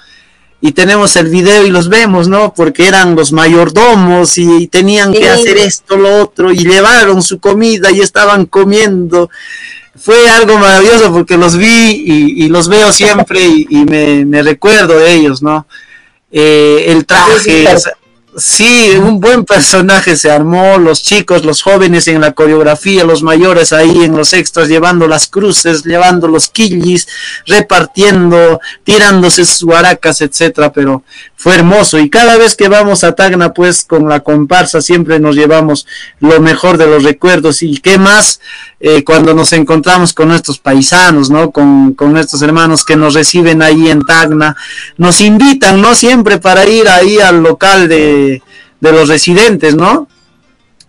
y 0.60 0.72
tenemos 0.72 1.14
el 1.16 1.28
video 1.28 1.66
y 1.66 1.70
los 1.70 1.88
vemos, 1.88 2.28
¿no? 2.28 2.54
Porque 2.54 2.88
eran 2.88 3.14
los 3.14 3.30
mayordomos 3.32 4.38
y 4.38 4.66
tenían 4.68 5.12
que 5.12 5.28
hacer 5.28 5.58
esto, 5.58 5.96
lo 5.96 6.22
otro 6.22 6.50
y 6.50 6.58
llevaron 6.58 7.22
su 7.22 7.38
comida 7.38 7.90
y 7.92 8.00
estaban 8.00 8.46
comiendo. 8.46 9.30
Fue 9.98 10.28
algo 10.30 10.58
maravilloso 10.58 11.12
porque 11.12 11.36
los 11.36 11.56
vi 11.56 12.04
y, 12.06 12.48
los 12.48 12.68
veo 12.68 12.92
siempre 12.92 13.40
y, 13.44 13.84
me, 13.84 14.24
me, 14.24 14.42
recuerdo 14.42 14.98
de 14.98 15.14
ellos, 15.14 15.42
¿no? 15.42 15.66
Eh, 16.30 16.84
el 16.88 17.06
traje, 17.06 17.38
Sí, 17.40 17.64
un 19.00 19.18
buen 19.18 19.46
personaje 19.46 20.14
se 20.14 20.30
armó, 20.30 20.76
los 20.76 21.02
chicos, 21.02 21.42
los 21.44 21.62
jóvenes 21.62 22.06
en 22.06 22.20
la 22.20 22.32
coreografía, 22.32 23.02
los 23.02 23.22
mayores 23.22 23.72
ahí 23.72 24.04
en 24.04 24.14
los 24.14 24.34
extras 24.34 24.68
llevando 24.68 25.08
las 25.08 25.26
cruces, 25.26 25.84
llevando 25.84 26.28
los 26.28 26.50
quillis, 26.50 27.08
repartiendo, 27.46 28.60
tirándose 28.84 29.46
sus 29.46 29.62
huaracas, 29.62 30.20
etcétera, 30.20 30.70
pero 30.70 31.02
fue 31.34 31.54
hermoso 31.54 31.98
y 31.98 32.10
cada 32.10 32.36
vez 32.36 32.56
que 32.56 32.68
vamos 32.68 33.04
a 33.04 33.12
Tacna 33.12 33.54
pues 33.54 33.84
con 33.84 34.08
la 34.08 34.20
comparsa 34.20 34.82
siempre 34.82 35.18
nos 35.18 35.34
llevamos 35.34 35.86
lo 36.20 36.40
mejor 36.40 36.76
de 36.76 36.86
los 36.86 37.04
recuerdos 37.04 37.62
y 37.62 37.78
qué 37.78 37.98
más 37.98 38.40
eh, 38.80 39.02
cuando 39.04 39.32
nos 39.32 39.54
encontramos 39.54 40.12
con 40.12 40.28
nuestros 40.28 40.58
paisanos, 40.58 41.30
¿no? 41.30 41.50
Con, 41.50 41.94
con 41.94 42.12
nuestros 42.12 42.42
hermanos 42.42 42.84
que 42.84 42.96
nos 42.96 43.14
reciben 43.14 43.62
ahí 43.62 43.88
en 43.88 44.04
Tacna, 44.04 44.56
nos 44.98 45.22
invitan, 45.22 45.80
¿no? 45.80 45.94
Siempre 45.94 46.38
para 46.38 46.66
ir 46.66 46.86
ahí 46.88 47.18
al 47.18 47.42
local 47.42 47.88
de, 47.88 48.25
de 48.80 48.92
los 48.92 49.08
residentes, 49.08 49.74
¿no? 49.74 50.08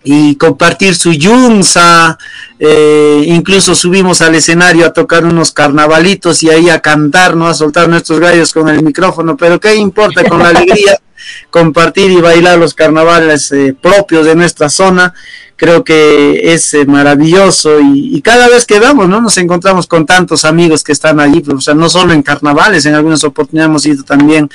y 0.10 0.38
compartir 0.38 0.96
su 0.96 1.12
yunza, 1.12 2.18
eh, 2.60 3.24
incluso 3.28 3.76
subimos 3.76 4.22
al 4.22 4.36
escenario 4.36 4.86
a 4.86 4.94
tocar 4.94 5.26
unos 5.26 5.52
carnavalitos 5.52 6.44
y 6.44 6.50
ahí 6.50 6.70
a 6.70 6.80
cantar, 6.80 7.36
¿no? 7.36 7.46
A 7.46 7.54
soltar 7.54 7.90
nuestros 7.90 8.22
gallos 8.22 8.54
con 8.54 8.70
el 8.70 8.84
micrófono, 8.84 9.36
pero 9.36 9.60
qué 9.60 9.76
importa 9.76 10.24
con 10.24 10.42
la 10.42 10.50
alegría 10.50 10.98
compartir 11.50 12.10
y 12.10 12.22
bailar 12.22 12.58
los 12.58 12.74
carnavales 12.74 13.52
eh, 13.52 13.76
propios 13.80 14.26
de 14.26 14.36
nuestra 14.36 14.70
zona 14.70 15.14
creo 15.58 15.84
que 15.84 16.54
es 16.54 16.74
eh, 16.76 16.86
maravilloso 16.86 17.80
y, 17.82 18.22
cada 18.22 18.48
vez 18.48 18.66
que 18.66 18.80
vamos, 18.80 19.08
¿no? 19.10 19.22
Nos 19.22 19.38
encontramos 19.38 19.88
con 19.88 20.06
tantos 20.06 20.46
amigos 20.46 20.84
que 20.84 20.92
están 20.92 21.20
allí, 21.20 21.40
pues, 21.40 21.58
o 21.58 21.62
sea, 21.62 21.74
no 21.74 21.90
solo 21.90 22.14
en 22.14 22.22
carnavales, 22.22 22.86
en 22.86 22.94
algunas 22.94 23.24
oportunidades 23.24 23.70
hemos 23.70 23.86
ido 23.86 24.04
también 24.04 24.50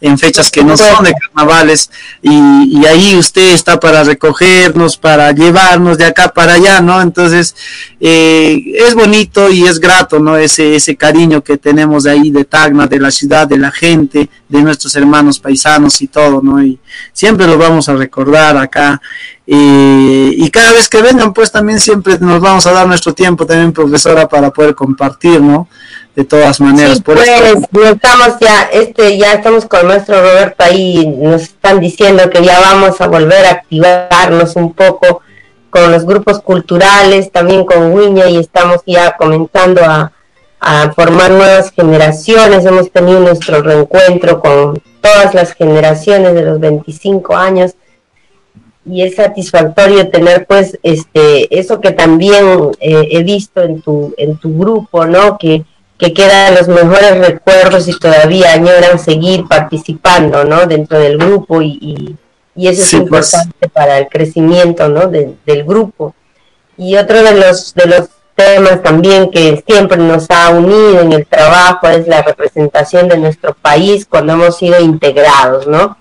en 0.00 0.18
fechas 0.18 0.50
que 0.50 0.64
no 0.64 0.76
son 0.76 1.04
de 1.04 1.12
carnavales 1.14 1.90
y, 2.22 2.84
ahí 2.86 3.16
usted 3.16 3.52
está 3.52 3.78
para 3.78 4.02
recogernos, 4.02 4.96
para 4.96 5.30
llevarnos 5.32 5.98
de 5.98 6.06
acá 6.06 6.32
para 6.32 6.54
allá, 6.54 6.80
¿no? 6.80 7.00
Entonces, 7.02 7.54
eh, 8.00 8.60
es 8.78 8.94
bonito 8.94 9.50
y 9.50 9.64
es 9.64 9.78
grato, 9.78 10.18
¿no? 10.18 10.36
Ese, 10.36 10.74
ese 10.74 10.96
cariño 10.96 11.42
que 11.42 11.58
tenemos 11.58 12.04
de 12.04 12.12
ahí, 12.12 12.30
de 12.30 12.44
Tacna, 12.44 12.86
de 12.86 12.98
la 12.98 13.10
ciudad, 13.10 13.46
de 13.46 13.58
la 13.58 13.70
gente, 13.70 14.28
de 14.48 14.62
nuestros 14.62 14.96
hermanos 14.96 15.38
paisanos 15.38 16.00
y 16.00 16.08
todo, 16.08 16.40
¿no? 16.42 16.62
Y 16.62 16.78
siempre 17.12 17.46
lo 17.46 17.58
vamos 17.58 17.88
a 17.88 17.94
recordar 17.94 18.56
acá 18.56 19.00
y, 19.50 20.50
cada 20.50 20.72
vez 20.72 20.90
que 20.90 21.00
vengan, 21.00 21.32
pues 21.32 21.50
también 21.50 21.80
siempre 21.80 22.18
nos 22.20 22.38
vamos 22.38 22.66
a 22.66 22.72
dar 22.72 22.86
nuestro 22.86 23.14
tiempo 23.14 23.46
también, 23.46 23.72
profesora, 23.72 24.28
para 24.28 24.50
poder 24.50 24.74
compartir, 24.74 25.40
¿no? 25.40 25.68
De 26.14 26.24
todas 26.24 26.60
maneras. 26.60 27.00
pues, 27.02 27.26
estamos 27.26 28.36
ya, 28.40 28.68
este, 28.70 29.16
ya 29.16 29.32
estamos 29.32 29.64
con 29.64 29.86
nuestro 29.86 30.20
Roberto 30.20 30.64
ahí, 30.64 31.06
nos 31.06 31.42
están 31.42 31.80
diciendo 31.80 32.28
que 32.28 32.44
ya 32.44 32.60
vamos 32.60 33.00
a 33.00 33.06
volver 33.06 33.46
a 33.46 33.50
activarnos 33.52 34.54
un 34.56 34.74
poco 34.74 35.22
con 35.70 35.92
los 35.92 36.04
grupos 36.04 36.40
culturales, 36.42 37.32
también 37.32 37.64
con 37.64 37.94
Wiña, 37.94 38.28
y 38.28 38.36
estamos 38.36 38.82
ya 38.86 39.16
comenzando 39.16 39.82
a, 39.82 40.12
a 40.60 40.92
formar 40.92 41.30
nuevas 41.30 41.70
generaciones. 41.70 42.66
Hemos 42.66 42.90
tenido 42.92 43.20
nuestro 43.20 43.62
reencuentro 43.62 44.40
con 44.40 44.82
todas 45.00 45.32
las 45.32 45.54
generaciones 45.54 46.34
de 46.34 46.42
los 46.42 46.60
25 46.60 47.34
años 47.34 47.74
y 48.90 49.02
es 49.02 49.16
satisfactorio 49.16 50.08
tener 50.08 50.46
pues 50.46 50.78
este 50.82 51.58
eso 51.58 51.80
que 51.80 51.92
también 51.92 52.70
eh, 52.80 53.08
he 53.10 53.22
visto 53.22 53.62
en 53.62 53.82
tu 53.82 54.14
en 54.16 54.36
tu 54.36 54.58
grupo 54.58 55.06
no 55.06 55.36
que 55.38 55.64
que 55.98 56.14
quedan 56.14 56.54
los 56.54 56.68
mejores 56.68 57.18
recuerdos 57.18 57.88
y 57.88 57.98
todavía 57.98 58.52
añoran 58.52 58.98
seguir 58.98 59.46
participando 59.48 60.44
no 60.44 60.66
dentro 60.66 60.98
del 60.98 61.18
grupo 61.18 61.60
y, 61.60 62.16
y, 62.54 62.68
eso 62.68 62.82
es 62.82 62.90
pues. 62.90 63.32
importante 63.34 63.68
para 63.68 63.98
el 63.98 64.08
crecimiento 64.08 64.88
no 64.88 65.08
del 65.08 65.64
grupo. 65.64 66.14
Y 66.76 66.94
otro 66.96 67.22
de 67.22 67.34
los 67.34 67.74
de 67.74 67.86
los 67.86 68.08
temas 68.36 68.80
también 68.82 69.30
que 69.32 69.62
siempre 69.66 69.96
nos 69.96 70.30
ha 70.30 70.50
unido 70.50 71.00
en 71.00 71.12
el 71.12 71.26
trabajo 71.26 71.88
es 71.88 72.06
la 72.06 72.22
representación 72.22 73.08
de 73.08 73.18
nuestro 73.18 73.52
país 73.54 74.06
cuando 74.06 74.34
hemos 74.34 74.56
sido 74.56 74.80
integrados 74.80 75.66
no 75.66 75.96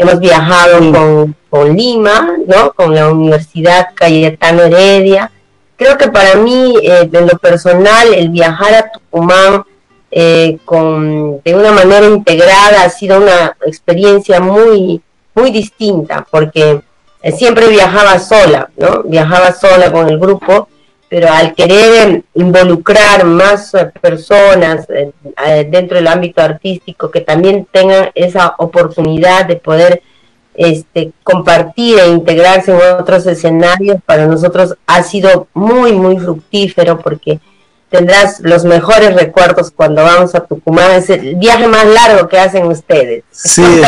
hemos 0.00 0.18
viajado 0.18 0.78
con, 0.92 1.36
con, 1.50 1.76
Lima, 1.76 2.36
¿no? 2.46 2.72
Con 2.72 2.94
la 2.94 3.10
Universidad 3.10 3.88
Cayetano 3.94 4.62
Heredia. 4.62 5.30
Creo 5.76 5.98
que 5.98 6.08
para 6.08 6.36
mí, 6.36 6.74
eh, 6.82 7.08
en 7.12 7.26
lo 7.26 7.36
personal, 7.38 8.14
el 8.14 8.30
viajar 8.30 8.74
a 8.74 8.90
Tucumán 8.90 9.62
eh, 10.10 10.56
con, 10.64 11.42
de 11.42 11.54
una 11.54 11.72
manera 11.72 12.06
integrada 12.06 12.84
ha 12.84 12.88
sido 12.88 13.18
una 13.18 13.54
experiencia 13.66 14.40
muy, 14.40 15.02
muy 15.34 15.50
distinta, 15.50 16.26
porque 16.30 16.80
eh, 17.22 17.32
siempre 17.32 17.68
viajaba 17.68 18.18
sola, 18.18 18.70
¿no? 18.78 19.02
Viajaba 19.02 19.52
sola 19.52 19.92
con 19.92 20.08
el 20.08 20.18
grupo 20.18 20.68
pero 21.10 21.28
al 21.28 21.54
querer 21.56 22.22
involucrar 22.34 23.24
más 23.24 23.72
personas 24.00 24.86
dentro 25.68 25.96
del 25.96 26.06
ámbito 26.06 26.40
artístico 26.40 27.10
que 27.10 27.20
también 27.20 27.66
tengan 27.70 28.10
esa 28.14 28.54
oportunidad 28.58 29.44
de 29.44 29.56
poder 29.56 30.02
este, 30.54 31.10
compartir 31.24 31.98
e 31.98 32.08
integrarse 32.08 32.70
en 32.70 33.00
otros 33.00 33.26
escenarios, 33.26 33.96
para 34.06 34.26
nosotros 34.26 34.76
ha 34.86 35.02
sido 35.02 35.48
muy, 35.52 35.92
muy 35.94 36.16
fructífero 36.16 37.00
porque 37.00 37.40
tendrás 37.88 38.38
los 38.40 38.64
mejores 38.64 39.14
recuerdos 39.14 39.72
cuando 39.72 40.04
vamos 40.04 40.36
a 40.36 40.44
Tucumán. 40.44 40.92
Es 40.92 41.10
el 41.10 41.34
viaje 41.34 41.66
más 41.66 41.86
largo 41.86 42.28
que 42.28 42.38
hacen 42.38 42.66
ustedes. 42.66 43.24
Sí, 43.32 43.64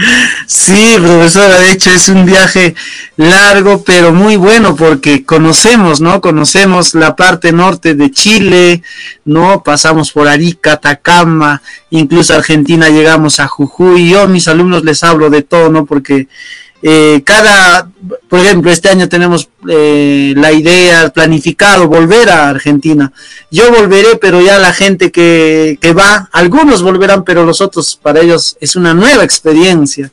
sí, 0.50 0.96
profesora, 0.96 1.60
de 1.60 1.70
hecho 1.70 1.90
es 1.90 2.08
un 2.08 2.26
viaje 2.26 2.74
largo, 3.16 3.84
pero 3.84 4.12
muy 4.12 4.34
bueno 4.34 4.74
porque 4.74 5.24
conocemos, 5.24 6.00
¿no? 6.00 6.20
Conocemos 6.20 6.94
la 6.94 7.14
parte 7.14 7.52
norte 7.52 7.94
de 7.94 8.10
Chile, 8.10 8.82
¿no? 9.24 9.62
Pasamos 9.62 10.10
por 10.10 10.26
Arica, 10.26 10.72
Atacama, 10.72 11.62
incluso 11.90 12.34
Argentina 12.34 12.88
llegamos 12.88 13.38
a 13.38 13.46
Jujuy. 13.46 14.10
Yo 14.10 14.22
a 14.22 14.26
mis 14.26 14.48
alumnos 14.48 14.84
les 14.84 15.04
hablo 15.04 15.30
de 15.30 15.42
todo, 15.42 15.70
¿no? 15.70 15.86
Porque 15.86 16.26
eh, 16.82 17.22
cada, 17.24 17.90
por 18.28 18.40
ejemplo, 18.40 18.70
este 18.70 18.88
año 18.88 19.08
tenemos 19.08 19.48
eh, 19.68 20.32
la 20.36 20.50
idea, 20.50 21.10
planificado, 21.10 21.88
volver 21.88 22.30
a 22.30 22.48
Argentina. 22.48 23.12
Yo 23.50 23.70
volveré, 23.70 24.16
pero 24.16 24.40
ya 24.40 24.58
la 24.58 24.72
gente 24.72 25.12
que, 25.12 25.78
que 25.80 25.92
va, 25.92 26.30
algunos 26.32 26.82
volverán, 26.82 27.24
pero 27.24 27.44
los 27.44 27.60
otros, 27.60 27.98
para 28.00 28.20
ellos 28.20 28.56
es 28.60 28.76
una 28.76 28.94
nueva 28.94 29.24
experiencia. 29.24 30.10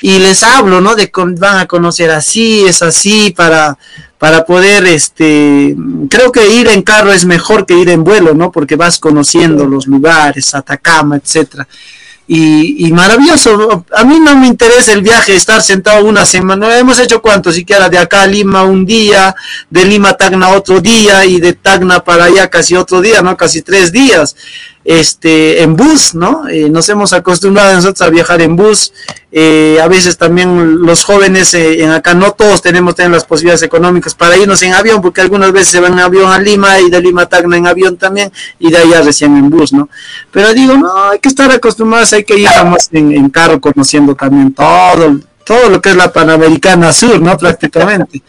Y 0.00 0.18
les 0.20 0.42
hablo, 0.44 0.80
¿no? 0.80 0.94
De 0.94 1.10
van 1.14 1.58
a 1.58 1.66
conocer 1.66 2.10
así, 2.10 2.64
es 2.64 2.82
así, 2.82 3.34
para, 3.36 3.76
para 4.16 4.46
poder, 4.46 4.86
este, 4.86 5.76
creo 6.08 6.32
que 6.32 6.48
ir 6.48 6.68
en 6.68 6.82
carro 6.82 7.12
es 7.12 7.24
mejor 7.24 7.66
que 7.66 7.76
ir 7.76 7.90
en 7.90 8.04
vuelo, 8.04 8.32
¿no? 8.32 8.50
Porque 8.50 8.76
vas 8.76 8.98
conociendo 8.98 9.66
los 9.66 9.86
lugares, 9.86 10.54
Atacama, 10.54 11.16
etcétera 11.16 11.66
y, 12.30 12.92
maravilloso. 12.92 13.86
A 13.96 14.04
mí 14.04 14.20
no 14.20 14.36
me 14.36 14.46
interesa 14.46 14.92
el 14.92 15.00
viaje, 15.00 15.34
estar 15.34 15.62
sentado 15.62 16.04
una 16.04 16.26
semana. 16.26 16.78
Hemos 16.78 16.98
hecho 16.98 17.22
cuánto, 17.22 17.50
siquiera 17.50 17.88
de 17.88 17.96
acá 17.96 18.22
a 18.22 18.26
Lima 18.26 18.64
un 18.64 18.84
día, 18.84 19.34
de 19.70 19.84
Lima 19.86 20.10
a 20.10 20.16
Tacna 20.16 20.50
otro 20.50 20.80
día 20.80 21.24
y 21.24 21.40
de 21.40 21.54
Tacna 21.54 22.04
para 22.04 22.24
allá 22.24 22.48
casi 22.48 22.76
otro 22.76 23.00
día, 23.00 23.22
¿no? 23.22 23.36
Casi 23.36 23.62
tres 23.62 23.90
días 23.90 24.36
este, 24.88 25.62
en 25.62 25.76
bus, 25.76 26.14
¿no? 26.14 26.48
Eh, 26.48 26.70
nos 26.70 26.88
hemos 26.88 27.12
acostumbrado 27.12 27.74
nosotros 27.74 28.00
a 28.00 28.08
viajar 28.08 28.40
en 28.40 28.56
bus. 28.56 28.94
Eh, 29.30 29.78
a 29.82 29.86
veces 29.86 30.16
también 30.16 30.80
los 30.80 31.04
jóvenes 31.04 31.52
eh, 31.52 31.84
en 31.84 31.90
acá, 31.90 32.14
no 32.14 32.32
todos 32.32 32.62
tenemos 32.62 32.94
las 32.96 33.26
posibilidades 33.26 33.62
económicas 33.62 34.14
para 34.14 34.38
irnos 34.38 34.62
en 34.62 34.72
avión, 34.72 35.02
porque 35.02 35.20
algunas 35.20 35.52
veces 35.52 35.68
se 35.68 35.80
van 35.80 35.92
en 35.92 35.98
avión 35.98 36.32
a 36.32 36.38
Lima 36.38 36.80
y 36.80 36.88
de 36.88 37.02
Lima 37.02 37.22
a 37.22 37.26
Tacna 37.26 37.58
en 37.58 37.66
avión 37.66 37.98
también 37.98 38.32
y 38.58 38.70
de 38.70 38.78
allá 38.78 39.02
recién 39.02 39.36
en 39.36 39.50
bus, 39.50 39.74
¿no? 39.74 39.90
Pero 40.30 40.54
digo, 40.54 40.74
no, 40.78 41.10
hay 41.10 41.18
que 41.18 41.28
estar 41.28 41.50
acostumbrados, 41.50 42.14
hay 42.14 42.24
que 42.24 42.38
ir 42.38 42.48
más 42.64 42.88
en, 42.90 43.12
en 43.12 43.28
carro 43.28 43.60
conociendo 43.60 44.14
también 44.14 44.54
todo, 44.54 45.20
todo 45.44 45.68
lo 45.68 45.82
que 45.82 45.90
es 45.90 45.96
la 45.96 46.10
Panamericana 46.10 46.94
Sur, 46.94 47.20
¿no? 47.20 47.36
Prácticamente. 47.36 48.22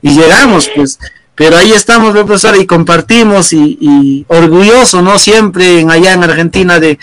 Y 0.00 0.10
llegamos, 0.10 0.70
pues 0.76 0.96
pero 1.34 1.56
ahí 1.56 1.72
estamos, 1.72 2.12
profesor, 2.12 2.56
y 2.56 2.66
compartimos 2.66 3.52
y, 3.52 4.24
orgulloso, 4.28 5.02
¿no? 5.02 5.18
Siempre 5.18 5.80
en, 5.80 5.90
allá 5.90 6.12
en 6.12 6.22
Argentina 6.22 6.78
de, 6.78 6.98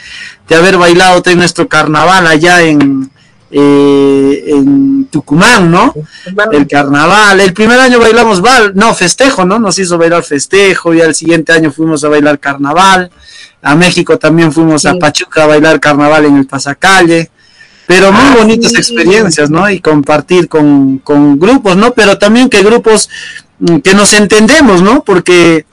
haber 0.49 0.77
bailado 0.77 1.21
en 1.25 1.37
nuestro 1.37 1.67
carnaval 1.67 2.27
allá 2.27 2.61
en, 2.61 3.09
eh, 3.51 4.43
en 4.47 5.05
Tucumán, 5.05 5.69
¿no? 5.69 5.93
El 6.51 6.67
carnaval. 6.67 7.41
El 7.41 7.53
primer 7.53 7.79
año 7.79 7.99
bailamos 7.99 8.41
bal, 8.41 8.71
no, 8.75 8.93
festejo, 8.93 9.43
¿no? 9.45 9.59
Nos 9.59 9.77
hizo 9.79 9.97
bailar 9.97 10.23
festejo 10.23 10.93
y 10.93 11.01
al 11.01 11.13
siguiente 11.13 11.51
año 11.51 11.71
fuimos 11.71 12.03
a 12.03 12.09
bailar 12.09 12.39
carnaval. 12.39 13.11
A 13.61 13.75
México 13.75 14.17
también 14.17 14.51
fuimos 14.51 14.85
a 14.85 14.95
Pachuca 14.95 15.43
a 15.43 15.47
bailar 15.47 15.79
carnaval 15.79 16.25
en 16.25 16.37
el 16.37 16.47
Pasacalle. 16.47 17.29
Pero 17.85 18.13
muy 18.13 18.23
ah, 18.23 18.35
bonitas 18.37 18.73
experiencias, 18.75 19.49
¿no? 19.49 19.69
Y 19.69 19.81
compartir 19.81 20.47
con, 20.47 20.99
con 20.99 21.37
grupos, 21.37 21.75
¿no? 21.75 21.93
Pero 21.93 22.17
también 22.17 22.49
que 22.49 22.63
grupos 22.63 23.09
que 23.83 23.93
nos 23.93 24.13
entendemos, 24.13 24.81
¿no? 24.81 25.03
Porque 25.03 25.65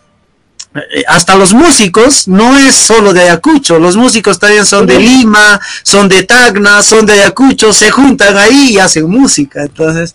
eh, 0.74 1.04
hasta 1.08 1.34
los 1.34 1.54
músicos 1.54 2.28
no 2.28 2.56
es 2.58 2.74
solo 2.74 3.12
de 3.12 3.22
Ayacucho, 3.22 3.78
los 3.78 3.96
músicos 3.96 4.38
también 4.38 4.66
son 4.66 4.86
de 4.86 4.98
Lima, 4.98 5.60
son 5.82 6.08
de 6.08 6.24
Tacna, 6.24 6.82
son 6.82 7.06
de 7.06 7.14
Ayacucho, 7.14 7.72
se 7.72 7.90
juntan 7.90 8.36
ahí 8.36 8.72
y 8.72 8.78
hacen 8.78 9.08
música, 9.08 9.62
entonces, 9.62 10.14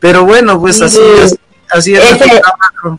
pero 0.00 0.24
bueno, 0.24 0.60
pues 0.60 0.80
así 0.80 0.98
es, 1.22 1.36
así 1.70 1.94
es 1.94 2.18
trabajo. 2.18 2.98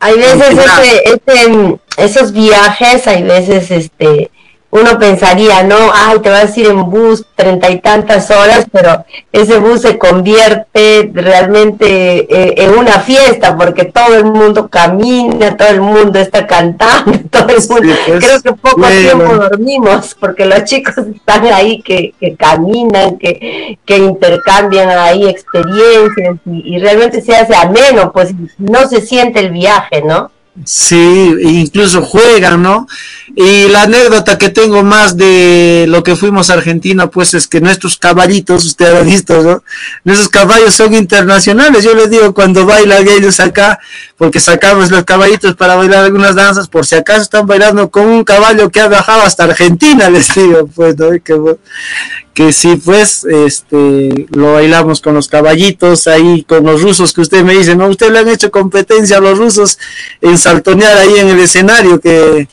Hay 0.00 0.16
veces 0.16 0.58
ese, 0.58 1.80
esos 1.96 2.32
viajes, 2.32 3.06
hay 3.06 3.22
veces 3.22 3.70
este 3.70 4.30
uno 4.72 4.98
pensaría, 4.98 5.62
no, 5.64 5.76
ay, 5.92 6.18
te 6.20 6.30
vas 6.30 6.56
a 6.56 6.60
ir 6.60 6.68
en 6.68 6.90
bus 6.90 7.26
treinta 7.34 7.70
y 7.70 7.78
tantas 7.80 8.30
horas, 8.30 8.64
pero 8.72 9.04
ese 9.30 9.58
bus 9.58 9.82
se 9.82 9.98
convierte 9.98 11.10
realmente 11.12 11.86
eh, 12.20 12.54
en 12.56 12.78
una 12.78 13.00
fiesta, 13.00 13.54
porque 13.54 13.84
todo 13.84 14.14
el 14.16 14.24
mundo 14.24 14.68
camina, 14.68 15.58
todo 15.58 15.68
el 15.68 15.82
mundo 15.82 16.18
está 16.18 16.46
cantando, 16.46 17.12
todo 17.30 17.48
el 17.50 17.68
mundo, 17.68 17.94
pues, 18.06 18.24
creo 18.24 18.40
que 18.40 18.52
poco 18.54 18.86
tiempo 18.86 19.34
dormimos, 19.34 20.16
porque 20.18 20.46
los 20.46 20.64
chicos 20.64 20.94
están 20.96 21.44
ahí 21.48 21.82
que, 21.82 22.14
que 22.18 22.34
caminan, 22.34 23.18
que, 23.18 23.78
que 23.84 23.98
intercambian 23.98 24.88
ahí 24.88 25.28
experiencias 25.28 26.36
y, 26.46 26.76
y 26.76 26.78
realmente 26.78 27.20
se 27.20 27.36
hace 27.36 27.54
ameno, 27.54 28.10
pues 28.10 28.30
no 28.56 28.88
se 28.88 29.02
siente 29.02 29.40
el 29.40 29.50
viaje, 29.50 30.00
¿no? 30.00 30.30
Sí, 30.66 31.34
incluso 31.40 32.02
juegan, 32.02 32.62
¿no? 32.62 32.86
Y 33.34 33.68
la 33.68 33.84
anécdota 33.84 34.36
que 34.36 34.50
tengo 34.50 34.82
más 34.82 35.16
de 35.16 35.86
lo 35.88 36.02
que 36.02 36.14
fuimos 36.14 36.50
a 36.50 36.54
Argentina, 36.54 37.06
pues 37.06 37.32
es 37.32 37.46
que 37.46 37.62
nuestros 37.62 37.96
caballitos, 37.96 38.66
usted 38.66 38.94
ha 38.94 39.00
visto, 39.00 39.42
¿no? 39.42 39.64
Nuestros 40.04 40.28
caballos 40.28 40.74
son 40.74 40.92
internacionales. 40.92 41.82
Yo 41.82 41.94
les 41.94 42.10
digo, 42.10 42.34
cuando 42.34 42.66
bailan 42.66 43.08
ellos 43.08 43.40
acá, 43.40 43.80
porque 44.18 44.40
sacamos 44.40 44.90
los 44.90 45.04
caballitos 45.04 45.56
para 45.56 45.74
bailar 45.74 46.04
algunas 46.04 46.34
danzas, 46.34 46.68
por 46.68 46.84
si 46.84 46.96
acaso 46.96 47.22
están 47.22 47.46
bailando 47.46 47.90
con 47.90 48.06
un 48.06 48.22
caballo 48.22 48.68
que 48.68 48.82
ha 48.82 48.88
viajado 48.88 49.22
hasta 49.22 49.44
Argentina, 49.44 50.10
les 50.10 50.34
digo, 50.34 50.66
pues, 50.66 50.98
¿no? 50.98 51.12
Que, 51.24 51.34
que 52.34 52.52
sí, 52.52 52.80
pues, 52.82 53.24
este, 53.24 54.26
lo 54.30 54.54
bailamos 54.54 55.00
con 55.00 55.14
los 55.14 55.28
caballitos, 55.28 56.06
ahí 56.06 56.44
con 56.44 56.64
los 56.64 56.82
rusos 56.82 57.12
que 57.12 57.20
usted 57.20 57.44
me 57.44 57.54
dice, 57.54 57.76
¿no? 57.76 57.88
Usted 57.88 58.10
le 58.10 58.20
han 58.20 58.28
hecho 58.28 58.50
competencia 58.50 59.18
a 59.18 59.20
los 59.20 59.38
rusos 59.38 59.78
en 60.20 60.38
saltonear 60.38 60.96
ahí 60.96 61.18
en 61.18 61.28
el 61.28 61.38
escenario, 61.40 62.00
que, 62.00 62.48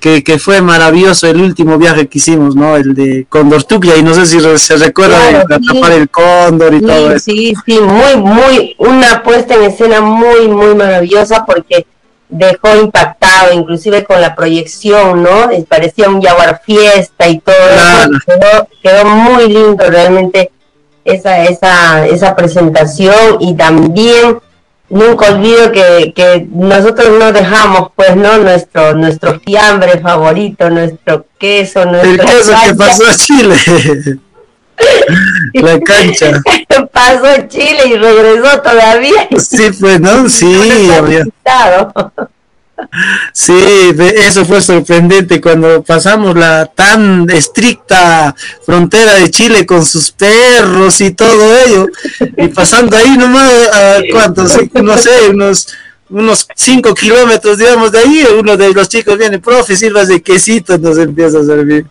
que, 0.00 0.38
fue 0.38 0.62
maravilloso 0.62 1.26
el 1.26 1.40
último 1.40 1.78
viaje 1.78 2.06
que 2.06 2.18
hicimos, 2.18 2.54
¿no? 2.54 2.76
El 2.76 2.94
de 2.94 3.26
Condortuclia, 3.28 3.96
y 3.96 4.04
no 4.04 4.14
sé 4.14 4.26
si 4.26 4.38
se 4.58 4.76
recuerda 4.76 5.18
de 5.26 5.54
atrapar 5.54 5.92
el 5.92 6.08
cóndor 6.08 6.74
y 6.74 6.80
todo 6.80 7.10
eso. 7.10 7.24
Sí, 7.24 7.54
sí, 7.66 7.80
muy, 7.80 8.16
muy, 8.16 8.76
una 8.78 9.24
puesta 9.24 9.54
en 9.54 9.62
escena 9.64 10.00
muy, 10.00 10.46
muy 10.46 10.76
maravillosa 10.76 11.44
porque 11.44 11.86
dejó 12.28 12.76
impactado, 12.76 13.52
inclusive 13.52 14.04
con 14.04 14.20
la 14.20 14.34
proyección, 14.34 15.22
¿no? 15.22 15.48
Parecía 15.68 16.08
un 16.08 16.22
Jaguar 16.22 16.60
Fiesta 16.64 17.28
y 17.28 17.38
todo 17.38 17.54
eso. 17.56 18.68
Quedó, 18.82 19.04
muy 19.04 19.48
lindo 19.48 19.84
realmente 19.88 20.50
esa, 21.04 21.44
esa, 21.44 22.06
esa 22.06 22.34
presentación 22.34 23.38
y 23.40 23.54
también 23.54 24.38
nunca 24.88 25.32
olvido 25.32 25.72
que, 25.72 26.12
que 26.14 26.46
nosotros 26.50 27.18
no 27.18 27.32
dejamos, 27.32 27.90
pues, 27.94 28.16
¿no? 28.16 28.38
Nuestro, 28.38 28.94
nuestro 28.94 29.40
fiambre 29.40 29.98
favorito, 30.00 30.70
nuestro 30.70 31.26
queso, 31.38 31.84
nuestro... 31.84 32.10
El 32.10 32.20
queso 32.20 32.52
que 32.64 32.74
pasó 32.74 33.04
a 33.06 33.16
Chile. 33.16 34.18
La 35.54 35.80
cancha. 35.84 36.40
Pasó 36.92 37.46
Chile 37.48 37.82
y 37.86 37.96
regresó 37.96 38.60
todavía. 38.60 39.28
Sí, 39.38 39.70
pues, 39.80 40.00
¿no? 40.00 40.28
Sí, 40.36 40.90
había. 40.90 41.24
Sí, 43.32 43.54
eso 43.98 44.44
fue 44.44 44.60
sorprendente 44.60 45.40
cuando 45.40 45.82
pasamos 45.82 46.36
la 46.36 46.66
tan 46.66 47.28
estricta 47.30 48.34
frontera 48.64 49.14
de 49.14 49.30
Chile 49.30 49.64
con 49.64 49.84
sus 49.84 50.10
perros 50.10 51.00
y 51.00 51.12
todo 51.12 51.56
ello, 51.58 51.86
y 52.36 52.48
pasando 52.48 52.96
ahí 52.96 53.16
nomás 53.16 53.50
a 53.72 53.96
cuántos, 54.12 54.58
no 54.74 54.98
sé, 54.98 55.30
unos 55.30 55.68
unos 56.08 56.46
cinco 56.54 56.94
kilómetros, 56.94 57.58
digamos, 57.58 57.90
de 57.92 57.98
ahí, 57.98 58.24
uno 58.38 58.56
de 58.56 58.72
los 58.72 58.88
chicos 58.88 59.18
viene, 59.18 59.38
profe, 59.38 59.76
sirvas 59.76 60.08
de 60.08 60.22
quesito, 60.22 60.78
nos 60.78 60.98
empieza 60.98 61.40
a 61.40 61.44
servir. 61.44 61.86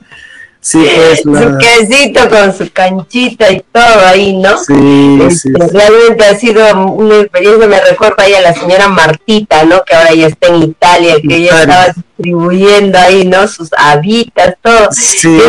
Sí, 0.66 0.84
pues, 0.96 1.22
Su 1.22 1.58
quesito 1.60 2.28
con 2.28 2.52
su 2.52 2.72
canchita 2.74 3.52
y 3.52 3.64
todo 3.72 4.04
ahí, 4.04 4.36
¿no? 4.36 4.58
Sí, 4.58 5.20
este, 5.22 5.52
Realmente 5.52 6.26
ha 6.26 6.36
sido 6.40 6.88
una 6.88 7.18
experiencia, 7.20 7.68
me 7.68 7.80
recuerdo 7.82 8.16
ahí 8.18 8.34
a 8.34 8.42
la 8.42 8.52
señora 8.52 8.88
Martita, 8.88 9.64
¿no? 9.64 9.84
Que 9.84 9.96
ahora 9.96 10.16
ya 10.16 10.26
está 10.26 10.48
en 10.48 10.64
Italia, 10.64 11.18
que 11.22 11.36
ella 11.36 11.62
estaba 11.62 11.86
distribuyendo 11.96 12.98
ahí, 12.98 13.26
¿no? 13.26 13.48
Sus 13.48 13.70
habitas, 13.78 14.56
todo. 14.60 14.92
Sí. 14.92 15.40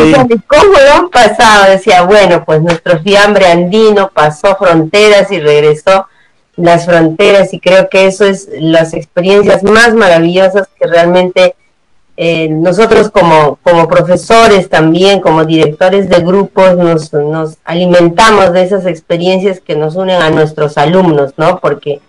¿Cómo 0.46 0.72
lo 0.72 0.92
han 0.92 1.08
pasado? 1.08 1.70
Decía, 1.70 2.02
bueno, 2.02 2.44
pues 2.44 2.60
nuestro 2.60 3.00
fiambre 3.00 3.46
andino 3.46 4.10
pasó 4.12 4.54
fronteras 4.56 5.32
y 5.32 5.40
regresó 5.40 6.08
las 6.56 6.84
fronteras 6.84 7.54
y 7.54 7.60
creo 7.60 7.88
que 7.88 8.06
eso 8.06 8.26
es 8.26 8.50
las 8.60 8.92
experiencias 8.92 9.62
más 9.62 9.94
maravillosas 9.94 10.68
que 10.78 10.86
realmente 10.86 11.54
eh, 12.18 12.48
nosotros 12.48 13.10
como, 13.10 13.58
como 13.62 13.88
profesores 13.88 14.70
también, 14.70 15.20
como 15.20 15.44
directores 15.44 16.08
de 16.08 16.20
grupos, 16.20 16.76
nos, 16.76 17.12
nos 17.12 17.58
alimentamos 17.64 18.52
de 18.54 18.62
esas 18.62 18.86
experiencias 18.86 19.60
que 19.60 19.76
nos 19.76 19.96
unen 19.96 20.22
a 20.22 20.30
nuestros 20.30 20.78
alumnos, 20.78 21.34
¿no? 21.36 21.58
Porque 21.58 22.00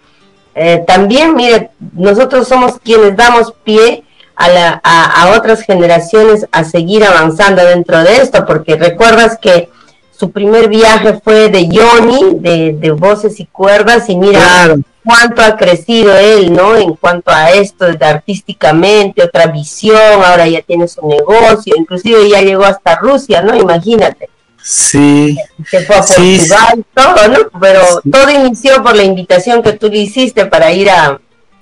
eh, 0.56 0.84
también, 0.88 1.36
mire, 1.36 1.72
nosotros 1.94 2.48
somos 2.48 2.80
quienes 2.80 3.18
damos 3.18 3.54
pie 3.64 4.06
a, 4.36 4.50
la, 4.50 4.82
a, 4.84 5.34
otras 5.38 5.62
generaciones 5.62 6.48
a 6.52 6.64
seguir 6.64 7.04
avanzando 7.04 7.66
dentro 7.66 8.02
de 8.04 8.18
esto, 8.18 8.46
porque 8.46 8.78
recuerdas 8.78 9.38
que 9.42 9.70
su 10.18 10.32
primer 10.32 10.70
viaje 10.70 11.20
fue 11.22 11.50
de 11.50 11.68
Johnny, 11.68 12.40
de, 12.40 12.74
de 12.80 12.92
Voces 12.92 13.40
y 13.40 13.46
Cuerdas, 13.46 14.10
y 14.10 14.16
mira, 14.16 14.78
cuánto 15.08 15.42
ha 15.42 15.56
crecido 15.56 16.16
él, 16.18 16.54
¿no? 16.54 16.76
En 16.76 16.94
cuanto 16.96 17.32
a 17.32 17.52
esto 17.52 17.86
de 17.86 18.06
artísticamente, 18.06 19.24
otra 19.24 19.48
visión, 19.48 20.22
ahora 20.24 20.48
ya 20.48 20.62
tiene 20.62 20.88
su 20.88 21.08
negocio, 21.08 21.74
inclusive 21.78 22.30
ya 22.30 22.42
llegó 22.42 22.66
hasta 22.66 22.98
Rusia, 22.98 23.42
¿no? 23.42 23.56
Imagínate. 23.56 24.30
Sí. 24.62 25.38
Se 25.66 25.86
fue 25.86 25.96
a 25.96 26.02
Portugal, 26.02 26.86
todo, 26.94 27.28
¿no? 27.30 27.60
Pero 27.62 27.82
todo 28.12 28.30
inició 28.30 28.84
por 28.84 28.98
la 28.98 29.04
invitación 29.04 29.64
que 29.64 29.74
tú 29.74 29.88
le 29.88 30.00
hiciste 30.00 30.46
para 30.46 30.74
ir 30.74 30.90
a 30.90 31.22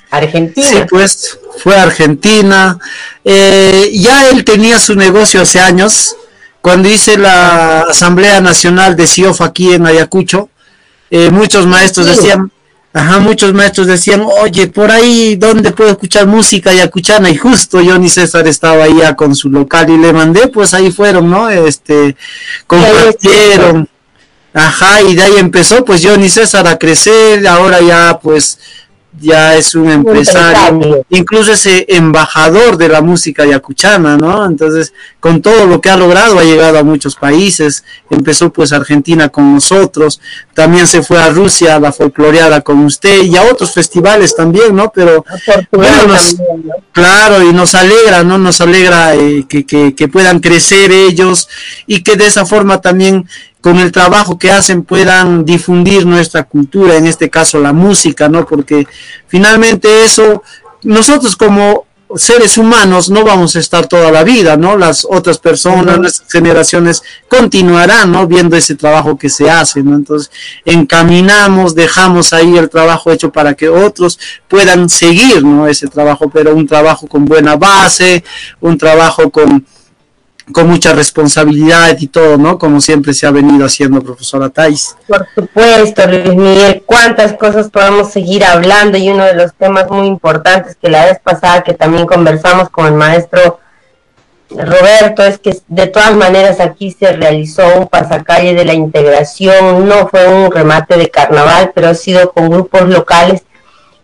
Argentina. 0.09 0.67
Sí, 0.67 0.77
pues 0.89 1.37
fue 1.59 1.75
a 1.75 1.83
Argentina. 1.83 2.79
Eh, 3.23 3.91
ya 3.93 4.29
él 4.31 4.43
tenía 4.43 4.79
su 4.79 4.95
negocio 4.95 5.41
hace 5.41 5.59
años. 5.59 6.15
Cuando 6.61 6.89
hice 6.89 7.15
la 7.15 7.81
Asamblea 7.81 8.41
Nacional 8.41 8.95
de 8.95 9.05
CIOF 9.05 9.41
aquí 9.41 9.73
en 9.73 9.85
Ayacucho, 9.85 10.49
eh, 11.11 11.29
muchos 11.29 11.67
maestros 11.67 12.07
decían, 12.07 12.51
Ajá, 12.95 13.19
muchos 13.19 13.53
maestros 13.53 13.87
decían, 13.87 14.23
oye, 14.41 14.67
por 14.67 14.89
ahí, 14.89 15.35
¿dónde 15.35 15.71
puedo 15.71 15.89
escuchar 15.89 16.27
música 16.27 16.73
yacuchana? 16.73 17.29
Y 17.29 17.35
justo 17.35 17.81
Johnny 17.85 18.07
César 18.07 18.47
estaba 18.47 18.85
ahí 18.85 18.99
ya 18.99 19.17
con 19.17 19.35
su 19.35 19.49
local 19.49 19.89
y 19.89 19.97
le 19.97 20.13
mandé, 20.13 20.47
pues 20.47 20.73
ahí 20.73 20.93
fueron, 20.93 21.29
¿no? 21.29 21.49
Este, 21.49 22.15
compartieron. 22.65 23.89
Ajá, 24.53 25.01
y 25.01 25.13
de 25.13 25.23
ahí 25.23 25.33
empezó, 25.35 25.83
pues 25.83 26.05
Johnny 26.05 26.29
César 26.29 26.65
a 26.67 26.79
crecer, 26.79 27.45
ahora 27.45 27.81
ya, 27.81 28.17
pues, 28.23 28.59
ya 29.19 29.55
es 29.55 29.75
un 29.75 29.89
empresario, 29.89 31.05
incluso 31.09 31.53
es 31.53 31.65
embajador 31.87 32.77
de 32.77 32.87
la 32.89 33.01
música 33.01 33.45
yacuchana, 33.45 34.17
¿no? 34.17 34.45
Entonces, 34.45 34.93
con 35.19 35.41
todo 35.41 35.65
lo 35.65 35.81
que 35.81 35.89
ha 35.89 35.97
logrado, 35.97 36.39
ha 36.39 36.43
llegado 36.43 36.79
a 36.79 36.83
muchos 36.83 37.15
países, 37.15 37.83
empezó 38.09 38.51
pues 38.51 38.73
Argentina 38.73 39.29
con 39.29 39.53
nosotros, 39.53 40.19
también 40.53 40.87
se 40.87 41.03
fue 41.03 41.21
a 41.21 41.29
Rusia 41.29 41.75
a 41.75 41.79
la 41.79 41.91
folcloreada 41.91 42.61
con 42.61 42.79
usted 42.85 43.23
y 43.23 43.35
a 43.35 43.43
otros 43.43 43.73
festivales 43.73 44.35
también, 44.35 44.75
¿no? 44.75 44.91
Pero, 44.93 45.25
claro, 46.91 47.43
y 47.43 47.53
nos 47.53 47.75
alegra, 47.75 48.23
¿no? 48.23 48.37
Nos 48.37 48.61
alegra 48.61 49.15
eh, 49.15 49.45
que, 49.47 49.65
que, 49.65 49.95
que 49.95 50.07
puedan 50.07 50.39
crecer 50.39 50.91
ellos 50.91 51.47
y 51.87 52.03
que 52.03 52.15
de 52.15 52.27
esa 52.27 52.45
forma 52.45 52.81
también 52.81 53.27
con 53.65 53.79
el 53.79 53.91
trabajo 53.91 54.37
que 54.37 54.51
hacen 54.51 54.83
puedan 54.83 55.43
difundir 55.43 56.05
nuestra 56.05 56.43
cultura, 56.43 56.97
en 56.97 57.07
este 57.07 57.31
caso 57.31 57.59
la 57.59 57.73
música, 57.73 58.29
¿no? 58.29 58.45
Porque 58.45 58.87
finalmente 59.25 60.03
eso, 60.03 60.43
nosotros 60.83 61.35
como 61.35 61.87
seres 62.15 62.59
humanos 62.59 63.09
no 63.09 63.23
vamos 63.23 63.55
a 63.55 63.59
estar 63.59 63.87
toda 63.87 64.11
la 64.11 64.23
vida, 64.23 64.55
¿no? 64.55 64.77
Las 64.77 65.03
otras 65.09 65.39
personas, 65.39 65.97
nuestras 65.97 66.31
generaciones 66.31 67.01
continuarán, 67.27 68.11
¿no? 68.11 68.27
Viendo 68.27 68.55
ese 68.55 68.75
trabajo 68.75 69.17
que 69.17 69.29
se 69.29 69.49
hace, 69.49 69.81
¿no? 69.81 69.95
Entonces, 69.95 70.29
encaminamos, 70.63 71.73
dejamos 71.73 72.33
ahí 72.33 72.55
el 72.59 72.69
trabajo 72.69 73.11
hecho 73.11 73.31
para 73.31 73.55
que 73.55 73.67
otros 73.67 74.19
puedan 74.47 74.89
seguir, 74.89 75.43
¿no? 75.43 75.67
Ese 75.67 75.87
trabajo, 75.87 76.29
pero 76.29 76.53
un 76.53 76.67
trabajo 76.67 77.07
con 77.07 77.25
buena 77.25 77.55
base, 77.55 78.23
un 78.61 78.77
trabajo 78.77 79.31
con 79.31 79.65
con 80.51 80.67
mucha 80.67 80.93
responsabilidad 80.93 81.97
y 81.99 82.07
todo, 82.07 82.37
¿no? 82.37 82.57
Como 82.57 82.79
siempre 82.79 83.13
se 83.13 83.25
ha 83.25 83.31
venido 83.31 83.65
haciendo, 83.65 84.01
profesora 84.01 84.49
Thais. 84.49 84.95
Por 85.07 85.27
supuesto, 85.33 86.05
Luis 86.07 86.35
Miguel, 86.35 86.83
cuántas 86.85 87.33
cosas 87.33 87.69
podemos 87.69 88.11
seguir 88.11 88.43
hablando 88.43 88.97
y 88.97 89.09
uno 89.09 89.25
de 89.25 89.33
los 89.33 89.53
temas 89.53 89.89
muy 89.89 90.07
importantes 90.07 90.77
que 90.79 90.89
la 90.89 91.05
vez 91.05 91.19
pasada 91.19 91.63
que 91.63 91.73
también 91.73 92.05
conversamos 92.05 92.69
con 92.69 92.85
el 92.85 92.93
maestro 92.93 93.59
Roberto 94.49 95.23
es 95.23 95.39
que 95.39 95.57
de 95.67 95.87
todas 95.87 96.15
maneras 96.15 96.59
aquí 96.59 96.91
se 96.91 97.11
realizó 97.13 97.63
un 97.79 97.87
pasacalle 97.87 98.53
de 98.53 98.65
la 98.65 98.73
integración, 98.73 99.87
no 99.87 100.07
fue 100.07 100.27
un 100.27 100.51
remate 100.51 100.97
de 100.97 101.09
carnaval, 101.09 101.71
pero 101.73 101.89
ha 101.89 101.95
sido 101.95 102.31
con 102.31 102.49
grupos 102.49 102.87
locales 102.87 103.43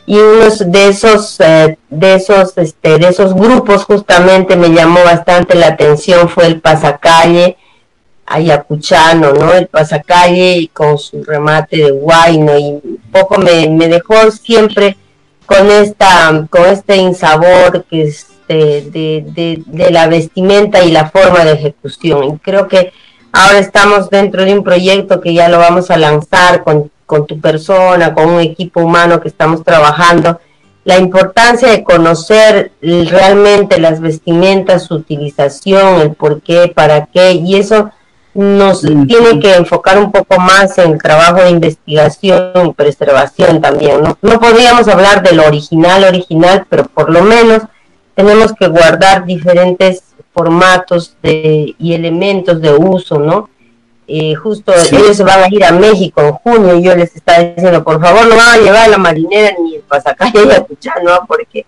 y 0.05 0.17
uno 0.17 0.45
de 0.65 0.87
esos 0.87 1.39
eh, 1.39 1.77
de 1.89 2.15
esos 2.15 2.57
este 2.57 2.97
de 2.97 3.07
esos 3.07 3.33
grupos 3.33 3.85
justamente 3.85 4.55
me 4.55 4.69
llamó 4.69 5.03
bastante 5.03 5.55
la 5.55 5.67
atención 5.67 6.27
fue 6.29 6.47
el 6.47 6.59
pasacalle 6.59 7.57
ayacuchano 8.25 9.33
no 9.33 9.53
el 9.53 9.67
pasacalle 9.67 10.69
con 10.73 10.97
su 10.97 11.23
remate 11.23 11.77
de 11.77 11.91
guayno 11.91 12.57
y 12.57 12.63
un 12.83 13.01
poco 13.11 13.37
me, 13.37 13.69
me 13.69 13.87
dejó 13.87 14.31
siempre 14.31 14.97
con 15.45 15.69
esta 15.69 16.47
con 16.49 16.65
este 16.65 16.97
insabor 16.97 17.85
que 17.89 18.03
es 18.03 18.27
de, 18.47 19.63
de 19.65 19.91
la 19.91 20.07
vestimenta 20.07 20.83
y 20.83 20.91
la 20.91 21.09
forma 21.09 21.43
de 21.43 21.53
ejecución. 21.53 22.23
Y 22.23 22.37
creo 22.39 22.67
que 22.67 22.91
ahora 23.31 23.59
estamos 23.59 24.09
dentro 24.09 24.43
de 24.43 24.53
un 24.53 24.63
proyecto 24.63 25.21
que 25.21 25.33
ya 25.33 25.49
lo 25.49 25.57
vamos 25.57 25.91
a 25.91 25.97
lanzar 25.97 26.63
con 26.63 26.91
con 27.11 27.27
tu 27.27 27.41
persona, 27.41 28.13
con 28.13 28.29
un 28.29 28.39
equipo 28.39 28.79
humano 28.79 29.19
que 29.19 29.27
estamos 29.27 29.65
trabajando, 29.65 30.39
la 30.85 30.97
importancia 30.97 31.67
de 31.67 31.83
conocer 31.83 32.71
realmente 32.81 33.81
las 33.81 33.99
vestimentas, 33.99 34.85
su 34.85 34.93
utilización, 34.95 35.99
el 35.99 36.13
por 36.13 36.41
qué, 36.41 36.71
para 36.73 37.07
qué, 37.07 37.33
y 37.33 37.57
eso 37.57 37.91
nos 38.33 38.79
tiene 38.79 39.41
que 39.41 39.55
enfocar 39.55 39.99
un 39.99 40.09
poco 40.13 40.39
más 40.39 40.77
en 40.77 40.93
el 40.93 41.01
trabajo 41.01 41.41
de 41.41 41.49
investigación 41.49 42.67
y 42.67 42.71
preservación 42.71 43.59
también. 43.59 44.01
¿no? 44.01 44.17
no 44.21 44.39
podríamos 44.39 44.87
hablar 44.87 45.21
del 45.21 45.41
original, 45.41 46.05
original, 46.05 46.65
pero 46.69 46.85
por 46.85 47.11
lo 47.11 47.23
menos 47.23 47.63
tenemos 48.15 48.53
que 48.53 48.69
guardar 48.69 49.25
diferentes 49.25 50.03
formatos 50.33 51.17
de, 51.21 51.75
y 51.77 51.93
elementos 51.93 52.61
de 52.61 52.73
uso, 52.73 53.19
¿no? 53.19 53.49
Eh, 54.07 54.35
justo 54.35 54.73
ellos 54.73 55.15
se 55.15 55.23
van 55.23 55.43
a 55.43 55.47
ir 55.49 55.63
a 55.63 55.71
México 55.71 56.21
en 56.21 56.31
junio 56.33 56.75
y 56.75 56.83
yo 56.83 56.95
les 56.95 57.15
estaba 57.15 57.39
diciendo, 57.39 57.83
por 57.83 58.01
favor, 58.01 58.27
no 58.27 58.35
van 58.35 58.59
a 58.59 58.61
llevar 58.61 58.83
a 58.85 58.87
la 58.89 58.97
marinera 58.97 59.55
ni 59.61 59.75
el 59.75 59.81
pasacalle 59.81 60.65
¿no? 61.03 61.25
porque 61.27 61.65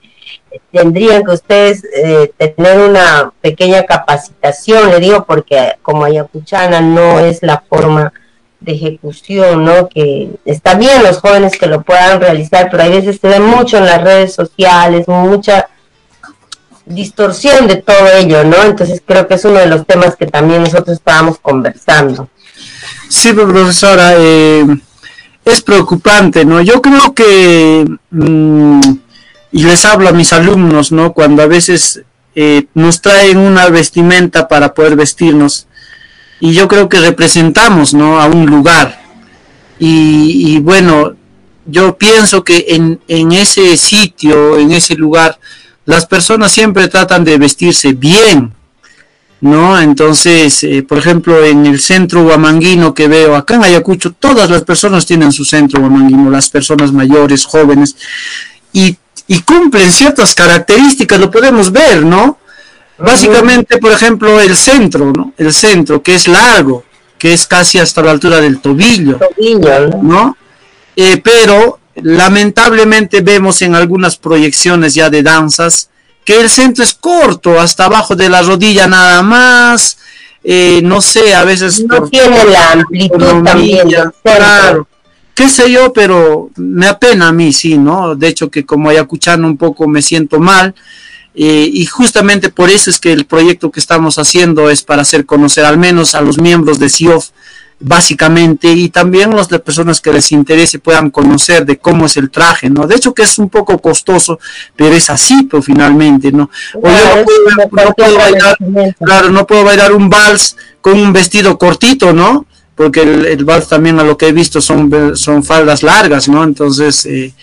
tendrían 0.72 1.24
que 1.24 1.32
ustedes 1.32 1.84
eh, 1.96 2.32
tener 2.38 2.80
una 2.80 3.32
pequeña 3.40 3.86
capacitación, 3.86 4.90
le 4.90 5.00
digo, 5.00 5.24
porque 5.26 5.76
como 5.82 6.04
Ayacuchana 6.04 6.82
no 6.82 7.20
es 7.20 7.42
la 7.44 7.64
forma 7.70 8.12
de 8.60 8.74
ejecución, 8.74 9.66
¿no? 9.66 9.90
Que 9.90 10.30
está 10.46 10.76
bien 10.76 11.04
los 11.04 11.20
jóvenes 11.20 11.58
que 11.58 11.68
lo 11.68 11.82
puedan 11.82 12.20
realizar, 12.22 12.70
pero 12.72 12.84
hay 12.84 12.92
veces 12.92 13.20
se 13.20 13.28
ve 13.28 13.40
mucho 13.40 13.78
en 13.78 13.86
las 13.86 14.02
redes 14.02 14.34
sociales, 14.34 15.08
mucha 15.08 15.68
distorsión 16.86 17.68
de 17.68 17.78
todo 17.78 18.08
ello, 18.18 18.44
¿no? 18.44 18.62
Entonces 18.64 19.02
creo 19.06 19.28
que 19.28 19.36
es 19.36 19.46
uno 19.46 19.60
de 19.60 19.68
los 19.68 19.86
temas 19.86 20.16
que 20.16 20.28
también 20.28 20.64
nosotros 20.64 20.98
estábamos 20.98 21.40
conversando. 21.40 22.30
Sí, 23.10 23.34
profesora, 23.34 24.16
eh, 24.18 24.66
es 25.46 25.62
preocupante, 25.62 26.46
¿no? 26.46 26.62
Yo 26.62 26.82
creo 26.82 27.14
que, 27.14 27.86
mm, 28.12 28.82
y 29.52 29.64
les 29.64 29.86
hablo 29.86 30.10
a 30.10 30.14
mis 30.14 30.34
alumnos, 30.34 30.92
¿no? 30.92 31.14
Cuando 31.14 31.44
a 31.44 31.48
veces 31.48 32.02
eh, 32.36 32.66
nos 32.74 33.02
traen 33.02 33.38
una 33.38 33.70
vestimenta 33.70 34.48
para 34.48 34.74
poder 34.74 34.96
vestirnos, 34.96 35.68
y 36.40 36.54
yo 36.54 36.68
creo 36.68 36.90
que 36.90 37.00
representamos, 37.00 37.94
¿no? 37.94 38.20
A 38.20 38.26
un 38.26 38.46
lugar. 38.46 39.02
Y, 39.80 40.60
bueno, 40.60 41.14
yo 41.66 41.98
pienso 41.98 42.44
que 42.44 42.66
en 43.08 43.32
ese 43.32 43.76
sitio, 43.78 44.58
en 44.58 44.72
ese 44.72 44.96
lugar, 44.96 45.38
las 45.86 46.06
personas 46.06 46.52
siempre 46.52 46.88
tratan 46.88 47.24
de 47.24 47.38
vestirse 47.38 47.94
bien, 47.94 48.54
¿no? 49.42 49.78
Entonces, 49.80 50.64
eh, 50.64 50.84
por 50.84 50.98
ejemplo, 50.98 51.44
en 51.44 51.66
el 51.66 51.80
centro 51.80 52.24
guamanguino 52.24 52.94
que 52.94 53.10
veo 53.10 53.36
acá 53.36 53.56
en 53.56 53.66
Ayacucho, 53.66 54.14
todas 54.14 54.50
las 54.50 54.64
personas 54.64 55.06
tienen 55.06 55.34
su 55.34 55.44
centro 55.44 55.82
guamanguino, 55.82 56.30
las 56.30 56.50
personas 56.50 56.94
mayores, 56.94 57.46
jóvenes, 57.46 57.96
y, 58.72 58.98
cumplen 59.46 59.92
ciertas 59.92 60.34
características, 60.36 61.20
lo 61.20 61.30
podemos 61.30 61.72
ver, 61.72 62.06
¿no? 62.06 62.38
Básicamente, 62.98 63.78
por 63.78 63.92
ejemplo, 63.92 64.40
el 64.40 64.56
centro, 64.56 65.12
¿no? 65.12 65.34
El 65.38 65.52
centro, 65.54 66.02
que 66.02 66.16
es 66.16 66.28
largo, 66.28 66.86
que 67.18 67.34
es 67.34 67.48
casi 67.48 67.80
hasta 67.80 68.02
la 68.02 68.12
altura 68.12 68.40
del 68.40 68.60
tobillo, 68.60 69.20
¿no? 70.02 70.38
Eh, 70.96 71.20
pero 71.24 71.80
lamentablemente 71.96 73.22
vemos 73.22 73.62
en 73.62 73.76
algunas 73.76 74.18
proyecciones 74.18 74.94
ya 74.94 75.10
de 75.10 75.24
danzas 75.24 75.90
que 76.26 76.40
el 76.40 76.50
centro 76.50 76.84
es 76.84 76.94
corto, 76.94 77.60
hasta 77.60 77.86
abajo 77.86 78.16
de 78.16 78.30
la 78.30 78.42
rodilla 78.42 78.88
nada 78.88 79.22
más, 79.22 79.98
eh, 80.44 80.82
no 80.84 81.02
sé, 81.02 81.36
a 81.36 81.44
veces... 81.44 81.84
No 81.86 82.08
tiene 82.08 82.46
la 82.46 82.72
amplitud 82.72 83.44
también. 83.44 83.90
Claro, 84.24 84.88
qué 85.34 85.50
sé 85.50 85.72
yo, 85.72 85.92
pero 85.92 86.50
me 86.56 86.88
apena 86.88 87.30
a 87.30 87.34
mí, 87.34 87.52
sí, 87.52 87.78
¿no? 87.78 88.16
De 88.16 88.28
hecho 88.28 88.50
que 88.50 88.66
como 88.66 88.90
ayacuchano 88.90 89.48
un 89.48 89.58
poco 89.58 89.88
me 89.88 90.02
siento 90.02 90.40
mal, 90.40 90.74
eh, 91.36 91.70
y 91.72 91.86
justamente 91.88 92.50
por 92.50 92.70
eso 92.70 92.90
es 92.90 93.00
que 93.00 93.12
el 93.12 93.26
proyecto 93.26 93.72
que 93.72 93.80
estamos 93.80 94.20
haciendo 94.20 94.70
es 94.70 94.84
para 94.84 95.02
hacer 95.02 95.26
conocer 95.26 95.66
al 95.66 95.78
menos 95.78 96.14
a 96.14 96.22
los 96.22 96.38
miembros 96.38 96.78
de 96.78 96.90
CIOF 96.90 97.30
básicamente, 97.86 98.72
y 98.72 98.90
también 98.90 99.36
las 99.36 99.48
personas 99.48 100.00
que 100.00 100.14
les 100.14 100.32
interese 100.32 100.80
puedan 100.80 101.12
conocer 101.12 101.66
de 101.66 101.78
cómo 101.78 102.06
es 102.06 102.16
el 102.16 102.30
traje, 102.30 102.70
¿no? 102.70 102.88
De 102.88 102.96
hecho 102.96 103.14
que 103.14 103.24
es 103.24 103.38
un 103.38 103.50
poco 103.50 103.78
costoso, 103.78 104.40
pero 104.76 104.96
es 104.96 105.10
así, 105.10 105.44
pero 105.50 105.62
finalmente, 105.62 106.32
¿no? 106.32 106.50
O 106.76 106.90
yo 106.90 107.26
no 107.72 107.94
puedo, 107.94 108.18
bailar, 108.18 108.58
claro, 109.04 109.30
no 109.32 109.46
puedo 109.46 109.66
bailar 109.66 109.92
un 109.92 110.10
vals 110.10 110.56
con 110.80 110.98
un 110.98 111.12
vestido 111.12 111.58
cortito, 111.58 112.14
¿no? 112.14 112.46
Porque 112.74 113.02
el, 113.02 113.44
vals 113.44 113.68
también 113.68 114.00
a 114.00 114.04
lo 114.04 114.18
que 114.18 114.30
he 114.30 114.32
visto 114.32 114.62
son, 114.62 115.16
son 115.18 115.44
faldas 115.44 115.84
largas, 115.84 116.30
¿no? 116.30 116.44
Entonces, 116.44 117.06
eh, 117.06 117.34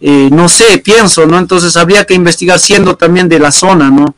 eh, 0.00 0.30
no 0.32 0.48
sé, 0.48 0.78
pienso, 0.78 1.26
¿no? 1.26 1.38
Entonces 1.38 1.76
habría 1.76 2.06
que 2.06 2.14
investigar 2.14 2.58
siendo 2.58 2.96
también 2.96 3.28
de 3.28 3.38
la 3.38 3.52
zona, 3.52 3.90
¿no? 3.90 4.14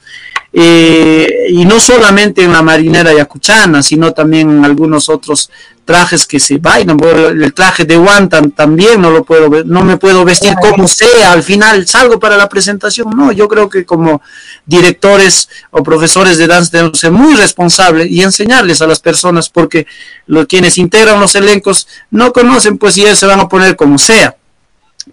eh, 0.52 1.31
y 1.52 1.66
no 1.66 1.78
solamente 1.78 2.42
en 2.42 2.50
la 2.50 2.62
marinera 2.62 3.12
yacuchana, 3.12 3.82
sino 3.82 4.12
también 4.12 4.48
en 4.48 4.64
algunos 4.64 5.10
otros 5.10 5.50
trajes 5.84 6.26
que 6.26 6.40
se 6.40 6.56
bailan. 6.56 6.98
El 7.02 7.52
traje 7.52 7.84
de 7.84 7.98
Wantan 7.98 8.52
también 8.52 9.02
no 9.02 9.10
lo 9.10 9.22
puedo 9.22 9.62
no 9.62 9.84
me 9.84 9.98
puedo 9.98 10.24
vestir 10.24 10.54
como 10.62 10.88
sea. 10.88 11.32
Al 11.32 11.42
final 11.42 11.86
salgo 11.86 12.18
para 12.18 12.38
la 12.38 12.48
presentación. 12.48 13.10
No, 13.14 13.32
yo 13.32 13.48
creo 13.48 13.68
que 13.68 13.84
como 13.84 14.22
directores 14.64 15.50
o 15.70 15.82
profesores 15.82 16.38
de 16.38 16.46
danza 16.46 16.70
debemos 16.72 16.98
ser 16.98 17.12
muy 17.12 17.34
responsables 17.34 18.10
y 18.10 18.22
enseñarles 18.22 18.80
a 18.80 18.86
las 18.86 19.00
personas 19.00 19.50
porque 19.50 19.86
los 20.26 20.46
quienes 20.46 20.78
integran 20.78 21.20
los 21.20 21.34
elencos 21.34 21.86
no 22.10 22.32
conocen, 22.32 22.78
pues 22.78 22.96
y 22.96 23.02
ellos 23.02 23.18
se 23.18 23.26
van 23.26 23.40
a 23.40 23.48
poner 23.48 23.76
como 23.76 23.98
sea. 23.98 24.36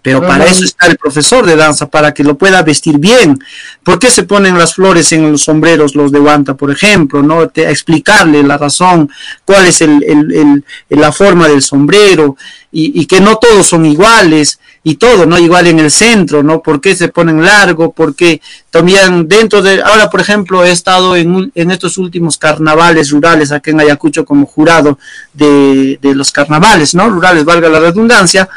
Pero 0.02 0.20
para 0.22 0.46
eso 0.46 0.64
está 0.64 0.86
el 0.86 0.96
profesor 0.96 1.44
de 1.44 1.56
danza, 1.56 1.86
para 1.86 2.14
que 2.14 2.24
lo 2.24 2.38
pueda 2.38 2.62
vestir 2.62 2.98
bien. 2.98 3.38
¿Por 3.82 3.98
qué 3.98 4.10
se 4.10 4.22
ponen 4.22 4.58
las 4.58 4.74
flores 4.74 5.12
en 5.12 5.30
los 5.30 5.42
sombreros, 5.42 5.94
los 5.94 6.10
de 6.10 6.18
guanta, 6.18 6.54
por 6.54 6.70
ejemplo? 6.70 7.22
¿no? 7.22 7.42
explicarle 7.42 8.42
la 8.42 8.56
razón, 8.56 9.10
cuál 9.44 9.66
es 9.66 9.80
el, 9.82 10.64
la 10.88 11.12
forma 11.12 11.48
del 11.48 11.62
sombrero, 11.62 12.36
y, 12.72 13.04
que 13.06 13.20
no 13.20 13.36
todos 13.36 13.66
son 13.66 13.84
iguales, 13.84 14.60
y 14.82 14.94
todo, 14.94 15.26
¿no? 15.26 15.38
Igual 15.38 15.66
en 15.66 15.80
el 15.80 15.90
centro, 15.90 16.42
¿no? 16.42 16.62
¿Por 16.62 16.80
qué 16.80 16.96
se 16.96 17.08
ponen 17.08 17.44
largo? 17.44 17.92
¿Por 17.92 18.14
qué 18.14 18.40
también 18.70 19.28
dentro 19.28 19.60
de... 19.60 19.82
Ahora, 19.82 20.08
por 20.08 20.20
ejemplo, 20.20 20.64
he 20.64 20.70
estado 20.70 21.16
en, 21.16 21.52
en 21.54 21.70
estos 21.70 21.98
últimos 21.98 22.38
carnavales 22.38 23.10
rurales 23.10 23.52
aquí 23.52 23.70
en 23.70 23.80
Ayacucho 23.80 24.24
como 24.24 24.46
jurado 24.46 24.98
de, 25.34 25.98
de 26.00 26.14
los 26.14 26.30
carnavales, 26.30 26.94
¿no? 26.94 27.10
Rurales, 27.10 27.44
valga 27.44 27.68
la 27.68 27.80
redundancia 27.80 28.48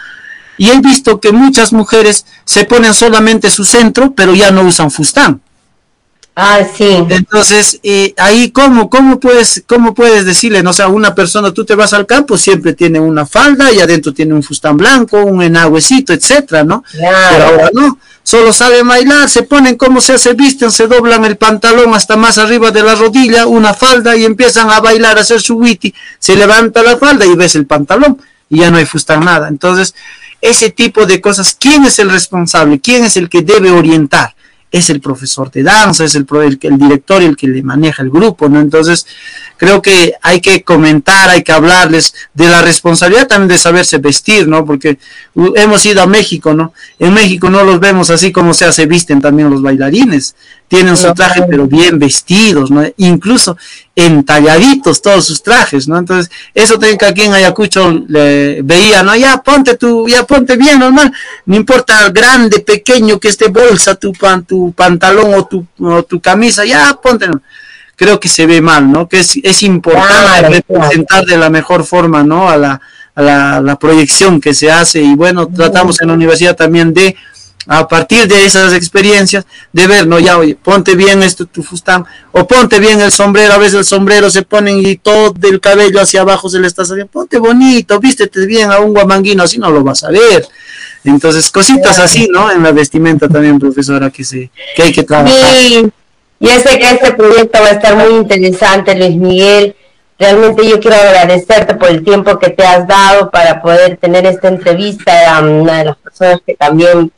y 0.57 0.69
he 0.69 0.79
visto 0.79 1.19
que 1.19 1.31
muchas 1.31 1.73
mujeres 1.73 2.25
se 2.45 2.65
ponen 2.65 2.93
solamente 2.93 3.49
su 3.49 3.65
centro, 3.65 4.13
pero 4.13 4.33
ya 4.33 4.51
no 4.51 4.63
usan 4.63 4.91
fustán. 4.91 5.41
Ah, 6.35 6.61
sí. 6.75 7.05
Entonces, 7.09 7.79
eh, 7.83 8.15
ahí, 8.17 8.49
¿cómo, 8.49 8.89
cómo, 8.89 9.19
puedes, 9.19 9.63
¿cómo 9.67 9.93
puedes 9.93 10.25
decirle? 10.25 10.63
No 10.63 10.71
o 10.71 10.73
sea, 10.73 10.87
una 10.87 11.13
persona, 11.13 11.51
tú 11.51 11.63
te 11.63 11.75
vas 11.75 11.93
al 11.93 12.07
campo, 12.07 12.39
siempre 12.39 12.73
tiene 12.73 12.99
una 12.99 13.27
falda 13.27 13.71
y 13.71 13.79
adentro 13.79 14.13
tiene 14.13 14.33
un 14.33 14.41
fustán 14.41 14.75
blanco, 14.75 15.23
un 15.23 15.43
enagüecito, 15.43 16.11
etcétera, 16.11 16.63
¿no? 16.63 16.83
Pero 16.91 17.45
ahora 17.45 17.69
no, 17.73 17.99
solo 18.23 18.51
saben 18.51 18.87
bailar, 18.87 19.29
se 19.29 19.43
ponen 19.43 19.75
como 19.75 20.01
se 20.01 20.13
hace, 20.13 20.33
visten, 20.33 20.71
se 20.71 20.87
doblan 20.87 21.23
el 21.25 21.37
pantalón 21.37 21.93
hasta 21.93 22.17
más 22.17 22.39
arriba 22.39 22.71
de 22.71 22.81
la 22.81 22.95
rodilla, 22.95 23.45
una 23.45 23.75
falda 23.75 24.15
y 24.15 24.25
empiezan 24.25 24.71
a 24.71 24.79
bailar, 24.79 25.19
a 25.19 25.21
hacer 25.21 25.39
su 25.39 25.57
witty, 25.57 25.93
se 26.17 26.35
levanta 26.35 26.81
la 26.81 26.97
falda 26.97 27.27
y 27.27 27.35
ves 27.35 27.53
el 27.55 27.67
pantalón 27.67 28.19
y 28.49 28.59
ya 28.59 28.71
no 28.71 28.77
hay 28.77 28.85
fustán 28.85 29.23
nada. 29.23 29.49
Entonces, 29.49 29.93
ese 30.43 30.71
tipo 30.71 31.05
de 31.05 31.21
cosas, 31.21 31.55
¿quién 31.57 31.85
es 31.85 31.99
el 31.99 32.09
responsable? 32.09 32.81
¿Quién 32.81 33.05
es 33.05 33.15
el 33.15 33.29
que 33.29 33.43
debe 33.43 33.71
orientar? 33.71 34.35
Es 34.69 34.89
el 34.89 34.99
profesor 34.99 35.49
de 35.49 35.63
danza, 35.63 36.03
es 36.03 36.15
el, 36.15 36.25
el, 36.29 36.59
el 36.61 36.77
director 36.77 37.21
el 37.21 37.37
que 37.37 37.47
le 37.47 37.63
maneja 37.63 38.03
el 38.03 38.09
grupo, 38.09 38.49
¿no? 38.49 38.59
Entonces, 38.59 39.05
creo 39.55 39.81
que 39.81 40.15
hay 40.21 40.41
que 40.41 40.63
comentar, 40.63 41.29
hay 41.29 41.43
que 41.43 41.53
hablarles 41.53 42.13
de 42.33 42.49
la 42.49 42.61
responsabilidad 42.61 43.27
también 43.27 43.47
de 43.47 43.57
saberse 43.57 43.99
vestir, 43.99 44.45
¿no? 44.45 44.65
Porque 44.65 44.97
hemos 45.55 45.85
ido 45.85 46.01
a 46.01 46.07
México, 46.07 46.53
¿no? 46.53 46.73
En 46.99 47.13
México 47.13 47.49
no 47.49 47.63
los 47.63 47.79
vemos 47.79 48.09
así 48.09 48.33
como 48.33 48.53
se 48.53 48.65
hace, 48.65 48.85
visten 48.85 49.21
también 49.21 49.49
los 49.49 49.61
bailarines 49.61 50.35
tienen 50.73 50.97
su 50.97 51.13
traje 51.13 51.43
pero 51.47 51.67
bien 51.67 51.99
vestidos, 51.99 52.71
¿no? 52.71 52.83
Incluso 52.97 53.55
entalladitos 53.95 55.03
todos 55.03 55.23
sus 55.23 55.43
trajes, 55.43 55.87
¿no? 55.87 55.99
Entonces, 55.99 56.31
eso 56.51 56.79
tengo 56.79 56.97
que 56.97 57.05
aquí 57.05 57.21
en 57.21 57.33
Ayacucho 57.33 58.03
le 58.07 58.63
veía, 58.63 59.03
¿no? 59.03 59.15
Ya 59.15 59.37
ponte 59.43 59.77
tu, 59.77 60.07
ya 60.07 60.23
ponte 60.23 60.57
bien, 60.57 60.79
normal, 60.79 61.13
no 61.45 61.55
importa 61.55 62.09
grande, 62.09 62.59
pequeño 62.61 63.19
que 63.19 63.27
esté 63.27 63.49
bolsa 63.49 63.93
tu, 63.93 64.13
pan, 64.13 64.45
tu 64.45 64.71
pantalón 64.71 65.35
o 65.35 65.45
tu, 65.45 65.63
o 65.79 66.01
tu 66.01 66.19
camisa, 66.19 66.65
ya 66.65 66.99
ponte, 66.99 67.27
creo 67.95 68.19
que 68.19 68.27
se 68.27 68.47
ve 68.47 68.59
mal, 68.59 68.91
¿no? 68.91 69.07
Que 69.07 69.19
es, 69.19 69.39
es 69.43 69.61
importante 69.61 70.49
representar 70.49 71.23
de 71.25 71.37
la 71.37 71.51
mejor 71.51 71.85
forma, 71.85 72.23
¿no? 72.23 72.49
A 72.49 72.57
la, 72.57 72.81
a 73.13 73.21
la, 73.21 73.61
la 73.61 73.77
proyección 73.77 74.41
que 74.41 74.55
se 74.55 74.71
hace 74.71 75.03
y 75.03 75.13
bueno, 75.13 75.47
tratamos 75.47 76.01
en 76.01 76.07
la 76.07 76.15
universidad 76.15 76.55
también 76.55 76.95
de 76.95 77.15
a 77.67 77.87
partir 77.87 78.27
de 78.27 78.45
esas 78.45 78.73
experiencias, 78.73 79.45
de 79.71 79.87
ver, 79.87 80.07
no, 80.07 80.19
ya, 80.19 80.37
oye, 80.37 80.55
ponte 80.55 80.95
bien 80.95 81.23
esto, 81.23 81.45
tu 81.45 81.63
fustán, 81.63 82.05
o 82.31 82.45
ponte 82.45 82.79
bien 82.79 82.99
el 83.01 83.11
sombrero, 83.11 83.53
a 83.53 83.57
veces 83.57 83.75
el 83.75 83.85
sombrero 83.85 84.29
se 84.29 84.43
ponen 84.43 84.85
y 84.85 84.97
todo 84.97 85.33
el 85.43 85.59
cabello 85.59 86.01
hacia 86.01 86.21
abajo 86.21 86.49
se 86.49 86.59
le 86.59 86.67
está 86.67 86.83
saliendo, 86.85 87.11
ponte 87.11 87.37
bonito, 87.37 87.99
vístete 87.99 88.45
bien 88.45 88.71
a 88.71 88.79
un 88.79 88.93
guamanguino, 88.93 89.43
así 89.43 89.59
no 89.59 89.69
lo 89.69 89.83
vas 89.83 90.03
a 90.03 90.09
ver. 90.09 90.45
Entonces, 91.05 91.51
cositas 91.51 91.99
así, 91.99 92.29
¿no? 92.31 92.49
En 92.49 92.63
la 92.63 92.71
vestimenta 92.71 93.27
también, 93.27 93.59
profesora, 93.59 94.09
que, 94.09 94.23
se, 94.23 94.49
que 94.75 94.83
hay 94.83 94.91
que 94.93 95.03
trabajar. 95.03 95.33
Sí, 95.51 95.89
yo 96.39 96.51
sé 96.59 96.79
que 96.79 96.91
este 96.91 97.13
proyecto 97.13 97.59
va 97.61 97.67
a 97.67 97.71
estar 97.71 97.95
muy 97.95 98.17
interesante, 98.17 98.95
Luis 98.95 99.15
Miguel. 99.15 99.75
Realmente 100.17 100.67
yo 100.67 100.79
quiero 100.79 100.95
agradecerte 100.95 101.75
por 101.75 101.89
el 101.89 102.03
tiempo 102.03 102.37
que 102.39 102.49
te 102.49 102.65
has 102.65 102.87
dado 102.87 103.29
para 103.31 103.61
poder 103.61 103.97
tener 103.97 104.25
esta 104.25 104.47
entrevista 104.47 105.35
a 105.35 105.41
una 105.41 105.79
de 105.79 105.85
las 105.85 105.97
personas 105.97 106.39
que 106.45 106.53
también 106.53 107.11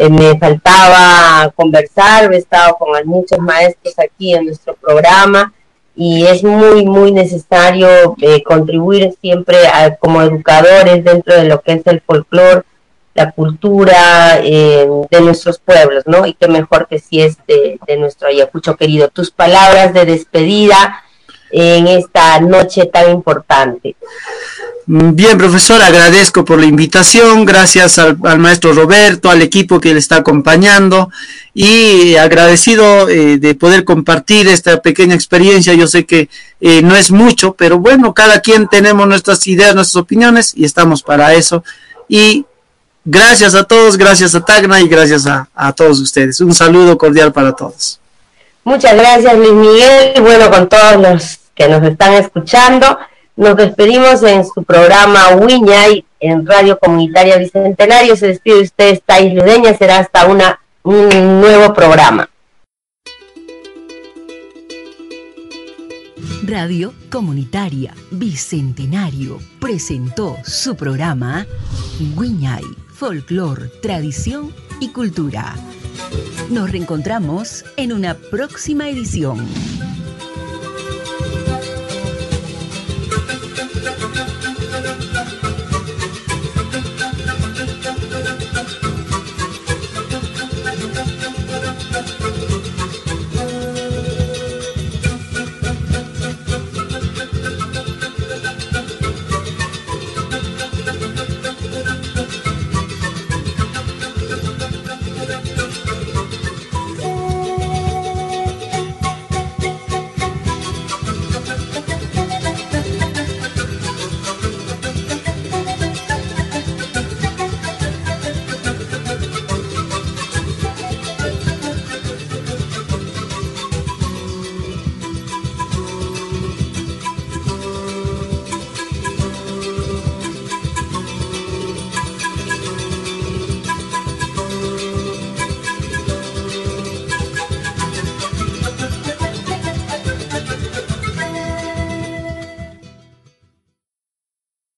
eh, 0.00 0.08
me 0.08 0.38
faltaba 0.38 1.50
conversar, 1.56 2.32
he 2.32 2.36
estado 2.36 2.76
con 2.76 2.90
muchos 3.04 3.40
maestros 3.40 3.98
aquí 3.98 4.32
en 4.32 4.44
nuestro 4.44 4.76
programa 4.76 5.52
y 5.96 6.24
es 6.24 6.44
muy, 6.44 6.86
muy 6.86 7.10
necesario 7.10 8.14
eh, 8.20 8.44
contribuir 8.44 9.12
siempre 9.20 9.58
como 9.98 10.22
educadores 10.22 11.02
dentro 11.02 11.34
de 11.34 11.46
lo 11.46 11.60
que 11.62 11.72
es 11.72 11.86
el 11.88 12.00
folclore, 12.00 12.62
la 13.14 13.32
cultura 13.32 14.38
eh, 14.44 14.88
de 15.10 15.20
nuestros 15.20 15.58
pueblos, 15.58 16.04
¿no? 16.06 16.24
Y 16.26 16.34
qué 16.34 16.46
mejor 16.46 16.86
que 16.86 17.00
si 17.00 17.20
es 17.20 17.36
de, 17.48 17.80
de 17.84 17.96
nuestro 17.96 18.28
Ayacucho 18.28 18.76
querido. 18.76 19.08
Tus 19.08 19.32
palabras 19.32 19.92
de 19.94 20.04
despedida 20.04 21.02
en 21.50 21.86
esta 21.86 22.40
noche 22.40 22.86
tan 22.86 23.10
importante. 23.10 23.96
Bien, 24.90 25.36
profesor, 25.36 25.82
agradezco 25.82 26.46
por 26.46 26.58
la 26.58 26.64
invitación, 26.64 27.44
gracias 27.44 27.98
al, 27.98 28.16
maestro 28.38 28.72
Roberto, 28.72 29.28
al 29.28 29.42
equipo 29.42 29.78
que 29.78 29.92
le 29.92 29.98
está 29.98 30.16
acompañando 30.16 31.10
y 31.52 32.16
agradecido 32.16 33.06
eh, 33.06 33.36
de 33.36 33.54
poder 33.54 33.84
compartir 33.84 34.48
esta 34.48 34.80
pequeña 34.80 35.14
experiencia. 35.14 35.74
Yo 35.74 35.86
sé 35.86 36.06
que 36.06 36.30
eh, 36.62 36.80
no 36.80 36.96
es 36.96 37.10
mucho, 37.10 37.52
pero 37.52 37.78
bueno, 37.78 38.14
cada 38.14 38.40
quien 38.40 38.66
tenemos 38.66 39.06
nuestras 39.06 39.46
ideas, 39.46 39.74
nuestras 39.74 40.02
opiniones 40.02 40.54
y 40.56 40.64
estamos 40.64 41.02
para 41.02 41.34
eso. 41.34 41.62
Y 42.08 42.46
gracias 43.04 43.54
a 43.54 43.64
todos, 43.64 43.98
gracias 43.98 44.34
a 44.34 44.40
Tagna 44.40 44.80
y 44.80 44.88
gracias 44.88 45.26
a, 45.26 45.50
a 45.54 45.74
todos 45.74 46.00
ustedes. 46.00 46.40
Un 46.40 46.54
saludo 46.54 46.96
cordial 46.96 47.30
para 47.30 47.54
todos. 47.54 48.00
Muchas 48.64 48.94
gracias, 48.94 49.36
Luis 49.36 49.52
Miguel. 49.52 50.14
Bueno, 50.22 50.50
con 50.50 50.66
todos 50.66 50.96
los 50.96 51.37
que 51.58 51.68
nos 51.68 51.82
están 51.82 52.14
escuchando. 52.14 52.98
Nos 53.36 53.56
despedimos 53.56 54.22
en 54.22 54.44
su 54.44 54.62
programa 54.62 55.30
Wiñay 55.34 56.04
en 56.20 56.46
Radio 56.46 56.78
Comunitaria 56.78 57.36
Bicentenario. 57.36 58.16
Se 58.16 58.28
despide 58.28 58.62
usted, 58.62 59.00
Thais 59.04 59.34
Ludeña. 59.34 59.76
Será 59.76 59.98
hasta 59.98 60.26
una, 60.26 60.60
un 60.84 61.40
nuevo 61.40 61.74
programa. 61.74 62.30
Radio 66.44 66.94
Comunitaria 67.10 67.92
Bicentenario 68.10 69.38
presentó 69.60 70.36
su 70.44 70.76
programa 70.76 71.44
Wiñay, 72.16 72.64
Folklore, 72.94 73.68
Tradición 73.82 74.54
y 74.80 74.88
Cultura. 74.88 75.54
Nos 76.50 76.70
reencontramos 76.70 77.64
en 77.76 77.92
una 77.92 78.14
próxima 78.14 78.88
edición. 78.88 79.46